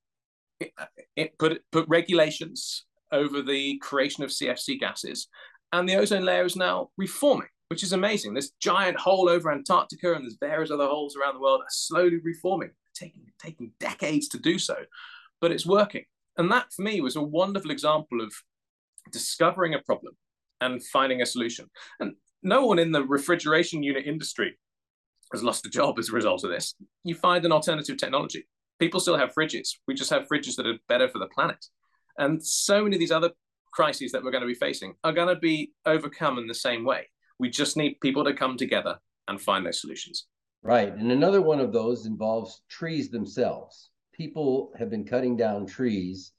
it, 0.61 0.73
it 1.17 1.39
put, 1.39 1.61
put 1.73 1.89
regulations 1.89 2.85
over 3.13 3.43
the 3.43 3.79
creation 3.79 4.25
of 4.25 4.31
CFC 4.31 4.79
gases. 4.79 5.29
And 5.73 5.89
the 5.89 5.97
ozone 5.97 6.25
layer 6.25 6.45
is 6.45 6.57
now 6.57 6.91
reforming, 6.97 7.49
which 7.69 7.83
is 7.83 7.93
amazing. 7.93 8.35
This 8.35 8.53
giant 8.61 8.99
hole 8.99 9.29
over 9.29 9.51
Antarctica 9.51 10.15
and 10.15 10.25
there's 10.25 10.37
various 10.41 10.71
other 10.71 10.87
holes 10.87 11.17
around 11.17 11.35
the 11.35 11.41
world 11.41 11.61
are 11.61 11.71
slowly 11.71 12.19
reforming, 12.23 12.71
taking, 12.95 13.23
taking 13.41 13.73
decades 13.81 14.29
to 14.29 14.39
do 14.39 14.59
so, 14.59 14.77
but 15.41 15.51
it's 15.51 15.67
working. 15.67 16.05
And 16.37 16.51
that 16.51 16.73
for 16.73 16.83
me 16.83 17.01
was 17.01 17.17
a 17.17 17.23
wonderful 17.23 17.71
example 17.71 18.21
of 18.21 18.33
discovering 19.11 19.75
a 19.75 19.81
problem, 19.81 20.17
and 20.61 20.85
finding 20.85 21.23
a 21.23 21.27
solution. 21.27 21.71
And 22.01 22.15
no 22.45 22.67
one 22.67 22.79
in 22.79 22.93
the 22.93 23.03
refrigeration 23.03 23.83
unit 23.83 24.07
industry 24.07 24.57
has 25.33 25.43
lost 25.43 25.67
a 25.67 25.71
job 25.71 25.99
as 25.99 26.11
a 26.11 26.13
result 26.13 26.45
of 26.45 26.51
this. 26.51 26.75
You 27.03 27.15
find 27.15 27.45
an 27.45 27.53
alternative 27.53 27.97
technology. 27.97 28.47
People 28.79 29.01
still 29.01 29.17
have 29.17 29.35
fridges. 29.35 29.71
We 29.89 29.95
just 29.95 30.11
have 30.11 30.29
fridges 30.29 30.57
that 30.57 30.67
are 30.67 30.79
better 30.89 31.09
for 31.09 31.19
the 31.19 31.27
planet. 31.27 31.65
And 32.19 32.45
so 32.45 32.85
many 32.85 32.97
of 32.97 33.01
these 33.01 33.11
other 33.11 33.31
crises 33.73 34.13
that 34.13 34.23
we're 34.23 34.31
going 34.31 34.43
to 34.43 34.49
be 34.49 34.55
facing 34.55 34.95
are 35.03 35.13
going 35.13 35.35
to 35.35 35.41
be 35.41 35.73
overcome 35.87 36.39
in 36.39 36.47
the 36.47 36.55
same 36.55 36.85
way. 36.85 37.09
We 37.39 37.51
just 37.51 37.77
need 37.77 38.01
people 38.01 38.25
to 38.25 38.35
come 38.35 38.57
together 38.57 38.99
and 39.27 39.41
find 39.41 39.67
those 39.67 39.81
solutions. 39.81 40.27
Right. 40.63 40.93
And 40.93 41.11
another 41.11 41.41
one 41.41 41.61
of 41.61 41.73
those 41.73 42.07
involves 42.07 42.63
trees 42.69 43.11
themselves. 43.11 43.91
People 44.13 44.73
have 44.79 44.91
been 44.91 45.05
cutting 45.05 45.37
down 45.37 45.67
trees 45.67 46.33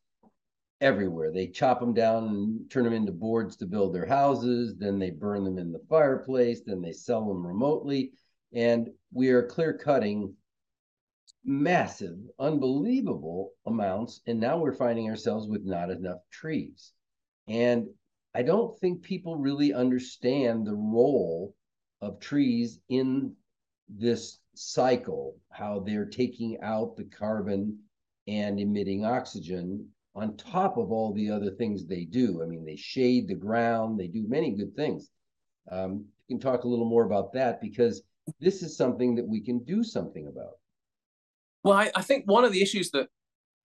everywhere. 0.86 1.32
They 1.32 1.48
chop 1.48 1.80
them 1.80 1.94
down 1.94 2.28
and 2.28 2.72
turn 2.72 2.84
them 2.84 2.94
into 2.94 3.12
boards 3.12 3.56
to 3.58 3.66
build 3.66 3.94
their 3.94 4.06
houses. 4.06 4.76
Then 4.78 5.00
they 5.00 5.10
burn 5.10 5.44
them 5.44 5.58
in 5.58 5.72
the 5.72 5.82
fireplace. 5.90 6.62
Then 6.66 6.82
they 6.82 6.94
sell 6.94 7.28
them 7.28 7.46
remotely. 7.46 8.12
And 8.54 8.90
we 9.12 9.30
are 9.30 9.48
clear 9.48 9.74
cutting 9.74 10.36
massive, 11.44 12.18
unbelievable 12.40 13.54
amounts. 13.66 14.22
And 14.28 14.40
now 14.40 14.60
we're 14.60 14.74
finding 14.74 15.10
ourselves 15.10 15.48
with 15.48 15.66
not 15.66 15.90
enough 15.90 16.20
trees. 16.32 16.92
And 17.48 17.88
I 18.36 18.44
don't 18.44 18.78
think 18.80 19.02
people 19.02 19.38
really 19.38 19.74
understand 19.74 20.68
the 20.68 20.76
role 20.76 21.56
of 22.02 22.20
trees 22.20 22.80
in 22.90 23.34
this 23.90 24.40
cycle, 24.54 25.38
how 25.50 25.80
they're 25.80 26.06
taking 26.06 26.60
out 26.62 26.96
the 26.96 27.06
carbon 27.06 27.80
and 28.28 28.60
emitting 28.60 29.06
oxygen 29.06 29.90
on 30.16 30.38
top 30.38 30.78
of 30.78 30.92
all 30.92 31.14
the 31.14 31.30
other 31.30 31.52
things 31.52 31.86
they 31.86 32.06
do. 32.06 32.42
I 32.42 32.46
mean, 32.46 32.66
they 32.66 32.78
shade 32.78 33.28
the 33.28 33.36
ground, 33.36 34.00
they 34.00 34.08
do 34.08 34.26
many 34.28 34.52
good 34.52 34.76
things. 34.76 35.10
Um, 35.70 36.06
you 36.28 36.38
can 36.38 36.40
talk 36.40 36.64
a 36.64 36.68
little 36.68 36.90
more 36.90 37.06
about 37.06 37.34
that 37.34 37.62
because 37.62 38.02
this 38.40 38.64
is 38.64 38.78
something 38.78 39.16
that 39.16 39.28
we 39.28 39.42
can 39.42 39.64
do 39.64 39.84
something 39.84 40.28
about. 40.28 40.54
Well, 41.64 41.78
I, 41.78 41.92
I 41.96 42.02
think 42.02 42.26
one 42.26 42.46
of 42.46 42.54
the 42.54 42.62
issues 42.62 42.92
that 42.92 43.10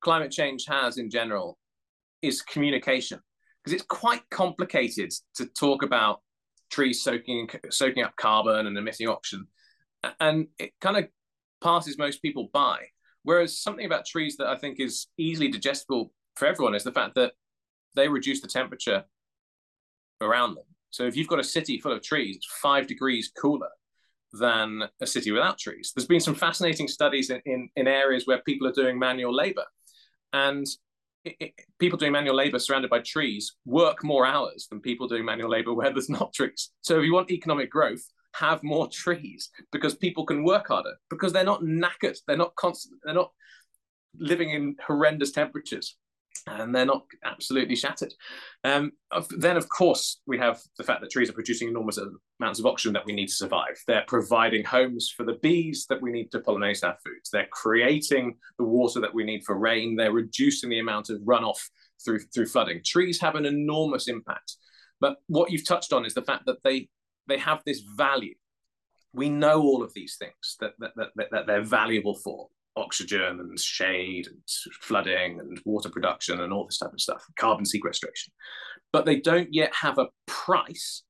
climate 0.00 0.32
change 0.32 0.64
has 0.66 0.98
in 0.98 1.10
general 1.10 1.58
is 2.22 2.42
communication 2.42 3.20
because 3.62 3.74
it's 3.74 3.86
quite 3.86 4.22
complicated 4.30 5.12
to 5.34 5.46
talk 5.46 5.82
about 5.82 6.20
trees 6.70 7.02
soaking 7.02 7.48
soaking 7.70 8.02
up 8.02 8.16
carbon 8.16 8.66
and 8.66 8.76
emitting 8.76 9.08
oxygen, 9.08 9.46
and 10.18 10.46
it 10.58 10.72
kind 10.80 10.96
of 10.96 11.08
passes 11.62 11.98
most 11.98 12.22
people 12.22 12.48
by. 12.52 12.78
Whereas 13.22 13.58
something 13.58 13.84
about 13.84 14.06
trees 14.06 14.36
that 14.38 14.46
I 14.46 14.56
think 14.56 14.80
is 14.80 15.08
easily 15.18 15.50
digestible 15.50 16.10
for 16.40 16.46
everyone 16.46 16.74
is 16.74 16.84
the 16.84 16.90
fact 16.90 17.14
that 17.16 17.34
they 17.94 18.08
reduce 18.08 18.40
the 18.40 18.48
temperature 18.48 19.04
around 20.20 20.54
them. 20.54 20.64
So 20.90 21.04
if 21.04 21.14
you've 21.14 21.28
got 21.28 21.38
a 21.38 21.44
city 21.44 21.78
full 21.78 21.92
of 21.92 22.02
trees, 22.02 22.36
it's 22.36 22.46
five 22.46 22.86
degrees 22.86 23.30
cooler 23.40 23.68
than 24.32 24.84
a 25.02 25.06
city 25.06 25.30
without 25.30 25.58
trees. 25.58 25.92
There's 25.94 26.06
been 26.06 26.20
some 26.20 26.34
fascinating 26.34 26.88
studies 26.88 27.28
in, 27.30 27.42
in, 27.44 27.68
in 27.76 27.86
areas 27.86 28.26
where 28.26 28.38
people 28.38 28.66
are 28.66 28.72
doing 28.72 28.98
manual 28.98 29.34
labor. 29.34 29.64
And 30.32 30.66
it, 31.24 31.36
it, 31.38 31.52
people 31.78 31.98
doing 31.98 32.12
manual 32.12 32.36
labor 32.36 32.58
surrounded 32.58 32.90
by 32.90 33.00
trees 33.00 33.56
work 33.66 34.02
more 34.02 34.24
hours 34.24 34.66
than 34.70 34.80
people 34.80 35.08
doing 35.08 35.24
manual 35.26 35.50
labor 35.50 35.74
where 35.74 35.92
there's 35.92 36.08
not 36.08 36.32
trees. 36.32 36.70
So 36.80 36.98
if 36.98 37.04
you 37.04 37.12
want 37.12 37.30
economic 37.30 37.70
growth, 37.70 38.02
have 38.32 38.62
more 38.62 38.88
trees 38.88 39.50
because 39.72 39.94
people 39.94 40.24
can 40.24 40.42
work 40.42 40.68
harder 40.68 40.94
because 41.10 41.34
they're 41.34 41.44
not 41.44 41.62
knackered. 41.62 42.16
They're 42.26 42.36
not 42.36 42.54
constant. 42.54 43.00
They're 43.04 43.12
not 43.12 43.30
living 44.18 44.50
in 44.50 44.76
horrendous 44.86 45.32
temperatures 45.32 45.96
and 46.46 46.74
they're 46.74 46.86
not 46.86 47.04
absolutely 47.24 47.76
shattered. 47.76 48.12
Um, 48.64 48.92
then, 49.36 49.56
of 49.56 49.68
course, 49.68 50.20
we 50.26 50.38
have 50.38 50.60
the 50.78 50.84
fact 50.84 51.00
that 51.00 51.10
trees 51.10 51.30
are 51.30 51.34
producing 51.34 51.68
enormous 51.68 51.98
amounts 52.40 52.58
of 52.58 52.66
oxygen 52.66 52.92
that 52.94 53.06
we 53.06 53.12
need 53.12 53.28
to 53.28 53.34
survive. 53.34 53.78
They're 53.86 54.04
providing 54.06 54.64
homes 54.64 55.12
for 55.14 55.24
the 55.24 55.38
bees 55.42 55.86
that 55.88 56.00
we 56.00 56.10
need 56.10 56.30
to 56.32 56.40
pollinate 56.40 56.84
our 56.84 56.96
foods. 57.04 57.30
They're 57.30 57.48
creating 57.50 58.36
the 58.58 58.64
water 58.64 59.00
that 59.00 59.14
we 59.14 59.24
need 59.24 59.44
for 59.44 59.58
rain. 59.58 59.96
They're 59.96 60.12
reducing 60.12 60.70
the 60.70 60.80
amount 60.80 61.10
of 61.10 61.20
runoff 61.20 61.60
through 62.04 62.20
through 62.34 62.46
flooding. 62.46 62.80
Trees 62.84 63.20
have 63.20 63.34
an 63.34 63.46
enormous 63.46 64.08
impact. 64.08 64.56
But 65.00 65.16
what 65.28 65.50
you've 65.50 65.66
touched 65.66 65.92
on 65.92 66.04
is 66.04 66.14
the 66.14 66.22
fact 66.22 66.46
that 66.46 66.62
they 66.62 66.88
they 67.26 67.38
have 67.38 67.62
this 67.64 67.80
value. 67.80 68.34
We 69.12 69.28
know 69.28 69.60
all 69.62 69.82
of 69.82 69.92
these 69.92 70.16
things 70.20 70.56
that, 70.60 70.72
that, 70.78 70.92
that, 71.16 71.30
that 71.32 71.46
they're 71.48 71.62
valuable 71.62 72.14
for 72.14 72.48
oxygen 72.76 73.40
and 73.40 73.58
shade 73.58 74.26
and 74.26 74.38
flooding 74.80 75.40
and 75.40 75.60
water 75.64 75.88
production 75.88 76.40
and 76.40 76.52
all 76.52 76.66
this 76.66 76.78
type 76.78 76.92
of 76.92 77.00
stuff, 77.00 77.24
carbon 77.38 77.64
sequestration. 77.64 78.32
But 78.92 79.04
they 79.04 79.20
don't 79.20 79.52
yet 79.52 79.72
have 79.74 79.98
a 79.98 80.08
price 80.26 81.02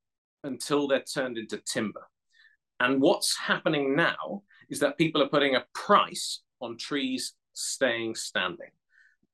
until 0.43 0.87
they're 0.87 1.03
turned 1.03 1.37
into 1.37 1.61
timber. 1.65 2.07
And 2.79 3.01
what's 3.01 3.37
happening 3.37 3.95
now 3.95 4.43
is 4.69 4.79
that 4.79 4.97
people 4.97 5.21
are 5.21 5.29
putting 5.29 5.55
a 5.55 5.65
price 5.73 6.41
on 6.61 6.77
trees 6.77 7.33
staying 7.53 8.15
standing, 8.15 8.71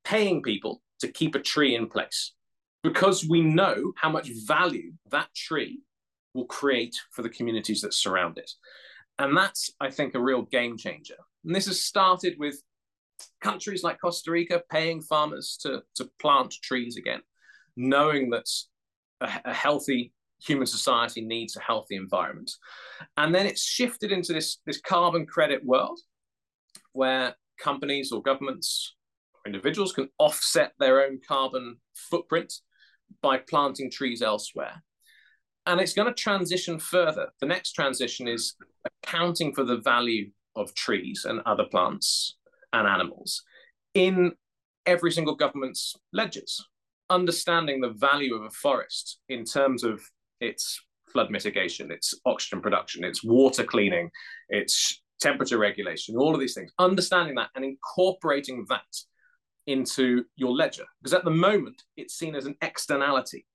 paying 0.04 0.42
people 0.42 0.82
to 1.00 1.08
keep 1.08 1.36
a 1.36 1.40
tree 1.40 1.76
in 1.76 1.88
place 1.88 2.34
because 2.84 3.28
we 3.28 3.42
know 3.42 3.92
how 3.96 4.10
much 4.10 4.30
value 4.46 4.94
that 5.12 5.34
tree 5.34 5.82
will 6.34 6.46
create 6.46 6.96
for 7.12 7.22
the 7.22 7.30
communities 7.30 7.82
that 7.82 7.94
surround 7.94 8.38
it. 8.38 8.52
And 9.20 9.36
that's, 9.36 9.72
I 9.80 9.90
think, 9.90 10.14
a 10.14 10.22
real 10.22 10.44
game 10.44 10.78
changer. 10.78 11.16
And 11.48 11.56
this 11.56 11.68
has 11.68 11.82
started 11.82 12.36
with 12.38 12.62
countries 13.40 13.82
like 13.82 14.02
Costa 14.02 14.32
Rica 14.32 14.62
paying 14.70 15.02
farmers 15.02 15.58
to, 15.62 15.82
to 15.96 16.10
plant 16.20 16.54
trees 16.62 16.98
again, 16.98 17.22
knowing 17.78 18.30
that 18.32 18.46
a, 19.22 19.30
a 19.46 19.54
healthy 19.54 20.14
human 20.46 20.68
society 20.68 21.22
needs 21.22 21.56
a 21.56 21.62
healthy 21.62 21.96
environment. 21.96 22.52
And 23.16 23.34
then 23.34 23.46
it's 23.46 23.64
shifted 23.64 24.12
into 24.12 24.34
this, 24.34 24.58
this 24.66 24.82
carbon 24.82 25.26
credit 25.26 25.64
world 25.64 26.00
where 26.92 27.34
companies 27.58 28.12
or 28.12 28.22
governments 28.22 28.96
or 29.34 29.40
individuals 29.46 29.94
can 29.94 30.10
offset 30.20 30.74
their 30.80 31.02
own 31.02 31.18
carbon 31.26 31.78
footprint 31.96 32.54
by 33.22 33.38
planting 33.38 33.90
trees 33.90 34.22
elsewhere. 34.22 34.84
And 35.66 35.80
it's 35.80 35.94
going 35.94 36.10
to 36.10 36.14
transition 36.14 36.78
further. 36.78 37.30
The 37.40 37.48
next 37.48 37.72
transition 37.72 38.28
is 38.28 38.56
accounting 38.86 39.54
for 39.54 39.64
the 39.64 39.78
value 39.78 40.32
of 40.58 40.74
trees 40.76 41.26
and 41.28 41.42
other 41.46 41.66
plants 41.66 42.38
and 42.74 42.88
animals 42.88 43.44
in 43.94 44.34
every 44.86 45.12
single 45.12 45.36
government's 45.36 45.96
ledgers, 46.14 46.64
understanding 47.10 47.82
the 47.82 47.94
value 47.94 48.36
of 48.36 48.44
a 48.44 48.50
forest 48.50 49.20
in 49.30 49.44
terms 49.44 49.84
of 49.84 50.02
its 50.40 50.82
flood 51.12 51.32
mitigation, 51.32 51.92
its 51.92 52.14
oxygen 52.26 52.62
production, 52.62 53.04
its 53.04 53.24
water 53.24 53.64
cleaning, 53.64 54.10
its 54.50 55.02
temperature 55.20 55.58
regulation, 55.58 56.18
all 56.18 56.34
of 56.34 56.40
these 56.40 56.54
things, 56.54 56.72
understanding 56.80 57.36
that 57.36 57.50
and 57.56 57.66
incorporating 57.66 58.66
that 58.70 58.86
into 59.66 60.24
your 60.36 60.52
ledger. 60.52 60.86
Because 61.02 61.14
at 61.14 61.26
the 61.26 61.32
moment, 61.32 61.84
it's 61.96 62.18
seen 62.18 62.36
as 62.36 62.46
an 62.46 62.56
externality. 62.62 63.46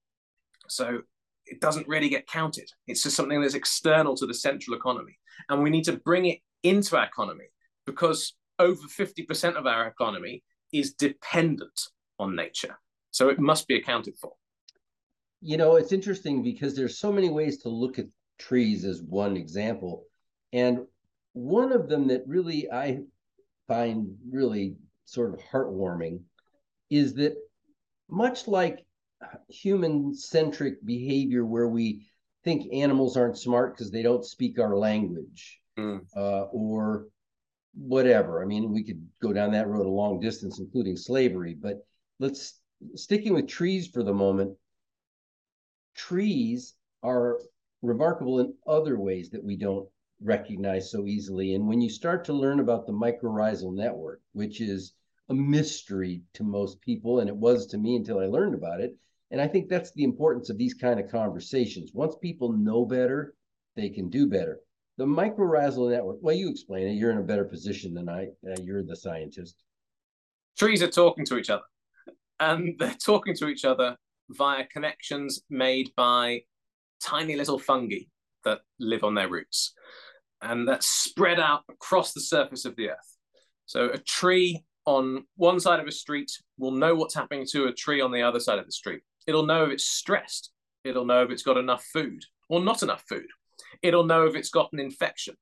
So 0.69 1.01
it 1.47 1.61
doesn't 1.61 1.89
really 1.89 2.09
get 2.09 2.27
counted. 2.27 2.71
It's 2.87 3.03
just 3.03 3.17
something 3.17 3.41
that's 3.41 3.55
external 3.55 4.17
to 4.17 4.27
the 4.27 4.35
central 4.35 4.77
economy. 4.77 5.19
And 5.49 5.63
we 5.63 5.71
need 5.71 5.85
to 5.85 5.99
bring 6.05 6.27
it 6.27 6.39
into 6.63 6.97
our 6.97 7.05
economy 7.05 7.47
because 7.87 8.35
over 8.59 8.87
50% 8.87 9.57
of 9.57 9.67
our 9.67 9.87
economy 9.87 10.43
is 10.73 10.95
dependent 10.95 11.89
on 12.19 12.37
nature. 12.37 12.79
So 13.11 13.29
it 13.29 13.39
must 13.39 13.67
be 13.69 13.77
accounted 13.77 14.15
for. 14.21 14.33
You 15.41 15.57
know, 15.57 15.77
it's 15.77 15.93
interesting 15.93 16.43
because 16.43 16.77
there's 16.77 16.99
so 16.99 17.13
many 17.13 17.29
ways 17.29 17.59
to 17.59 17.69
look 17.69 17.99
at 17.99 18.07
trees 18.39 18.85
as 18.85 19.03
one 19.03 19.37
example. 19.37 20.05
And 20.53 20.87
one 21.33 21.73
of 21.73 21.89
them 21.89 22.09
that 22.09 22.23
really 22.27 22.71
I 22.71 23.01
find 23.67 24.17
really 24.31 24.77
sort 25.05 25.35
of 25.35 25.41
heartwarming 25.41 26.21
is 26.91 27.15
that 27.15 27.37
much 28.09 28.47
like 28.47 28.85
human 29.49 30.15
centric 30.15 30.85
behavior 30.85 31.45
where 31.45 31.69
we 31.69 32.07
think 32.45 32.73
animals 32.73 33.17
aren't 33.17 33.39
smart 33.39 33.75
because 33.75 33.91
they 33.91 34.03
don't 34.03 34.25
speak 34.25 34.59
our 34.59 34.77
language 34.77 35.62
mm. 35.79 36.01
uh, 36.17 36.45
or 36.53 37.07
whatever. 37.75 38.43
I 38.43 38.47
mean, 38.47 38.73
we 38.73 38.85
could 38.85 39.07
go 39.21 39.33
down 39.33 39.53
that 39.53 39.69
road 39.69 39.87
a 39.87 39.91
long 39.91 40.21
distance, 40.21 40.59
including 40.59 40.97
slavery. 40.97 41.55
But 41.55 41.87
let's 42.19 42.61
sticking 42.95 43.35
with 43.35 43.49
trees 43.49 43.87
for 43.89 44.03
the 44.03 44.15
moment. 44.15 44.57
Trees 45.95 46.75
are 47.03 47.39
remarkable 47.83 48.41
in 48.41 48.55
other 48.67 48.99
ways 48.99 49.31
that 49.31 49.45
we 49.45 49.57
don't 49.57 49.89
recognize 50.21 50.91
so 50.91 51.07
easily. 51.07 51.55
And 51.55 51.67
when 51.67 51.81
you 51.81 51.91
start 51.91 52.25
to 52.27 52.33
learn 52.33 52.61
about 52.61 52.87
the 52.87 52.93
mycorrhizal 52.93 53.75
network, 53.75 54.21
which 54.33 54.61
is 54.61 54.95
a 55.29 55.35
mystery 55.35 56.23
to 56.35 56.45
most 56.45 56.81
people, 56.81 57.21
and 57.21 57.29
it 57.29 57.37
was 57.37 57.67
to 57.67 57.79
me 57.79 57.97
until 57.97 58.21
I 58.21 58.27
learned 58.27 58.55
about 58.55 58.81
it. 58.81 58.97
And 59.31 59.41
I 59.41 59.49
think 59.49 59.69
that's 59.69 59.93
the 59.93 60.05
importance 60.05 60.51
of 60.51 60.59
these 60.59 60.75
kind 60.75 61.01
of 61.01 61.11
conversations. 61.11 61.93
Once 61.95 62.15
people 62.21 62.53
know 62.53 62.85
better, 62.85 63.35
they 63.75 63.89
can 63.89 64.11
do 64.11 64.29
better. 64.29 64.61
The 64.99 65.07
mycorrhizal 65.07 65.91
network, 65.91 66.19
well, 66.21 66.35
you 66.35 66.51
explain 66.51 66.87
it. 66.87 66.93
You're 66.93 67.11
in 67.11 67.19
a 67.19 67.23
better 67.23 67.45
position 67.45 67.95
than 67.95 68.09
I. 68.09 68.27
Uh, 68.47 68.61
you're 68.63 68.83
the 68.83 68.97
scientist. 68.97 69.63
Trees 70.59 70.83
are 70.83 70.91
talking 70.91 71.25
to 71.27 71.39
each 71.39 71.51
other, 71.51 71.63
and 72.41 72.75
they're 72.79 72.97
talking 73.05 73.35
to 73.37 73.49
each 73.49 73.65
other 73.65 73.97
via 74.29 74.67
connections 74.67 75.41
made 75.49 75.91
by 75.97 76.43
tiny 77.03 77.37
little 77.37 77.59
fungi 77.59 78.05
that 78.45 78.61
live 78.79 79.03
on 79.03 79.15
their 79.15 79.29
roots 79.29 79.75
and 80.43 80.67
that's 80.67 80.87
spread 80.87 81.41
out 81.41 81.63
across 81.71 82.13
the 82.13 82.21
surface 82.21 82.65
of 82.65 82.77
the 82.77 82.91
earth. 82.91 83.17
So 83.67 83.87
a 83.91 83.99
tree 83.99 84.65
on 84.85 85.25
one 85.37 85.61
side 85.61 85.81
of 85.81 85.87
a 85.87 85.93
street 85.93 86.31
will 86.59 86.73
know 86.73 86.95
what's 86.95 87.15
happening 87.15 87.47
to 87.53 87.67
a 87.67 87.73
tree 87.73 88.01
on 88.01 88.11
the 88.11 88.23
other 88.23 88.41
side 88.41 88.59
of 88.59 88.67
the 88.67 88.73
street. 88.73 89.01
It'll 89.27 89.47
know 89.47 89.65
if 89.65 89.71
it's 89.71 89.89
stressed. 89.89 90.53
It'll 90.85 91.07
know 91.07 91.23
if 91.23 91.31
it's 91.31 91.45
got 91.45 91.57
enough 91.57 91.85
food 91.85 92.25
or 92.49 92.61
not 92.61 92.83
enough 92.83 93.05
food. 93.09 93.27
It'll 93.83 94.05
know 94.05 94.27
if 94.27 94.35
it's 94.35 94.51
got 94.51 94.73
an 94.73 94.81
infection. 94.81 95.35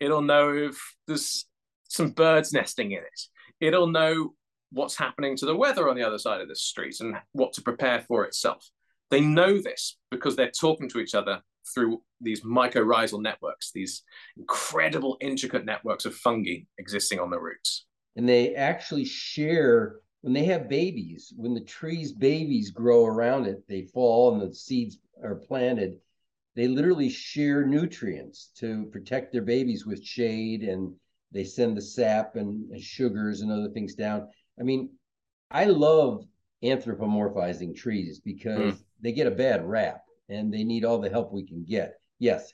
It'll 0.00 0.22
know 0.22 0.54
if 0.54 0.78
there's 1.06 1.46
some 1.88 2.10
birds 2.10 2.52
nesting 2.52 2.92
in 2.92 2.98
it. 2.98 3.20
It'll 3.60 3.86
know 3.86 4.34
what's 4.72 4.96
happening 4.96 5.36
to 5.36 5.46
the 5.46 5.56
weather 5.56 5.88
on 5.88 5.96
the 5.96 6.02
other 6.02 6.18
side 6.18 6.40
of 6.40 6.48
the 6.48 6.56
street 6.56 6.96
and 7.00 7.16
what 7.32 7.52
to 7.54 7.62
prepare 7.62 8.00
for 8.00 8.24
itself. 8.24 8.68
They 9.10 9.20
know 9.20 9.60
this 9.60 9.98
because 10.10 10.36
they're 10.36 10.50
talking 10.50 10.88
to 10.90 10.98
each 10.98 11.14
other 11.14 11.42
through 11.74 12.02
these 12.20 12.40
mycorrhizal 12.42 13.22
networks, 13.22 13.70
these 13.72 14.02
incredible 14.36 15.18
intricate 15.20 15.64
networks 15.64 16.04
of 16.04 16.14
fungi 16.14 16.60
existing 16.78 17.20
on 17.20 17.30
the 17.30 17.38
roots. 17.38 17.84
And 18.16 18.28
they 18.28 18.54
actually 18.54 19.04
share 19.04 19.96
when 20.22 20.32
they 20.32 20.44
have 20.44 20.68
babies, 20.68 21.32
when 21.36 21.52
the 21.52 21.60
tree's 21.60 22.12
babies 22.12 22.70
grow 22.70 23.04
around 23.06 23.46
it, 23.46 23.62
they 23.68 23.82
fall 23.82 24.32
and 24.32 24.40
the 24.40 24.54
seeds 24.54 24.98
are 25.22 25.34
planted. 25.34 25.96
They 26.54 26.68
literally 26.68 27.08
share 27.08 27.66
nutrients 27.66 28.50
to 28.58 28.86
protect 28.92 29.32
their 29.32 29.42
babies 29.42 29.86
with 29.86 30.04
shade 30.04 30.62
and 30.62 30.94
they 31.32 31.44
send 31.44 31.76
the 31.76 31.82
sap 31.82 32.36
and 32.36 32.70
sugars 32.82 33.40
and 33.40 33.50
other 33.50 33.70
things 33.70 33.94
down. 33.94 34.28
I 34.60 34.62
mean, 34.62 34.90
I 35.50 35.64
love 35.64 36.24
anthropomorphizing 36.62 37.74
trees 37.74 38.20
because 38.20 38.74
mm. 38.74 38.84
they 39.00 39.12
get 39.12 39.26
a 39.26 39.30
bad 39.32 39.64
rap 39.64 40.02
and 40.28 40.52
they 40.52 40.64
need 40.64 40.84
all 40.84 41.00
the 41.00 41.10
help 41.10 41.32
we 41.32 41.46
can 41.46 41.64
get. 41.64 41.94
Yes, 42.18 42.52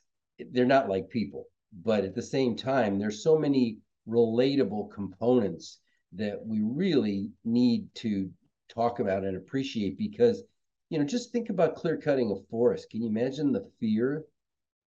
they're 0.52 0.64
not 0.64 0.88
like 0.88 1.10
people, 1.10 1.46
but 1.84 2.04
at 2.04 2.14
the 2.14 2.22
same 2.22 2.56
time, 2.56 2.98
there's 2.98 3.22
so 3.22 3.36
many 3.36 3.78
relatable 4.08 4.90
components 4.92 5.80
that 6.12 6.44
we 6.44 6.60
really 6.62 7.30
need 7.44 7.88
to 7.94 8.30
talk 8.68 9.00
about 9.00 9.24
and 9.24 9.36
appreciate 9.36 9.98
because 9.98 10.42
you 10.90 10.98
know 10.98 11.04
just 11.04 11.32
think 11.32 11.50
about 11.50 11.76
clear 11.76 11.96
cutting 11.96 12.30
a 12.30 12.50
forest. 12.50 12.90
Can 12.90 13.02
you 13.02 13.08
imagine 13.08 13.52
the 13.52 13.68
fear 13.80 14.24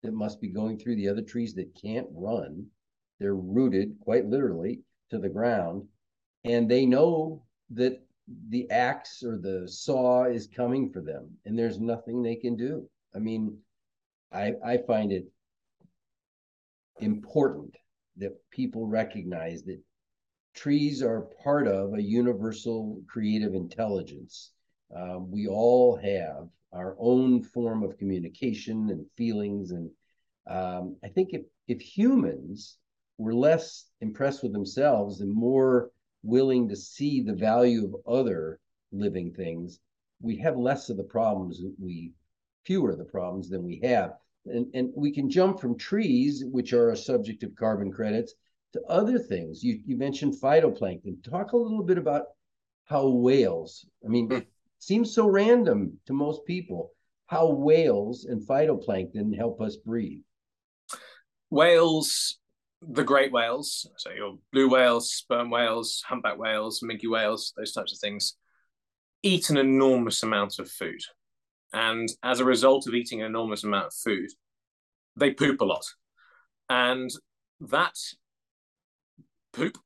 that 0.02 0.12
must 0.12 0.40
be 0.40 0.48
going 0.48 0.78
through 0.78 0.96
the 0.96 1.08
other 1.08 1.22
trees 1.22 1.54
that 1.54 1.74
can't 1.80 2.08
run? 2.12 2.66
They're 3.18 3.34
rooted 3.34 3.98
quite 4.00 4.26
literally 4.26 4.80
to 5.10 5.18
the 5.18 5.28
ground 5.28 5.86
and 6.44 6.70
they 6.70 6.86
know 6.86 7.42
that 7.70 8.02
the 8.48 8.70
axe 8.70 9.22
or 9.22 9.36
the 9.36 9.68
saw 9.68 10.24
is 10.24 10.46
coming 10.46 10.90
for 10.90 11.00
them 11.00 11.28
and 11.44 11.58
there's 11.58 11.80
nothing 11.80 12.22
they 12.22 12.36
can 12.36 12.56
do. 12.56 12.88
I 13.14 13.18
mean 13.18 13.58
i 14.32 14.54
i 14.64 14.76
find 14.76 15.12
it 15.12 15.26
important 17.00 17.74
that 18.16 18.32
people 18.50 18.86
recognize 18.86 19.62
that 19.62 19.80
trees 20.54 21.02
are 21.02 21.28
part 21.42 21.66
of 21.66 21.94
a 21.94 22.02
universal 22.02 23.02
creative 23.08 23.54
intelligence 23.54 24.52
uh, 24.96 25.18
we 25.18 25.46
all 25.46 25.96
have 25.96 26.48
our 26.72 26.96
own 26.98 27.42
form 27.42 27.82
of 27.82 27.98
communication 27.98 28.90
and 28.90 29.04
feelings 29.16 29.70
and 29.70 29.90
um, 30.48 30.96
i 31.04 31.08
think 31.08 31.30
if 31.32 31.42
if 31.68 31.80
humans 31.80 32.78
were 33.18 33.34
less 33.34 33.86
impressed 34.00 34.42
with 34.42 34.52
themselves 34.52 35.20
and 35.20 35.32
more 35.32 35.90
willing 36.22 36.68
to 36.68 36.76
see 36.76 37.20
the 37.20 37.34
value 37.34 37.84
of 37.84 38.12
other 38.12 38.58
living 38.92 39.32
things, 39.32 39.78
we 40.20 40.36
have 40.36 40.56
less 40.56 40.88
of 40.88 40.96
the 40.96 41.04
problems 41.04 41.60
that 41.60 41.74
we 41.78 42.12
fewer 42.64 42.90
of 42.90 42.98
the 42.98 43.04
problems 43.04 43.48
than 43.48 43.62
we 43.62 43.80
have. 43.82 44.14
And, 44.46 44.66
and 44.74 44.90
we 44.94 45.12
can 45.12 45.30
jump 45.30 45.60
from 45.60 45.76
trees, 45.76 46.44
which 46.44 46.72
are 46.72 46.90
a 46.90 46.96
subject 46.96 47.42
of 47.42 47.54
carbon 47.54 47.92
credits, 47.92 48.34
to 48.72 48.82
other 48.88 49.18
things. 49.18 49.62
You, 49.62 49.80
you 49.84 49.96
mentioned 49.96 50.34
phytoplankton. 50.40 51.22
Talk 51.22 51.52
a 51.52 51.56
little 51.56 51.82
bit 51.82 51.98
about 51.98 52.26
how 52.86 53.08
whales, 53.08 53.86
I 54.04 54.08
mean, 54.08 54.32
it 54.32 54.48
seems 54.80 55.14
so 55.14 55.28
random 55.28 55.98
to 56.06 56.12
most 56.12 56.44
people, 56.44 56.90
how 57.26 57.50
whales 57.50 58.24
and 58.24 58.46
phytoplankton 58.46 59.36
help 59.36 59.60
us 59.60 59.76
breathe. 59.76 60.22
Whales 61.50 62.38
the 62.82 63.04
great 63.04 63.30
whales, 63.30 63.86
so 63.96 64.10
your 64.10 64.38
blue 64.52 64.68
whales, 64.68 65.12
sperm 65.12 65.50
whales, 65.50 66.02
humpback 66.06 66.38
whales, 66.38 66.82
minke 66.82 67.08
whales, 67.08 67.52
those 67.56 67.72
types 67.72 67.92
of 67.92 67.98
things, 67.98 68.36
eat 69.22 69.50
an 69.50 69.58
enormous 69.58 70.22
amount 70.22 70.58
of 70.58 70.70
food. 70.70 71.00
And 71.72 72.08
as 72.22 72.40
a 72.40 72.44
result 72.44 72.86
of 72.86 72.94
eating 72.94 73.20
an 73.20 73.26
enormous 73.26 73.64
amount 73.64 73.86
of 73.86 73.94
food, 73.94 74.30
they 75.16 75.32
poop 75.32 75.60
a 75.60 75.64
lot. 75.64 75.84
And 76.68 77.10
that 77.60 77.96
poop 79.52 79.76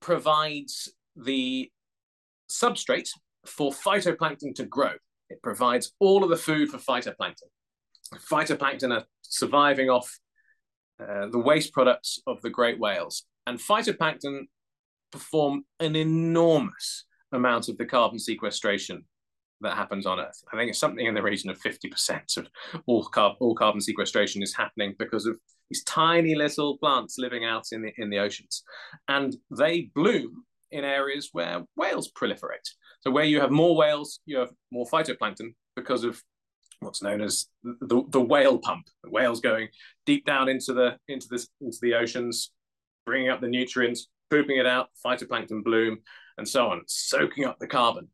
provides 0.00 0.92
the 1.16 1.70
substrate 2.50 3.08
for 3.48 3.72
phytoplankton 3.72 4.54
to 4.56 4.64
grow. 4.64 4.92
It 5.30 5.42
provides 5.42 5.92
all 5.98 6.24
of 6.24 6.30
the 6.30 6.36
food 6.36 6.70
for 6.70 6.78
phytoplankton. 6.78 7.48
Phytoplankton 8.14 8.92
are 8.92 9.04
surviving 9.22 9.90
off 9.90 10.18
uh, 11.00 11.26
the 11.30 11.38
waste 11.38 11.72
products 11.72 12.20
of 12.26 12.40
the 12.42 12.50
great 12.50 12.78
whales. 12.78 13.24
And 13.46 13.58
phytoplankton 13.58 14.42
perform 15.10 15.64
an 15.80 15.96
enormous 15.96 17.04
amount 17.32 17.68
of 17.68 17.78
the 17.78 17.84
carbon 17.84 18.18
sequestration 18.18 19.04
that 19.60 19.76
happens 19.76 20.06
on 20.06 20.20
Earth. 20.20 20.42
I 20.52 20.56
think 20.56 20.70
it's 20.70 20.78
something 20.78 21.06
in 21.06 21.14
the 21.14 21.22
region 21.22 21.50
of 21.50 21.60
50% 21.60 22.36
of 22.36 22.48
all, 22.86 23.04
carb- 23.04 23.36
all 23.40 23.54
carbon 23.54 23.80
sequestration 23.80 24.42
is 24.42 24.54
happening 24.54 24.94
because 24.98 25.26
of 25.26 25.38
these 25.68 25.84
tiny 25.84 26.34
little 26.34 26.78
plants 26.78 27.16
living 27.18 27.44
out 27.44 27.66
in 27.72 27.82
the, 27.82 27.92
in 27.98 28.10
the 28.10 28.18
oceans. 28.18 28.62
And 29.08 29.36
they 29.56 29.90
bloom 29.94 30.44
in 30.70 30.84
areas 30.84 31.30
where 31.32 31.64
whales 31.76 32.10
proliferate. 32.12 32.68
So 33.00 33.10
where 33.10 33.24
you 33.24 33.40
have 33.40 33.50
more 33.50 33.76
whales, 33.76 34.20
you 34.26 34.38
have 34.38 34.50
more 34.70 34.86
phytoplankton 34.86 35.54
because 35.76 36.04
of 36.04 36.22
what's 36.80 37.02
known 37.02 37.20
as 37.20 37.46
the, 37.62 38.02
the 38.08 38.20
whale 38.20 38.58
pump. 38.58 38.86
The 39.04 39.10
whales 39.10 39.40
going 39.40 39.68
deep 40.06 40.24
down 40.24 40.48
into 40.48 40.72
the 40.72 40.96
into 41.08 41.26
this 41.30 41.48
into 41.60 41.78
the 41.80 41.94
oceans, 41.94 42.50
bringing 43.06 43.30
up 43.30 43.40
the 43.40 43.48
nutrients, 43.48 44.08
pooping 44.30 44.58
it 44.58 44.66
out, 44.66 44.88
phytoplankton 45.04 45.62
bloom, 45.64 45.98
and 46.36 46.48
so 46.48 46.68
on, 46.68 46.82
soaking 46.86 47.44
up 47.44 47.58
the 47.58 47.66
carbon. 47.66 48.08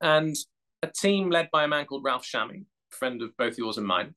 And 0.00 0.36
a 0.82 0.88
team 0.88 1.30
led 1.30 1.48
by 1.50 1.64
a 1.64 1.68
man 1.68 1.86
called 1.86 2.04
Ralph 2.04 2.24
Chami, 2.24 2.64
friend 2.90 3.22
of 3.22 3.36
both 3.36 3.58
yours 3.58 3.78
and 3.78 3.86
mine, 3.86 4.14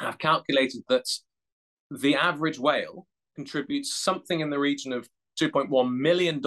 have 0.00 0.18
calculated 0.18 0.82
that 0.88 1.04
the 1.90 2.16
average 2.16 2.58
whale 2.58 3.06
contributes 3.36 3.94
something 3.94 4.40
in 4.40 4.50
the 4.50 4.58
region 4.58 4.92
of 4.92 5.08
$2.1 5.40 5.92
million 5.92 6.42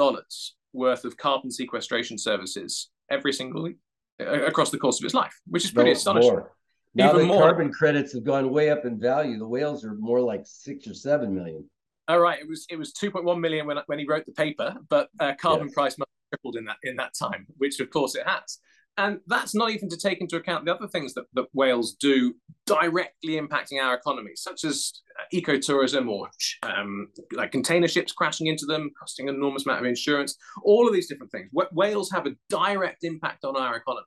worth 0.73 1.05
of 1.05 1.17
carbon 1.17 1.51
sequestration 1.51 2.17
services 2.17 2.89
every 3.09 3.33
single 3.33 3.63
week 3.63 3.77
across 4.19 4.71
the 4.71 4.77
course 4.77 4.99
of 4.99 5.05
its 5.05 5.13
life, 5.13 5.39
which 5.47 5.65
is 5.65 5.71
pretty 5.71 5.91
no, 5.91 5.95
astonishing. 5.95 6.31
More. 6.31 6.51
Now 6.95 7.09
Even 7.09 7.21
the 7.21 7.27
more. 7.27 7.41
carbon 7.41 7.71
credits 7.71 8.13
have 8.13 8.23
gone 8.23 8.49
way 8.49 8.69
up 8.69 8.85
in 8.85 8.99
value. 8.99 9.37
The 9.37 9.47
whales 9.47 9.85
are 9.85 9.93
more 9.93 10.19
like 10.19 10.41
six 10.45 10.87
or 10.87 10.93
seven 10.93 11.35
million. 11.35 11.69
All 12.07 12.19
right, 12.19 12.39
it 12.39 12.47
was 12.47 12.65
it 12.69 12.77
was 12.77 12.93
two 12.93 13.11
point 13.11 13.25
one 13.25 13.41
million 13.41 13.67
when 13.67 13.77
when 13.87 13.99
he 13.99 14.05
wrote 14.07 14.25
the 14.25 14.31
paper, 14.31 14.75
but 14.89 15.09
uh, 15.19 15.33
carbon 15.39 15.67
yes. 15.67 15.73
price 15.73 15.97
must 15.97 16.09
have 16.09 16.39
tripled 16.39 16.55
in 16.55 16.65
that 16.65 16.77
in 16.83 16.95
that 16.95 17.13
time, 17.13 17.45
which 17.57 17.79
of 17.79 17.89
course 17.89 18.15
it 18.15 18.25
has. 18.25 18.59
And 18.97 19.19
that's 19.27 19.53
not 19.53 19.69
even 19.69 19.89
to 19.89 19.97
take 19.97 20.21
into 20.21 20.37
account 20.37 20.65
the 20.65 20.73
other 20.73 20.87
things 20.87 21.13
that, 21.13 21.25
that 21.33 21.45
whales 21.53 21.93
do 21.93 22.33
directly 22.65 23.39
impacting 23.39 23.81
our 23.81 23.93
economy, 23.93 24.31
such 24.35 24.63
as 24.63 24.91
ecotourism 25.33 26.09
or 26.09 26.29
um, 26.63 27.09
like 27.31 27.51
container 27.51 27.87
ships 27.87 28.11
crashing 28.11 28.47
into 28.47 28.65
them, 28.65 28.89
costing 28.99 29.29
an 29.29 29.35
enormous 29.35 29.65
amount 29.65 29.81
of 29.81 29.85
insurance, 29.85 30.35
all 30.63 30.87
of 30.87 30.93
these 30.93 31.07
different 31.07 31.31
things. 31.31 31.49
Whales 31.71 32.11
have 32.11 32.25
a 32.25 32.35
direct 32.49 33.03
impact 33.03 33.45
on 33.45 33.55
our 33.55 33.75
economies 33.75 34.05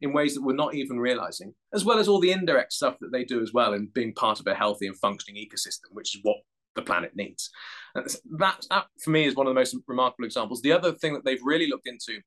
in 0.00 0.12
ways 0.12 0.34
that 0.34 0.42
we're 0.42 0.54
not 0.54 0.74
even 0.74 0.98
realizing, 0.98 1.54
as 1.72 1.84
well 1.84 1.98
as 1.98 2.08
all 2.08 2.20
the 2.20 2.32
indirect 2.32 2.72
stuff 2.72 2.96
that 3.00 3.12
they 3.12 3.24
do 3.24 3.40
as 3.42 3.52
well 3.52 3.72
in 3.72 3.90
being 3.94 4.12
part 4.12 4.40
of 4.40 4.46
a 4.46 4.54
healthy 4.54 4.88
and 4.88 4.98
functioning 4.98 5.40
ecosystem, 5.40 5.92
which 5.92 6.16
is 6.16 6.20
what 6.24 6.38
the 6.74 6.82
planet 6.82 7.12
needs. 7.14 7.50
That, 7.94 8.66
that 8.70 8.86
for 9.02 9.10
me 9.10 9.26
is 9.26 9.36
one 9.36 9.46
of 9.46 9.54
the 9.54 9.60
most 9.60 9.76
remarkable 9.86 10.24
examples. 10.24 10.62
The 10.62 10.72
other 10.72 10.92
thing 10.92 11.12
that 11.12 11.24
they've 11.24 11.42
really 11.42 11.68
looked 11.68 11.86
into 11.86 12.20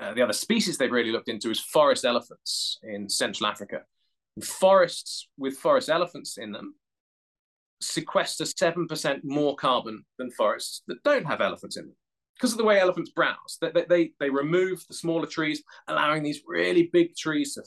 uh, 0.00 0.14
the 0.14 0.22
other 0.22 0.32
species 0.32 0.78
they've 0.78 0.90
really 0.90 1.12
looked 1.12 1.28
into 1.28 1.50
is 1.50 1.60
forest 1.60 2.04
elephants 2.04 2.78
in 2.82 3.08
Central 3.08 3.48
Africa. 3.48 3.82
forests 4.42 5.28
with 5.36 5.56
forest 5.56 5.88
elephants 5.88 6.38
in 6.38 6.52
them 6.52 6.74
sequester 7.82 8.44
7% 8.44 9.20
more 9.24 9.56
carbon 9.56 10.04
than 10.18 10.30
forests 10.30 10.82
that 10.86 11.02
don't 11.02 11.24
have 11.24 11.40
elephants 11.40 11.76
in 11.76 11.86
them 11.86 11.96
because 12.36 12.52
of 12.52 12.58
the 12.58 12.64
way 12.64 12.78
elephants 12.78 13.10
browse. 13.10 13.58
They, 13.60 13.84
they, 13.88 14.12
they 14.18 14.30
remove 14.30 14.84
the 14.88 14.94
smaller 14.94 15.26
trees, 15.26 15.62
allowing 15.88 16.22
these 16.22 16.42
really 16.46 16.88
big 16.92 17.14
trees 17.14 17.54
to 17.54 17.62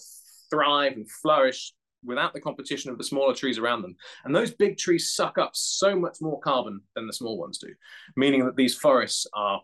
thrive 0.49 0.93
and 0.93 1.09
flourish 1.09 1.73
without 2.03 2.34
the 2.34 2.41
competition 2.41 2.91
of 2.91 2.97
the 2.97 3.03
smaller 3.03 3.34
trees 3.34 3.57
around 3.57 3.81
them. 3.81 3.95
And 4.25 4.36
those 4.36 4.53
big 4.53 4.77
trees 4.77 5.13
suck 5.13 5.38
up 5.38 5.51
so 5.53 5.95
much 5.95 6.17
more 6.21 6.39
carbon 6.39 6.81
than 6.95 7.07
the 7.07 7.13
small 7.13 7.38
ones 7.38 7.59
do, 7.59 7.69
meaning 8.15 8.45
that 8.45 8.55
these 8.55 8.75
forests 8.75 9.25
are 9.34 9.61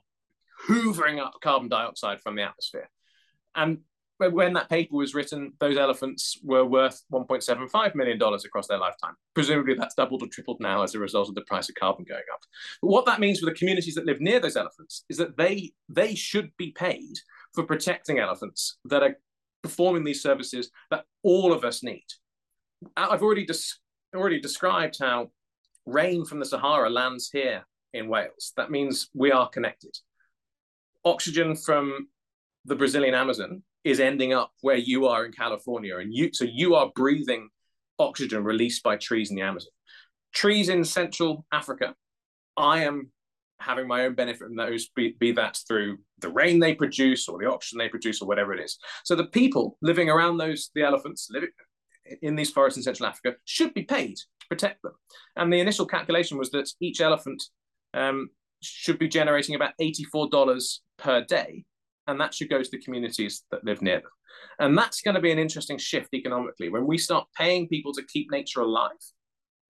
hoovering 0.70 1.20
up 1.20 1.34
carbon 1.42 1.70
dioxide 1.70 2.22
from 2.22 2.36
the 2.36 2.44
atmosphere. 2.44 2.90
And 3.56 3.80
when 4.20 4.54
that 4.54 4.70
paper 4.70 4.98
was 4.98 5.16
written, 5.16 5.54
those 5.60 5.78
elephants 5.78 6.38
were 6.44 6.66
worth 6.66 7.02
$1.75 7.12 7.96
million 7.96 8.22
across 8.22 8.68
their 8.68 8.78
lifetime. 8.78 9.16
Presumably 9.34 9.76
that's 9.76 9.96
doubled 9.96 10.22
or 10.22 10.28
tripled 10.28 10.60
now 10.60 10.84
as 10.84 10.94
a 10.94 11.00
result 11.00 11.30
of 11.30 11.36
the 11.36 11.42
price 11.42 11.70
of 11.70 11.76
carbon 11.76 12.06
going 12.08 12.24
up. 12.34 12.42
But 12.82 12.90
what 12.90 13.06
that 13.06 13.22
means 13.22 13.40
for 13.40 13.46
the 13.46 13.54
communities 13.54 13.96
that 13.96 14.06
live 14.06 14.20
near 14.20 14.42
those 14.42 14.58
elephants 14.58 15.06
is 15.10 15.18
that 15.18 15.38
they, 15.38 15.72
they 15.88 16.16
should 16.16 16.52
be 16.58 16.72
paid 16.72 17.18
for 17.54 17.64
protecting 17.64 18.20
elephants 18.20 18.78
that 18.86 19.04
are 19.04 19.16
performing 19.64 20.04
these 20.04 20.22
services 20.22 20.70
that 20.92 21.06
all 21.24 21.54
of 21.54 21.64
us 21.64 21.82
need. 21.82 22.06
I've 22.98 23.24
already, 23.24 23.48
already 24.14 24.42
described 24.42 24.98
how 25.00 25.32
rain 25.86 26.26
from 26.26 26.40
the 26.40 26.46
Sahara 26.46 26.90
lands 26.90 27.30
here 27.32 27.66
in 27.94 28.10
Wales. 28.10 28.54
That 28.58 28.70
means 28.70 29.10
we 29.14 29.32
are 29.32 29.50
connected. 29.50 29.98
Oxygen 31.06 31.56
from 31.56 32.08
the 32.66 32.76
Brazilian 32.76 33.16
Amazon 33.16 33.64
is 33.84 34.00
ending 34.00 34.34
up 34.34 34.52
where 34.62 34.78
you 34.78 35.08
are 35.08 35.26
in 35.26 35.32
California, 35.32 35.98
and 35.98 36.14
you 36.14 36.30
so 36.34 36.46
you 36.46 36.76
are 36.76 36.92
breathing 36.96 37.50
oxygen 37.98 38.44
released 38.44 38.84
by 38.84 38.98
trees 38.98 39.30
in 39.30 39.36
the 39.36 39.42
Amazon. 39.42 39.72
Trees 40.34 40.70
in 40.70 40.84
Central 40.84 41.46
Africa, 41.52 41.96
I 42.58 42.84
am 42.84 43.12
having 43.60 43.88
my 43.88 44.06
own 44.06 44.16
benefit 44.16 44.40
from 44.40 44.56
those, 44.56 44.90
be, 44.96 45.16
be 45.20 45.32
that 45.34 45.58
through 45.68 45.98
the 46.20 46.30
rain 46.30 46.60
they 46.60 46.74
produce 46.74 47.28
or 47.28 47.38
the 47.38 47.50
oxygen 47.50 47.78
they 47.78 47.90
produce 47.90 48.22
or 48.22 48.28
whatever 48.28 48.54
it 48.54 48.64
is. 48.64 48.78
So 49.04 49.16
the 49.16 49.26
people 49.26 49.78
living 49.82 50.10
around 50.10 50.38
those 50.38 50.70
the 50.76 50.84
elephants 50.84 51.28
living 51.30 51.50
in 52.22 52.36
these 52.36 52.52
forests 52.52 52.78
in 52.78 52.84
Central 52.84 53.08
Africa 53.08 53.38
should 53.46 53.74
be 53.74 53.84
paid 53.84 54.16
to 54.16 54.48
protect 54.50 54.82
them. 54.82 54.94
And 55.36 55.52
the 55.52 55.60
initial 55.60 55.86
calculation 55.86 56.38
was 56.38 56.50
that 56.52 56.72
each 56.80 57.02
elephant 57.02 57.44
um, 57.94 58.30
should 58.62 59.00
be 59.00 59.08
generating 59.08 59.56
about 59.56 59.74
$84 59.82 60.80
per 60.98 61.24
day 61.24 61.66
and 62.10 62.20
that 62.20 62.34
should 62.34 62.50
go 62.50 62.62
to 62.62 62.70
the 62.72 62.80
communities 62.80 63.44
that 63.52 63.64
live 63.64 63.82
near 63.82 64.00
them. 64.00 64.12
And 64.60 64.78
that's 64.78 65.02
going 65.02 65.16
to 65.16 65.22
be 65.22 65.32
an 65.32 65.40
interesting 65.40 65.78
shift 65.78 66.14
economically. 66.14 66.70
When 66.70 66.88
we 66.88 66.98
start 66.98 67.28
paying 67.38 67.68
people 67.68 67.94
to 67.94 68.04
keep 68.04 68.32
nature 68.32 68.62
alive, 68.62 68.92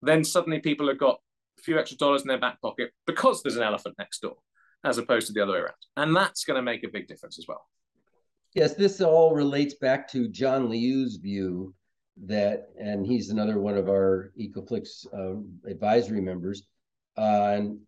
then 0.01 0.23
suddenly 0.23 0.59
people 0.59 0.87
have 0.87 0.99
got 0.99 1.19
a 1.57 1.61
few 1.63 1.79
extra 1.79 1.97
dollars 1.97 2.21
in 2.21 2.27
their 2.27 2.39
back 2.39 2.61
pocket 2.61 2.91
because 3.07 3.41
there's 3.41 3.55
an 3.55 3.63
elephant 3.63 3.95
next 3.97 4.21
door, 4.21 4.37
as 4.83 4.99
opposed 4.99 5.27
to 5.27 5.33
the 5.33 5.41
other 5.41 5.53
way 5.53 5.59
around. 5.59 5.73
And 5.95 6.15
that's 6.15 6.45
going 6.45 6.57
to 6.57 6.61
make 6.61 6.83
a 6.83 6.89
big 6.89 7.07
difference 7.07 7.39
as 7.39 7.47
well. 7.47 7.65
Yes, 8.53 8.75
this 8.75 9.01
all 9.01 9.33
relates 9.33 9.75
back 9.75 10.07
to 10.11 10.27
John 10.27 10.69
Liu's 10.69 11.17
view 11.17 11.73
that, 12.25 12.69
and 12.79 13.05
he's 13.05 13.29
another 13.29 13.59
one 13.59 13.77
of 13.77 13.89
our 13.89 14.31
EcoFlix 14.39 15.05
uh, 15.13 15.69
advisory 15.69 16.21
members. 16.21 16.63
And 17.15 17.79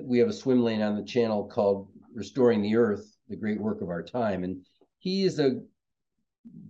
we 0.00 0.18
have 0.18 0.28
a 0.28 0.32
swim 0.32 0.62
lane 0.62 0.82
on 0.82 0.96
the 0.96 1.04
channel 1.04 1.44
called 1.46 1.88
Restoring 2.14 2.62
the 2.62 2.76
Earth 2.76 3.16
the 3.28 3.36
great 3.36 3.60
work 3.60 3.80
of 3.80 3.88
our 3.88 4.02
time. 4.02 4.44
And 4.44 4.64
he 4.98 5.24
is 5.24 5.38
a 5.38 5.60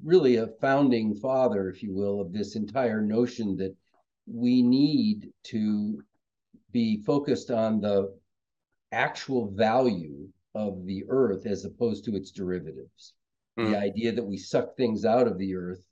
really 0.04 0.36
a 0.36 0.48
founding 0.60 1.14
father, 1.14 1.68
if 1.68 1.82
you 1.82 1.94
will, 1.94 2.20
of 2.20 2.32
this 2.32 2.56
entire 2.56 3.00
notion 3.00 3.56
that 3.56 3.74
we 4.26 4.62
need 4.62 5.32
to 5.44 6.02
be 6.70 7.02
focused 7.02 7.50
on 7.50 7.80
the 7.80 8.14
actual 8.92 9.50
value 9.50 10.28
of 10.54 10.84
the 10.86 11.04
earth 11.08 11.46
as 11.46 11.64
opposed 11.64 12.04
to 12.04 12.14
its 12.14 12.30
derivatives. 12.30 13.14
Mm. 13.58 13.70
The 13.70 13.78
idea 13.78 14.12
that 14.12 14.24
we 14.24 14.36
suck 14.36 14.76
things 14.76 15.04
out 15.04 15.26
of 15.26 15.38
the 15.38 15.54
earth, 15.54 15.82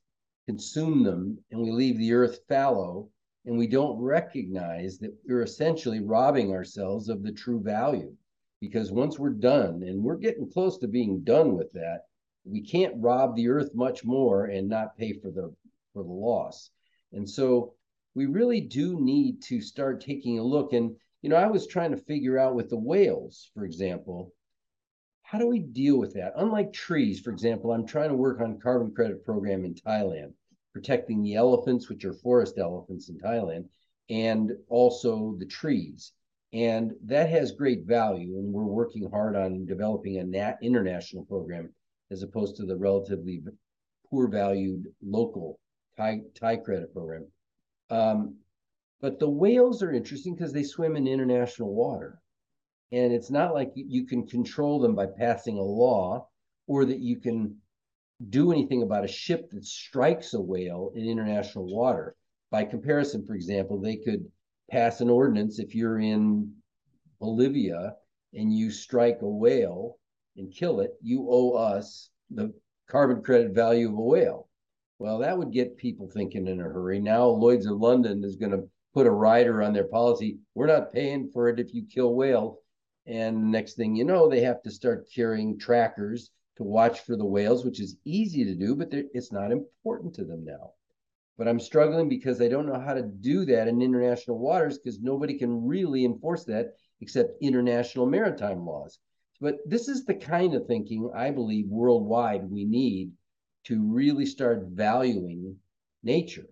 consume 0.47 1.03
them, 1.03 1.39
and 1.51 1.61
we 1.61 1.71
leave 1.71 1.99
the 1.99 2.13
earth 2.13 2.41
fallow, 2.49 3.09
and 3.47 3.57
we 3.57 3.67
don't 3.67 3.99
recognize 3.99 4.99
that 4.99 5.15
we're 5.27 5.43
essentially 5.43 6.01
robbing 6.01 6.53
ourselves 6.53 7.09
of 7.09 7.23
the 7.23 7.33
true 7.33 7.61
value. 7.61 8.15
Because 8.61 8.93
once 8.93 9.19
we're 9.19 9.31
done 9.31 9.83
and 9.83 10.03
we're 10.03 10.17
getting 10.17 10.51
close 10.51 10.77
to 10.79 10.89
being 10.89 11.21
done 11.21 11.57
with 11.57 11.73
that 11.73 12.03
we 12.45 12.61
can't 12.61 12.95
rob 12.97 13.37
the 13.37 13.49
earth 13.49 13.75
much 13.75 14.05
more 14.05 14.47
and 14.47 14.69
not 14.69 14.97
pay 14.97 15.13
for 15.13 15.31
the 15.31 15.55
for 15.93 16.03
the 16.03 16.11
loss. 16.11 16.71
And 17.13 17.29
so 17.29 17.75
we 18.15 18.27
really 18.27 18.61
do 18.61 19.01
need 19.01 19.43
to 19.43 19.61
start 19.61 20.01
taking 20.01 20.39
a 20.39 20.43
look. 20.43 20.73
And 20.73 20.95
you 21.23 21.29
know 21.29 21.37
i 21.37 21.47
was 21.47 21.67
trying 21.67 21.91
to 21.91 21.97
figure 21.97 22.39
out 22.39 22.55
with 22.55 22.71
the 22.71 22.79
whales 22.79 23.51
for 23.55 23.65
example 23.65 24.33
how 25.23 25.39
do 25.39 25.47
we 25.47 25.61
deal 25.61 25.97
with 25.97 26.15
that? 26.15 26.33
Unlike 26.37 26.73
trees 26.73 27.21
for 27.21 27.31
example 27.31 27.73
i'm 27.73 27.87
trying 27.87 28.11
to 28.11 28.17
work 28.17 28.41
on 28.41 28.59
carbon 28.59 28.93
credit 28.95 29.25
program 29.25 29.65
in 29.65 29.75
thailand 29.75 30.33
protecting 30.73 31.23
the 31.23 31.35
elephants 31.35 31.89
which 31.89 32.05
are 32.05 32.13
forest 32.13 32.59
elephants 32.59 33.09
in 33.09 33.19
thailand 33.19 33.65
and 34.09 34.53
also 34.69 35.35
the 35.39 35.47
trees 35.47 36.13
and 36.53 36.95
that 37.05 37.31
has 37.31 37.53
great 37.53 37.85
value. 37.85 38.39
And 38.39 38.53
we're 38.53 38.65
working 38.65 39.09
hard 39.11 39.37
on 39.37 39.67
developing 39.67 40.19
a 40.19 40.25
nat 40.25 40.59
international 40.63 41.25
program 41.25 41.73
as 42.11 42.23
opposed 42.23 42.57
to 42.57 42.67
the 42.67 42.77
relatively 42.77 43.43
poor 44.09 44.27
valued 44.27 44.87
local 45.03 45.61
Thai, 45.97 46.23
Thai 46.35 46.57
credit 46.57 46.93
program. 46.93 47.27
Um, 47.89 48.37
but 49.01 49.19
the 49.19 49.31
whales 49.31 49.83
are 49.83 49.93
interesting 49.93 50.35
because 50.35 50.53
they 50.53 50.65
swim 50.65 50.97
in 50.97 51.07
international 51.07 51.73
water. 51.73 52.21
And 52.93 53.13
it's 53.13 53.31
not 53.31 53.55
like 53.55 53.71
you 53.75 54.05
can 54.05 54.27
control 54.27 54.81
them 54.81 54.97
by 54.97 55.07
passing 55.07 55.57
a 55.57 55.63
law 55.63 56.27
or 56.67 56.85
that 56.85 56.99
you 56.99 57.21
can 57.21 57.57
do 58.29 58.53
anything 58.53 58.83
about 58.83 59.05
a 59.05 59.09
ship 59.09 59.51
that 59.51 59.65
strikes 59.65 60.35
a 60.35 60.41
whale 60.41 60.93
in 60.95 61.09
international 61.09 61.67
water. 61.67 62.15
By 62.51 62.65
comparison, 62.65 63.25
for 63.25 63.35
example, 63.35 63.81
they 63.81 63.97
could 63.97 64.31
pass 64.71 65.01
an 65.01 65.09
ordinance 65.09 65.59
if 65.59 65.75
you're 65.75 66.01
in 66.01 66.53
Bolivia 67.19 67.95
and 68.35 68.55
you 68.55 68.71
strike 68.71 69.23
a 69.23 69.29
whale 69.29 69.99
and 70.37 70.53
kill 70.53 70.81
it, 70.81 70.93
you 71.03 71.27
owe 71.31 71.53
us 71.53 72.11
the 72.31 72.53
carbon 72.89 73.23
credit 73.23 73.53
value 73.53 73.89
of 73.89 73.95
a 73.95 74.01
whale. 74.01 74.49
Well, 74.99 75.19
that 75.19 75.37
would 75.37 75.53
get 75.53 75.77
people 75.77 76.09
thinking 76.09 76.47
in 76.47 76.61
a 76.61 76.65
hurry. 76.65 77.01
Now, 77.01 77.27
Lloyd's 77.27 77.67
of 77.67 77.79
London 77.79 78.23
is 78.23 78.37
going 78.37 78.53
to 78.53 78.69
put 78.93 79.07
a 79.07 79.11
rider 79.11 79.63
on 79.63 79.73
their 79.73 79.89
policy. 79.89 80.39
We're 80.55 80.67
not 80.67 80.93
paying 80.93 81.31
for 81.33 81.49
it 81.49 81.59
if 81.59 81.73
you 81.73 81.85
kill 81.87 82.15
whales. 82.15 82.59
And 83.07 83.51
next 83.51 83.75
thing 83.75 83.97
you 83.97 84.05
know, 84.05 84.29
they 84.29 84.43
have 84.43 84.63
to 84.63 84.71
start 84.71 85.09
carrying 85.13 85.59
trackers 85.59 86.31
to 86.61 86.65
watch 86.65 87.01
for 87.01 87.17
the 87.17 87.25
whales, 87.25 87.65
which 87.65 87.81
is 87.81 87.97
easy 88.05 88.45
to 88.45 88.55
do, 88.55 88.77
but 88.77 88.89
it's 88.93 89.33
not 89.33 89.53
important 89.53 90.15
to 90.15 90.25
them 90.25 90.45
now 90.45 90.73
but 91.41 91.49
I'm 91.49 91.59
struggling 91.59 92.07
because 92.07 92.43
I 92.43 92.49
don't 92.49 92.67
know 92.67 92.79
how 92.79 92.93
to 92.93 93.01
do 93.01 93.47
that 93.47 93.67
in 93.67 93.81
international 93.81 94.39
waters 94.39 94.77
because 94.77 95.01
nobody 95.01 95.39
can 95.39 95.67
really 95.67 96.05
enforce 96.05 96.45
that 96.45 96.75
except 97.01 97.43
international 97.43 98.05
maritime 98.05 98.67
laws. 98.67 98.99
But 99.41 99.57
this 99.65 99.89
is 99.89 100.05
the 100.05 100.17
kind 100.17 100.55
of 100.55 100.67
thinking 100.67 101.11
I 101.17 101.31
believe 101.31 101.65
worldwide 101.69 102.45
we 102.45 102.67
need 102.67 103.13
to 103.65 103.83
really 103.83 104.27
start 104.27 104.65
valuing 104.67 105.57
nature. 106.03 106.45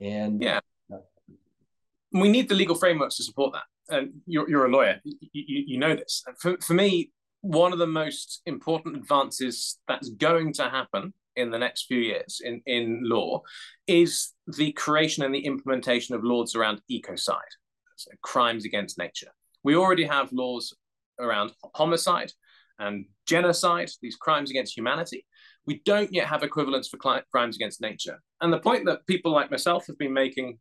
And 0.00 0.42
yeah, 0.42 0.60
we 2.10 2.30
need 2.30 2.48
the 2.48 2.54
legal 2.54 2.76
frameworks 2.76 3.18
to 3.18 3.24
support 3.24 3.52
that. 3.52 3.94
And 3.94 4.22
you're, 4.24 4.48
you're 4.48 4.64
a 4.64 4.70
lawyer, 4.70 5.02
you, 5.04 5.16
you, 5.34 5.64
you 5.66 5.78
know 5.78 5.94
this. 5.94 6.24
For, 6.38 6.56
for 6.62 6.72
me, 6.72 7.10
one 7.42 7.72
of 7.72 7.78
the 7.78 7.86
most 7.86 8.42
important 8.46 8.96
advances 8.96 9.78
that's 9.88 10.10
going 10.10 10.52
to 10.54 10.64
happen 10.64 11.12
in 11.36 11.50
the 11.50 11.58
next 11.58 11.86
few 11.86 11.98
years 11.98 12.40
in, 12.44 12.60
in 12.66 13.00
law 13.04 13.42
is 13.86 14.32
the 14.56 14.72
creation 14.72 15.22
and 15.24 15.34
the 15.34 15.44
implementation 15.44 16.14
of 16.14 16.24
laws 16.24 16.54
around 16.54 16.82
ecocide, 16.90 17.54
so 17.96 18.10
crimes 18.22 18.64
against 18.64 18.98
nature. 18.98 19.30
We 19.62 19.76
already 19.76 20.04
have 20.04 20.32
laws 20.32 20.74
around 21.18 21.52
homicide 21.74 22.32
and 22.78 23.06
genocide, 23.26 23.90
these 24.00 24.16
crimes 24.16 24.50
against 24.50 24.76
humanity. 24.76 25.26
We 25.66 25.82
don't 25.84 26.12
yet 26.12 26.26
have 26.26 26.42
equivalents 26.42 26.88
for 26.88 26.96
crimes 26.96 27.56
against 27.56 27.80
nature. 27.80 28.18
And 28.40 28.52
the 28.52 28.58
point 28.58 28.86
that 28.86 29.06
people 29.06 29.32
like 29.32 29.50
myself 29.50 29.86
have 29.86 29.98
been 29.98 30.14
making 30.14 30.58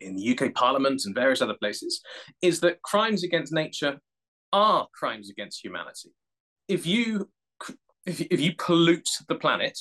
in 0.00 0.16
the 0.16 0.36
UK 0.36 0.52
Parliament 0.54 1.02
and 1.04 1.14
various 1.14 1.40
other 1.40 1.54
places 1.54 2.02
is 2.42 2.60
that 2.60 2.82
crimes 2.82 3.24
against 3.24 3.52
nature 3.52 3.98
are 4.52 4.86
crimes 4.94 5.30
against 5.30 5.64
humanity. 5.64 6.10
If 6.68 6.86
you 6.86 7.28
if, 8.06 8.20
if 8.20 8.40
you 8.40 8.52
pollute 8.56 9.08
the 9.28 9.34
planet, 9.34 9.78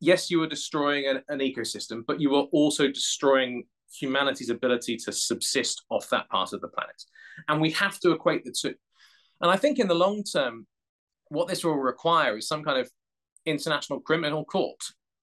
yes, 0.00 0.30
you 0.30 0.42
are 0.42 0.46
destroying 0.46 1.06
an, 1.06 1.22
an 1.28 1.38
ecosystem, 1.38 2.02
but 2.06 2.20
you 2.20 2.34
are 2.34 2.44
also 2.52 2.88
destroying 2.88 3.64
humanity's 3.98 4.50
ability 4.50 4.96
to 4.96 5.12
subsist 5.12 5.84
off 5.90 6.10
that 6.10 6.28
part 6.28 6.52
of 6.52 6.60
the 6.60 6.68
planet. 6.68 7.02
And 7.48 7.60
we 7.60 7.70
have 7.72 7.98
to 8.00 8.12
equate 8.12 8.44
the 8.44 8.52
two. 8.52 8.74
And 9.40 9.50
I 9.50 9.56
think 9.56 9.78
in 9.78 9.88
the 9.88 9.94
long 9.94 10.22
term, 10.22 10.66
what 11.28 11.48
this 11.48 11.64
will 11.64 11.76
require 11.76 12.36
is 12.36 12.48
some 12.48 12.62
kind 12.62 12.78
of 12.78 12.90
international 13.46 14.00
criminal 14.00 14.44
court 14.44 14.80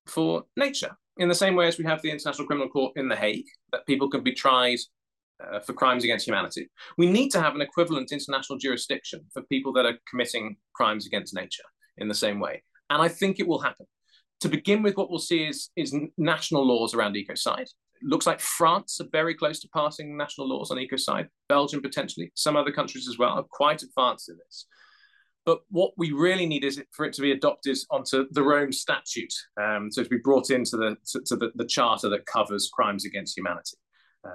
for 0.08 0.44
nature, 0.58 0.96
in 1.18 1.30
the 1.30 1.36
same 1.36 1.56
way 1.56 1.68
as 1.68 1.78
we 1.78 1.86
have 1.86 2.02
the 2.02 2.10
International 2.10 2.48
Criminal 2.48 2.70
Court 2.70 2.94
in 2.96 3.08
The 3.08 3.16
Hague, 3.16 3.46
that 3.72 3.86
people 3.86 4.10
can 4.10 4.24
be 4.24 4.34
tried 4.34 4.80
uh, 5.40 5.60
for 5.60 5.74
crimes 5.74 6.04
against 6.04 6.28
humanity. 6.28 6.70
We 6.98 7.10
need 7.10 7.30
to 7.30 7.42
have 7.42 7.56
an 7.56 7.62
equivalent 7.62 8.12
international 8.12 8.58
jurisdiction 8.58 9.22
for 9.34 9.42
people 9.44 9.74
that 9.74 9.86
are 9.86 9.98
committing 10.10 10.58
crimes 10.74 11.06
against 11.06 11.34
nature 11.34 11.64
in 11.98 12.08
the 12.08 12.16
same 12.16 12.40
way. 12.40 12.64
And 12.90 13.02
I 13.02 13.08
think 13.08 13.40
it 13.40 13.48
will 13.48 13.60
happen. 13.60 13.86
To 14.42 14.50
begin 14.50 14.84
with, 14.84 14.98
what 14.98 15.10
we'll 15.10 15.20
see 15.20 15.46
is, 15.46 15.70
is 15.76 15.96
national 16.18 16.68
laws 16.68 16.94
around 16.94 17.16
ecocide 17.16 17.62
It 17.62 18.04
looks 18.04 18.28
like 18.28 18.40
France 18.40 19.00
are 19.00 19.08
very 19.12 19.36
close 19.36 19.60
to 19.62 19.70
passing 19.74 20.18
national 20.18 20.50
laws 20.50 20.70
on 20.70 20.78
ecocide. 20.78 21.28
Belgium 21.48 21.82
potentially, 21.82 22.32
some 22.36 22.58
other 22.58 22.72
countries 22.72 23.08
as 23.08 23.18
well 23.18 23.34
are 23.34 23.46
quite 23.52 23.84
advanced 23.84 24.30
in 24.30 24.38
this. 24.46 24.66
But 25.46 25.60
what 25.70 25.92
we 25.98 26.12
really 26.12 26.46
need 26.46 26.64
is 26.64 26.82
for 26.92 27.06
it 27.06 27.14
to 27.14 27.22
be 27.22 27.32
adopted 27.32 27.78
onto 27.92 28.26
the 28.32 28.44
Rome 28.44 28.72
Statute, 28.72 29.34
um, 29.62 29.92
so 29.92 30.04
to 30.04 30.10
be 30.10 30.18
brought 30.18 30.52
into 30.52 30.78
the 30.78 30.96
to, 31.26 31.36
the, 31.36 31.52
the 31.56 31.66
charter 31.66 32.08
that 32.10 32.26
covers 32.26 32.70
crimes 32.74 33.06
against 33.06 33.38
humanity 33.38 33.78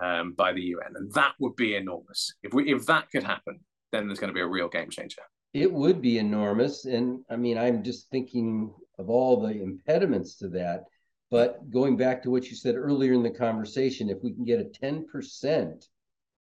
um, 0.03 0.33
by 0.33 0.53
the 0.53 0.63
UN, 0.63 0.95
and 0.95 1.13
that 1.15 1.35
would 1.39 1.57
be 1.57 1.77
enormous. 1.77 2.35
If 2.43 2.53
we 2.53 2.73
if 2.73 2.87
that 2.87 3.11
could 3.11 3.25
happen, 3.25 3.61
then 3.93 4.07
there's 4.07 4.19
going 4.19 4.33
to 4.33 4.35
be 4.35 4.41
a 4.41 4.47
real 4.47 4.69
game 4.69 4.91
changer. 4.91 5.23
It 5.55 5.73
would 5.73 6.03
be 6.03 6.19
enormous, 6.19 6.85
and 6.85 7.25
I 7.31 7.37
mean, 7.37 7.57
I'm 7.57 7.83
just 7.83 8.11
thinking 8.11 8.73
of 8.99 9.09
all 9.09 9.41
the 9.41 9.63
impediments 9.63 10.37
to 10.37 10.49
that. 10.51 10.85
But 11.31 11.71
going 11.71 11.97
back 11.97 12.23
to 12.23 12.31
what 12.31 12.49
you 12.49 12.57
said 12.57 12.75
earlier 12.75 13.13
in 13.13 13.23
the 13.23 13.31
conversation, 13.31 14.09
if 14.09 14.23
we 14.23 14.33
can 14.33 14.45
get 14.45 14.61
a 14.61 14.65
10% 14.65 15.87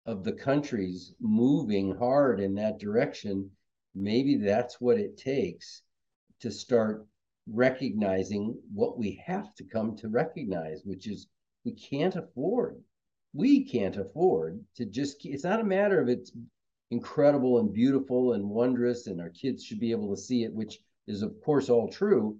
of 0.05 0.23
the 0.23 0.33
countries 0.33 1.13
moving 1.19 1.95
hard 1.95 2.39
in 2.39 2.53
that 2.55 2.77
direction, 2.77 3.49
maybe 3.95 4.35
that's 4.35 4.79
what 4.79 4.99
it 4.99 5.17
takes 5.17 5.81
to 6.41 6.51
start 6.51 7.07
recognizing 7.47 8.55
what 8.73 8.97
we 8.97 9.21
have 9.25 9.53
to 9.55 9.63
come 9.63 9.95
to 9.97 10.09
recognize, 10.09 10.81
which 10.83 11.07
is 11.07 11.27
we 11.63 11.71
can't 11.71 12.15
afford, 12.15 12.81
we 13.35 13.65
can't 13.65 13.97
afford 13.97 14.63
to 14.75 14.85
just, 14.85 15.25
it's 15.25 15.43
not 15.43 15.59
a 15.59 15.63
matter 15.63 15.99
of 16.01 16.07
it's 16.07 16.31
incredible 16.91 17.59
and 17.59 17.73
beautiful 17.73 18.33
and 18.33 18.49
wondrous, 18.49 19.07
and 19.07 19.19
our 19.19 19.29
kids 19.29 19.63
should 19.63 19.79
be 19.79 19.91
able 19.91 20.15
to 20.15 20.21
see 20.21 20.43
it, 20.43 20.53
which 20.53 20.79
is, 21.07 21.21
of 21.21 21.33
course, 21.43 21.69
all 21.69 21.89
true. 21.89 22.37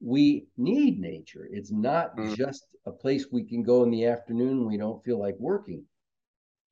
We 0.00 0.46
need 0.56 0.98
nature. 0.98 1.48
It's 1.50 1.70
not 1.70 2.16
mm. 2.16 2.36
just 2.36 2.64
a 2.86 2.90
place 2.90 3.26
we 3.30 3.44
can 3.44 3.62
go 3.62 3.84
in 3.84 3.90
the 3.90 4.06
afternoon 4.06 4.66
we 4.66 4.76
don't 4.76 5.04
feel 5.04 5.18
like 5.18 5.36
working 5.38 5.84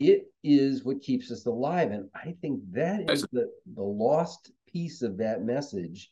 it 0.01 0.33
is 0.43 0.83
what 0.83 1.03
keeps 1.03 1.31
us 1.31 1.47
alive. 1.47 1.93
And 1.93 2.09
I 2.15 2.35
think 2.41 2.61
that 2.73 3.11
is 3.11 3.27
the, 3.33 3.51
the 3.75 3.83
lost 3.83 4.51
piece 4.67 5.03
of 5.03 5.19
that 5.19 5.45
message 5.45 6.11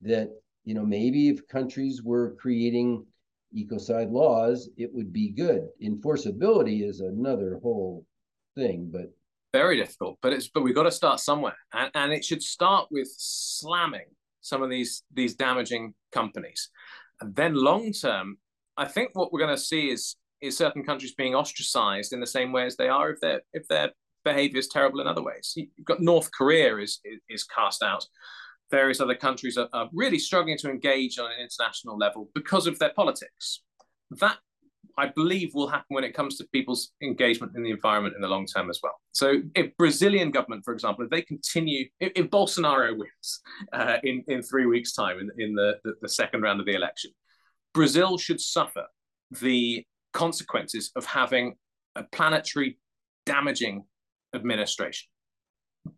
that, 0.00 0.30
you 0.64 0.74
know, 0.74 0.84
maybe 0.84 1.28
if 1.28 1.46
countries 1.46 2.02
were 2.02 2.34
creating 2.40 3.04
ecocide 3.56 4.10
laws, 4.10 4.68
it 4.76 4.92
would 4.92 5.12
be 5.12 5.30
good. 5.30 5.68
Enforceability 5.82 6.88
is 6.88 7.00
another 7.00 7.58
whole 7.62 8.04
thing, 8.54 8.88
but 8.92 9.12
very 9.52 9.76
difficult. 9.76 10.18
But 10.20 10.32
it's 10.32 10.48
but 10.48 10.62
we've 10.62 10.74
got 10.74 10.84
to 10.84 10.90
start 10.90 11.20
somewhere. 11.20 11.56
And 11.72 11.90
and 11.94 12.12
it 12.12 12.24
should 12.24 12.42
start 12.42 12.88
with 12.90 13.08
slamming 13.16 14.08
some 14.40 14.62
of 14.62 14.70
these 14.70 15.02
these 15.12 15.34
damaging 15.34 15.94
companies. 16.12 16.70
And 17.20 17.34
then 17.34 17.54
long 17.54 17.92
term, 17.92 18.38
I 18.76 18.86
think 18.86 19.10
what 19.14 19.32
we're 19.32 19.40
going 19.40 19.56
to 19.56 19.62
see 19.62 19.90
is 19.90 20.16
is 20.42 20.56
certain 20.56 20.84
countries 20.84 21.14
being 21.14 21.34
ostracized 21.34 22.12
in 22.12 22.20
the 22.20 22.26
same 22.26 22.52
way 22.52 22.66
as 22.66 22.76
they 22.76 22.88
are 22.88 23.10
if 23.10 23.20
their 23.20 23.40
if 23.52 23.66
their 23.68 23.90
behavior 24.24 24.58
is 24.58 24.68
terrible 24.68 25.00
in 25.00 25.06
other 25.06 25.22
ways. 25.22 25.54
You've 25.56 25.86
got 25.86 26.00
North 26.00 26.30
Korea 26.32 26.76
is 26.76 27.00
is, 27.04 27.20
is 27.28 27.44
cast 27.44 27.82
out. 27.82 28.04
Various 28.70 29.00
other 29.00 29.14
countries 29.14 29.56
are, 29.56 29.68
are 29.72 29.88
really 29.92 30.18
struggling 30.18 30.58
to 30.58 30.70
engage 30.70 31.18
on 31.18 31.26
an 31.26 31.40
international 31.40 31.96
level 31.96 32.28
because 32.34 32.66
of 32.66 32.78
their 32.78 32.92
politics. 32.94 33.62
That 34.10 34.38
I 34.98 35.08
believe 35.08 35.50
will 35.54 35.68
happen 35.68 35.94
when 35.94 36.04
it 36.04 36.14
comes 36.14 36.36
to 36.38 36.46
people's 36.52 36.92
engagement 37.02 37.52
in 37.54 37.62
the 37.62 37.70
environment 37.70 38.14
in 38.16 38.22
the 38.22 38.28
long 38.28 38.46
term 38.46 38.70
as 38.70 38.80
well. 38.82 38.94
So, 39.12 39.42
if 39.54 39.76
Brazilian 39.76 40.30
government, 40.30 40.64
for 40.64 40.72
example, 40.72 41.04
if 41.04 41.10
they 41.10 41.22
continue, 41.22 41.86
if, 42.00 42.12
if 42.16 42.30
Bolsonaro 42.30 42.96
wins 42.96 43.40
uh, 43.72 43.98
in 44.02 44.24
in 44.28 44.42
three 44.42 44.66
weeks' 44.66 44.92
time 44.92 45.18
in 45.18 45.30
in 45.38 45.54
the, 45.54 45.78
the 45.84 45.94
the 46.02 46.08
second 46.08 46.42
round 46.42 46.60
of 46.60 46.66
the 46.66 46.74
election, 46.74 47.10
Brazil 47.74 48.16
should 48.16 48.40
suffer 48.40 48.84
the 49.40 49.84
consequences 50.12 50.92
of 50.96 51.04
having 51.04 51.56
a 51.94 52.04
planetary 52.04 52.78
damaging 53.26 53.84
administration 54.34 55.08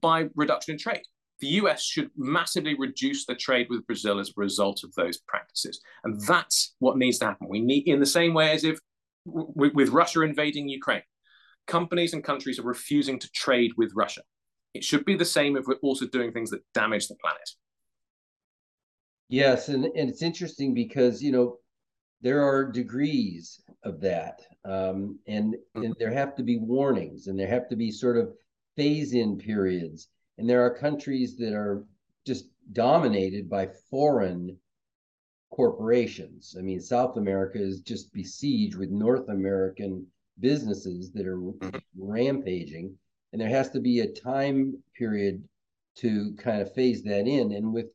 by 0.01 0.29
reduction 0.35 0.73
in 0.73 0.79
trade. 0.79 1.03
The 1.41 1.49
US 1.49 1.83
should 1.83 2.11
massively 2.17 2.75
reduce 2.75 3.27
the 3.27 3.35
trade 3.35 3.69
with 3.71 3.87
Brazil 3.87 4.19
as 4.19 4.31
a 4.31 4.41
result 4.41 4.83
of 4.85 4.93
those 4.95 5.19
practices. 5.19 5.81
And 6.05 6.21
that's 6.27 6.75
what 6.79 6.97
needs 6.97 7.19
to 7.19 7.27
happen. 7.27 7.49
We 7.49 7.61
need, 7.61 7.87
in 7.87 8.01
the 8.01 8.07
same 8.07 8.35
way 8.35 8.51
as 8.51 8.65
if 8.65 8.79
with 9.25 9.91
Russia 9.91 10.23
invading 10.23 10.69
Ukraine, 10.69 11.03
companies 11.67 12.13
and 12.13 12.25
countries 12.25 12.59
are 12.59 12.63
refusing 12.63 13.19
to 13.19 13.31
trade 13.31 13.73
with 13.77 13.93
Russia. 13.95 14.23
It 14.75 14.85
should 14.85 15.05
be 15.05 15.17
the 15.17 15.25
same 15.25 15.57
if 15.57 15.67
we're 15.67 15.77
also 15.77 16.07
doing 16.07 16.33
things 16.33 16.51
that 16.51 16.63
damage 16.75 17.09
the 17.09 17.17
planet. 17.17 17.49
Yes, 19.29 19.69
and, 19.69 19.85
and 19.85 20.09
it's 20.09 20.23
interesting 20.23 20.73
because, 20.73 21.23
you 21.23 21.33
know, 21.33 21.59
there 22.21 22.43
are 22.43 22.71
degrees 22.71 23.61
of 23.85 24.01
that 24.01 24.41
um, 24.65 25.19
and, 25.27 25.55
mm-hmm. 25.55 25.83
and 25.85 25.97
there 25.99 26.13
have 26.13 26.35
to 26.37 26.43
be 26.43 26.59
warnings 26.59 27.27
and 27.27 27.39
there 27.39 27.47
have 27.47 27.69
to 27.69 27.77
be 27.77 27.91
sort 27.91 28.17
of 28.17 28.33
phase 28.77 29.13
in 29.13 29.39
periods 29.39 30.09
and 30.39 30.49
there 30.49 30.65
are 30.65 30.75
countries 30.75 31.37
that 31.37 31.53
are 31.53 31.85
just 32.27 32.47
dominated 32.73 33.51
by 33.51 33.69
foreign 33.91 34.57
corporations. 35.51 36.55
I 36.59 36.63
mean 36.63 36.81
south 36.81 37.17
america 37.17 37.59
is 37.59 37.81
just 37.81 38.13
besieged 38.13 38.77
with 38.77 38.91
north 38.91 39.29
american 39.29 40.07
businesses 40.41 41.11
that 41.13 41.27
are 41.27 41.41
rampaging. 41.97 42.97
And 43.33 43.41
there 43.41 43.49
has 43.49 43.71
to 43.71 43.81
be 43.81 44.01
a 44.01 44.13
time 44.13 44.83
period 44.97 45.43
to 45.97 46.35
kind 46.39 46.63
of 46.63 46.73
phase 46.73 47.03
that 47.03 47.27
in. 47.27 47.53
And 47.53 47.73
with 47.73 47.87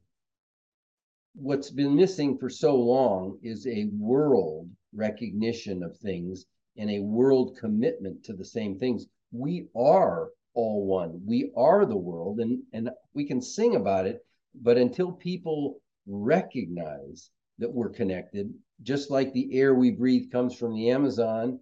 what's 1.36 1.72
been 1.72 1.96
missing 1.96 2.38
for 2.38 2.50
so 2.50 2.76
long 2.76 3.40
is 3.42 3.66
a 3.66 3.90
world 3.98 4.70
recognition 4.94 5.84
of 5.84 5.98
things 5.98 6.46
and 6.78 6.90
a 6.90 7.00
world 7.00 7.58
commitment 7.58 8.24
to 8.26 8.34
the 8.34 8.46
same 8.46 8.78
things. 8.78 9.08
We 9.32 9.68
are 9.76 10.30
all 10.54 10.86
one. 10.86 11.22
We 11.26 11.52
are 11.56 11.86
the 11.86 11.98
world, 11.98 12.40
and 12.40 12.62
and 12.74 12.90
we 13.14 13.26
can 13.26 13.42
sing 13.42 13.76
about 13.76 14.08
it, 14.08 14.26
but 14.56 14.78
until 14.78 15.12
people 15.12 15.82
recognize 16.06 17.30
that 17.60 17.72
we're 17.72 17.90
connected, 17.90 18.54
just 18.82 19.12
like 19.12 19.32
the 19.34 19.54
air 19.58 19.74
we 19.74 19.92
breathe 19.92 20.32
comes 20.32 20.56
from 20.56 20.74
the 20.74 20.90
Amazon 20.90 21.60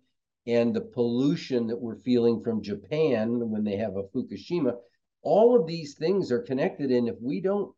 and 0.48 0.74
the 0.74 0.82
pollution 0.82 1.68
that 1.68 1.80
we're 1.80 1.98
feeling 1.98 2.42
from 2.42 2.64
Japan 2.64 3.50
when 3.50 3.64
they 3.64 3.76
have 3.78 3.96
a 3.96 4.04
Fukushima, 4.04 4.74
all 5.22 5.60
of 5.60 5.68
these 5.68 5.94
things 5.96 6.32
are 6.32 6.42
connected. 6.42 6.92
And 6.92 7.08
if 7.08 7.16
we 7.22 7.42
don't 7.42 7.72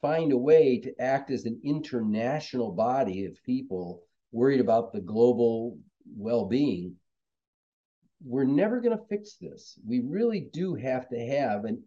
find 0.00 0.32
a 0.32 0.38
way 0.38 0.78
to 0.78 0.94
act 1.00 1.30
as 1.30 1.44
an 1.44 1.60
international 1.64 2.70
body 2.70 3.24
of 3.24 3.42
people 3.44 4.02
worried 4.32 4.60
about 4.60 4.92
the 4.92 5.00
global 5.00 5.78
well-being 6.16 6.94
we're 8.24 8.44
never 8.44 8.80
going 8.80 8.96
to 8.96 9.04
fix 9.04 9.34
this. 9.34 9.78
We 9.86 10.00
really 10.00 10.48
do 10.52 10.74
have 10.74 11.08
to 11.10 11.18
have 11.18 11.64
an 11.64 11.82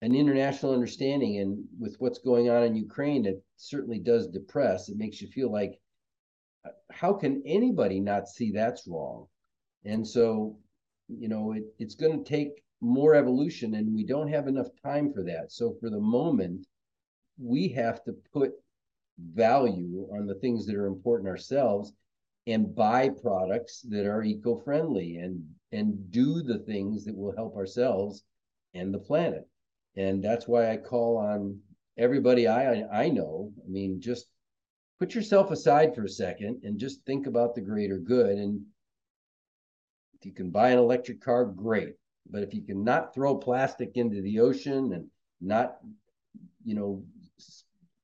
an 0.00 0.16
international 0.16 0.74
understanding 0.74 1.38
and 1.38 1.64
with 1.78 1.94
what's 2.00 2.18
going 2.18 2.50
on 2.50 2.64
in 2.64 2.74
Ukraine 2.74 3.24
it 3.24 3.40
certainly 3.56 4.00
does 4.00 4.26
depress. 4.26 4.88
It 4.88 4.96
makes 4.96 5.20
you 5.20 5.28
feel 5.28 5.50
like 5.52 5.78
uh, 6.66 6.70
how 6.90 7.12
can 7.12 7.40
anybody 7.46 8.00
not 8.00 8.28
see 8.28 8.50
that's 8.50 8.88
wrong? 8.88 9.26
And 9.84 10.06
so 10.06 10.58
you 11.08 11.28
know 11.28 11.52
it, 11.52 11.64
it's 11.78 11.94
going 11.94 12.22
to 12.22 12.28
take 12.28 12.64
more 12.80 13.14
evolution 13.14 13.74
and 13.74 13.94
we 13.94 14.04
don't 14.04 14.28
have 14.28 14.48
enough 14.48 14.68
time 14.84 15.12
for 15.12 15.22
that. 15.24 15.52
So 15.52 15.76
for 15.80 15.90
the 15.90 16.00
moment 16.00 16.66
we 17.38 17.68
have 17.68 18.02
to 18.04 18.12
put 18.32 18.52
value 19.18 20.08
on 20.12 20.26
the 20.26 20.34
things 20.36 20.66
that 20.66 20.76
are 20.76 20.86
important 20.86 21.28
ourselves 21.28 21.92
and 22.46 22.74
buy 22.74 23.08
products 23.08 23.82
that 23.88 24.06
are 24.06 24.24
eco-friendly 24.24 25.18
and 25.18 25.44
and 25.72 26.10
do 26.10 26.42
the 26.42 26.58
things 26.58 27.04
that 27.04 27.16
will 27.16 27.34
help 27.34 27.56
ourselves 27.56 28.24
and 28.74 28.92
the 28.92 28.98
planet. 28.98 29.48
And 29.96 30.22
that's 30.22 30.46
why 30.46 30.70
i 30.70 30.76
call 30.76 31.16
on 31.16 31.58
everybody 31.98 32.46
i 32.46 32.84
i 32.92 33.08
know. 33.08 33.52
I 33.64 33.68
mean 33.68 34.00
just 34.00 34.26
put 34.98 35.14
yourself 35.14 35.50
aside 35.50 35.94
for 35.94 36.04
a 36.04 36.08
second 36.08 36.60
and 36.62 36.78
just 36.78 37.04
think 37.04 37.26
about 37.26 37.54
the 37.54 37.60
greater 37.60 37.98
good. 37.98 38.38
And 38.38 38.62
if 40.14 40.24
you 40.24 40.32
can 40.32 40.50
buy 40.50 40.70
an 40.70 40.78
electric 40.78 41.20
car 41.20 41.44
great. 41.44 41.96
But 42.30 42.42
if 42.42 42.54
you 42.54 42.62
can 42.62 42.84
not 42.84 43.12
throw 43.12 43.36
plastic 43.36 43.96
into 43.96 44.22
the 44.22 44.40
ocean 44.40 44.92
and 44.92 45.06
not 45.40 45.78
you 46.64 46.74
know 46.74 47.04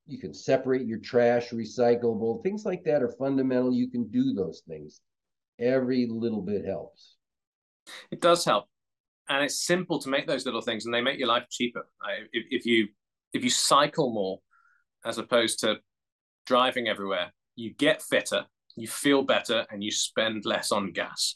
you 0.07 0.19
can 0.19 0.33
separate 0.33 0.87
your 0.87 0.99
trash 0.99 1.51
recyclable 1.51 2.43
things 2.43 2.65
like 2.65 2.83
that 2.85 3.03
are 3.03 3.13
fundamental. 3.13 3.73
You 3.73 3.89
can 3.89 4.09
do 4.09 4.33
those 4.33 4.63
things. 4.67 5.01
Every 5.59 6.07
little 6.07 6.41
bit 6.41 6.65
helps 6.65 7.18
it 8.11 8.21
does 8.21 8.45
help. 8.45 8.67
And 9.29 9.45
it's 9.45 9.67
simple 9.67 9.99
to 10.01 10.09
make 10.09 10.27
those 10.27 10.47
little 10.47 10.63
things 10.63 10.85
and 10.85 10.95
they 10.95 11.03
make 11.03 11.19
your 11.19 11.29
life 11.29 11.47
cheaper. 11.51 11.87
If, 12.33 12.47
if 12.51 12.67
you 12.67 12.89
if 13.35 13.45
you 13.45 13.51
cycle 13.51 14.11
more 14.13 14.41
as 15.05 15.19
opposed 15.19 15.61
to 15.61 15.77
driving 16.47 16.89
everywhere 16.89 17.31
you 17.57 17.75
get 17.75 18.01
fitter 18.03 18.47
you 18.75 18.89
feel 18.89 19.23
better 19.23 19.67
and 19.71 19.83
you 19.83 19.91
spend 19.91 20.47
less 20.47 20.73
on 20.73 20.93
gas. 20.93 21.35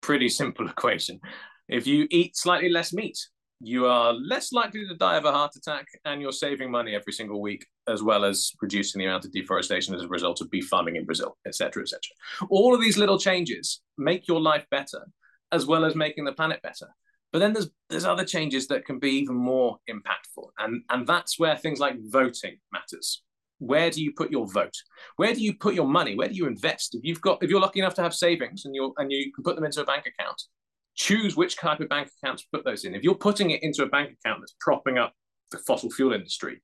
Pretty 0.00 0.28
simple 0.28 0.68
equation. 0.70 1.20
If 1.68 1.86
you 1.86 2.06
eat 2.10 2.36
slightly 2.36 2.70
less 2.70 2.92
meat 2.92 3.18
you 3.64 3.86
are 3.86 4.12
less 4.12 4.52
likely 4.52 4.84
to 4.86 4.94
die 4.96 5.16
of 5.16 5.24
a 5.24 5.30
heart 5.30 5.54
attack 5.54 5.86
and 6.04 6.20
you're 6.20 6.32
saving 6.32 6.70
money 6.70 6.96
every 6.96 7.12
single 7.12 7.40
week 7.40 7.64
as 7.88 8.02
well 8.02 8.24
as 8.24 8.50
reducing 8.60 8.98
the 8.98 9.04
amount 9.04 9.24
of 9.24 9.30
deforestation 9.30 9.94
as 9.94 10.02
a 10.02 10.08
result 10.08 10.40
of 10.40 10.50
beef 10.50 10.66
farming 10.66 10.96
in 10.96 11.04
brazil 11.04 11.36
etc 11.46 11.82
etc 11.82 12.00
all 12.50 12.74
of 12.74 12.80
these 12.80 12.98
little 12.98 13.18
changes 13.18 13.80
make 13.96 14.26
your 14.26 14.40
life 14.40 14.66
better 14.70 15.06
as 15.52 15.66
well 15.66 15.84
as 15.84 15.94
making 15.94 16.24
the 16.24 16.32
planet 16.32 16.60
better 16.62 16.88
But 17.32 17.38
then 17.38 17.52
there's 17.52 17.70
there's 17.88 18.04
other 18.04 18.24
changes 18.24 18.66
that 18.68 18.84
can 18.84 18.98
be 18.98 19.10
even 19.12 19.36
more 19.36 19.78
impactful, 19.88 20.50
and 20.58 20.82
and 20.90 21.06
that's 21.06 21.38
where 21.38 21.56
things 21.56 21.80
like 21.80 21.96
voting 22.00 22.58
matters. 22.72 23.22
Where 23.58 23.90
do 23.90 24.02
you 24.02 24.12
put 24.12 24.30
your 24.30 24.46
vote? 24.46 24.76
Where 25.16 25.34
do 25.34 25.40
you 25.40 25.54
put 25.54 25.74
your 25.74 25.86
money? 25.86 26.16
Where 26.16 26.28
do 26.28 26.34
you 26.34 26.46
invest? 26.46 26.94
If 26.94 27.04
you've 27.04 27.20
got 27.20 27.42
if 27.42 27.48
you're 27.50 27.60
lucky 27.60 27.80
enough 27.80 27.94
to 27.94 28.02
have 28.02 28.14
savings 28.14 28.64
and 28.64 28.74
you 28.74 28.92
and 28.98 29.10
you 29.10 29.32
can 29.32 29.44
put 29.44 29.54
them 29.56 29.64
into 29.64 29.80
a 29.80 29.84
bank 29.84 30.04
account, 30.06 30.42
choose 30.94 31.36
which 31.36 31.56
type 31.56 31.80
of 31.80 31.88
bank 31.88 32.08
account 32.22 32.40
to 32.40 32.44
put 32.52 32.64
those 32.64 32.84
in. 32.84 32.94
If 32.94 33.02
you're 33.02 33.14
putting 33.14 33.50
it 33.50 33.62
into 33.62 33.82
a 33.82 33.88
bank 33.88 34.10
account 34.12 34.40
that's 34.40 34.56
propping 34.60 34.98
up 34.98 35.14
the 35.50 35.58
fossil 35.58 35.90
fuel 35.90 36.12
industry, 36.12 36.60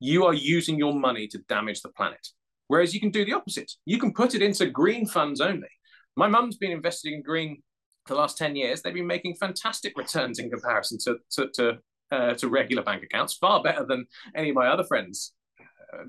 you 0.00 0.24
are 0.24 0.34
using 0.34 0.78
your 0.78 0.94
money 0.94 1.26
to 1.28 1.38
damage 1.48 1.82
the 1.82 1.90
planet. 1.90 2.26
Whereas 2.68 2.94
you 2.94 3.00
can 3.00 3.10
do 3.10 3.24
the 3.24 3.32
opposite. 3.32 3.72
You 3.84 3.98
can 3.98 4.12
put 4.12 4.34
it 4.34 4.42
into 4.42 4.66
green 4.66 5.06
funds 5.06 5.40
only. 5.40 5.68
My 6.16 6.28
mum's 6.28 6.56
been 6.56 6.72
investing 6.72 7.14
in 7.14 7.22
green 7.22 7.62
the 8.08 8.18
last 8.20 8.38
10 8.38 8.56
years. 8.56 8.82
They've 8.82 8.94
been 8.94 9.06
making 9.06 9.36
fantastic 9.36 9.96
returns 9.96 10.38
in 10.38 10.50
comparison 10.50 10.98
to, 11.04 11.16
to, 11.32 11.48
to, 11.54 11.78
uh, 12.10 12.34
to 12.34 12.48
regular 12.48 12.82
bank 12.82 13.02
accounts, 13.02 13.34
far 13.34 13.62
better 13.62 13.84
than 13.86 14.06
any 14.34 14.50
of 14.50 14.54
my 14.54 14.68
other 14.68 14.84
friends' 14.84 15.34
uh, 15.92 16.04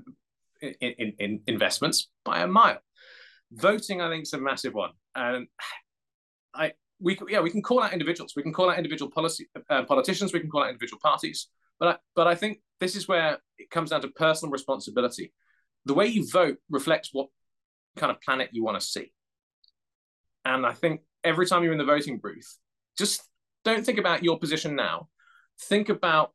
in, 0.60 0.92
in, 0.98 1.12
in 1.18 1.40
investments 1.46 2.08
by 2.24 2.40
a 2.40 2.46
mile. 2.46 2.78
Voting, 3.52 4.00
I 4.00 4.08
think, 4.08 4.22
is 4.22 4.32
a 4.32 4.38
massive 4.38 4.74
one. 4.74 4.90
And 5.14 5.48
I, 6.54 6.72
we 7.00 7.18
yeah 7.28 7.40
we 7.40 7.50
can 7.50 7.62
call 7.62 7.82
out 7.82 7.92
individuals 7.92 8.34
we 8.36 8.42
can 8.42 8.52
call 8.52 8.70
out 8.70 8.76
individual 8.76 9.10
policy 9.10 9.48
uh, 9.70 9.82
politicians 9.84 10.32
we 10.32 10.40
can 10.40 10.50
call 10.50 10.62
out 10.62 10.68
individual 10.68 11.00
parties 11.02 11.48
but 11.78 11.88
I, 11.88 11.96
but 12.14 12.26
I 12.26 12.34
think 12.34 12.60
this 12.78 12.94
is 12.94 13.08
where 13.08 13.38
it 13.58 13.70
comes 13.70 13.90
down 13.90 14.02
to 14.02 14.08
personal 14.08 14.52
responsibility 14.52 15.32
the 15.86 15.94
way 15.94 16.06
you 16.06 16.28
vote 16.30 16.58
reflects 16.68 17.10
what 17.12 17.28
kind 17.96 18.10
of 18.10 18.20
planet 18.20 18.50
you 18.52 18.62
want 18.62 18.78
to 18.78 18.86
see 18.86 19.12
and 20.44 20.66
I 20.66 20.72
think 20.72 21.00
every 21.24 21.46
time 21.46 21.62
you're 21.62 21.72
in 21.72 21.78
the 21.78 21.84
voting 21.84 22.18
booth 22.18 22.58
just 22.98 23.22
don't 23.64 23.84
think 23.84 23.98
about 23.98 24.24
your 24.24 24.38
position 24.38 24.74
now 24.74 25.08
think 25.62 25.88
about 25.88 26.32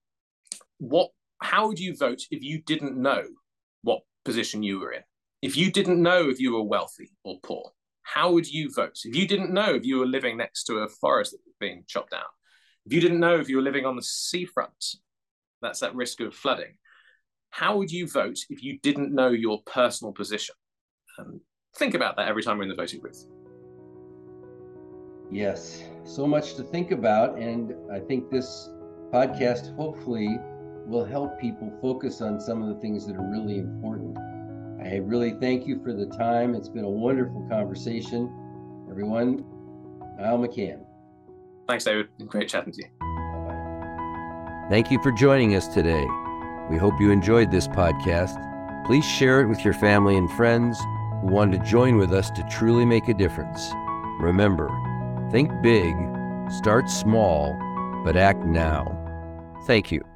what 0.78 1.10
how 1.42 1.68
would 1.68 1.80
you 1.80 1.96
vote 1.96 2.22
if 2.32 2.44
you 2.44 2.62
didn't 2.62 2.98
know 2.98 3.24
what 3.82 4.02
position 4.24 4.64
you 4.64 4.80
were 4.80 4.92
in 4.92 5.02
if 5.42 5.58
you 5.58 5.72
didn't 5.72 6.02
know 6.02 6.30
if 6.30 6.40
you 6.40 6.54
were 6.54 6.64
wealthy 6.64 7.12
or 7.24 7.40
poor 7.44 7.72
how 8.06 8.32
would 8.32 8.48
you 8.48 8.72
vote 8.72 9.00
if 9.04 9.16
you 9.16 9.28
didn't 9.28 9.52
know 9.52 9.74
if 9.74 9.84
you 9.84 9.98
were 9.98 10.06
living 10.06 10.38
next 10.38 10.66
to 10.66 10.78
a 10.78 10.88
forest 10.88 11.32
that 11.32 11.42
was 11.44 11.56
being 11.60 11.84
chopped 11.88 12.12
down? 12.12 12.22
If 12.86 12.94
you 12.94 13.02
didn't 13.02 13.20
know 13.20 13.36
if 13.36 13.50
you 13.50 13.56
were 13.56 13.64
living 13.64 13.86
on 13.86 13.96
the 13.96 14.04
seafront, 14.04 14.86
that's 15.62 15.80
that 15.80 15.96
risk 15.96 16.22
of 16.22 16.36
flooding. 16.36 16.78
How 17.50 17.78
would 17.78 17.92
you 17.92 18.08
vote 18.08 18.38
if 18.50 18.62
you 18.64 18.78
didn't 18.80 19.14
know 19.14 19.30
your 19.30 19.64
personal 19.66 20.14
position? 20.14 20.56
Think 21.78 21.96
about 21.96 22.16
that 22.18 22.28
every 22.28 22.44
time 22.44 22.58
we're 22.58 22.64
in 22.64 22.70
the 22.70 22.76
voting 22.76 23.02
booth. 23.02 23.26
Yes, 25.32 25.84
so 26.04 26.26
much 26.28 26.56
to 26.56 26.64
think 26.64 26.92
about. 26.92 27.38
And 27.38 27.74
I 27.92 28.00
think 28.00 28.30
this 28.30 28.70
podcast 29.12 29.76
hopefully 29.76 30.40
will 30.86 31.06
help 31.06 31.40
people 31.40 31.72
focus 31.82 32.22
on 32.22 32.40
some 32.40 32.62
of 32.62 32.70
the 32.70 32.80
things 32.82 33.08
that 33.08 33.16
are 33.16 33.32
really 33.32 33.58
important. 33.58 34.18
I 34.84 34.98
really 34.98 35.32
thank 35.42 35.66
you 35.66 35.82
for 35.84 35.94
the 35.94 36.06
time. 36.06 36.54
It's 36.54 36.70
been 36.70 36.86
a 36.86 36.90
wonderful 36.90 37.48
conversation. 37.50 38.30
Everyone, 38.90 39.44
Niall 40.20 40.40
McCann. 40.40 40.86
Thanks, 41.68 41.86
David. 41.86 42.08
Great 42.28 42.48
chatting 42.48 42.72
to 42.74 42.82
you. 42.84 42.88
Bye-bye. 43.00 44.68
Thank 44.70 44.92
you 44.92 45.02
for 45.02 45.12
joining 45.12 45.56
us 45.56 45.68
today. 45.68 46.06
We 46.70 46.78
hope 46.78 47.00
you 47.00 47.10
enjoyed 47.10 47.52
this 47.52 47.68
podcast. 47.68 48.36
Please 48.86 49.06
share 49.06 49.42
it 49.42 49.48
with 49.48 49.66
your 49.66 49.74
family 49.74 50.18
and 50.18 50.30
friends 50.32 50.78
who 51.22 51.28
want 51.28 51.52
to 51.54 51.60
join 51.60 51.98
with 51.98 52.14
us 52.14 52.30
to 52.32 52.48
truly 52.52 52.86
make 52.86 53.08
a 53.08 53.14
difference. 53.16 53.68
Remember, 54.20 54.70
think 55.36 55.52
big, 55.62 55.94
start 56.50 56.90
small, 56.90 57.54
but 58.06 58.16
act 58.16 58.46
now. 58.46 58.86
Thank 59.66 59.92
you. 59.92 60.15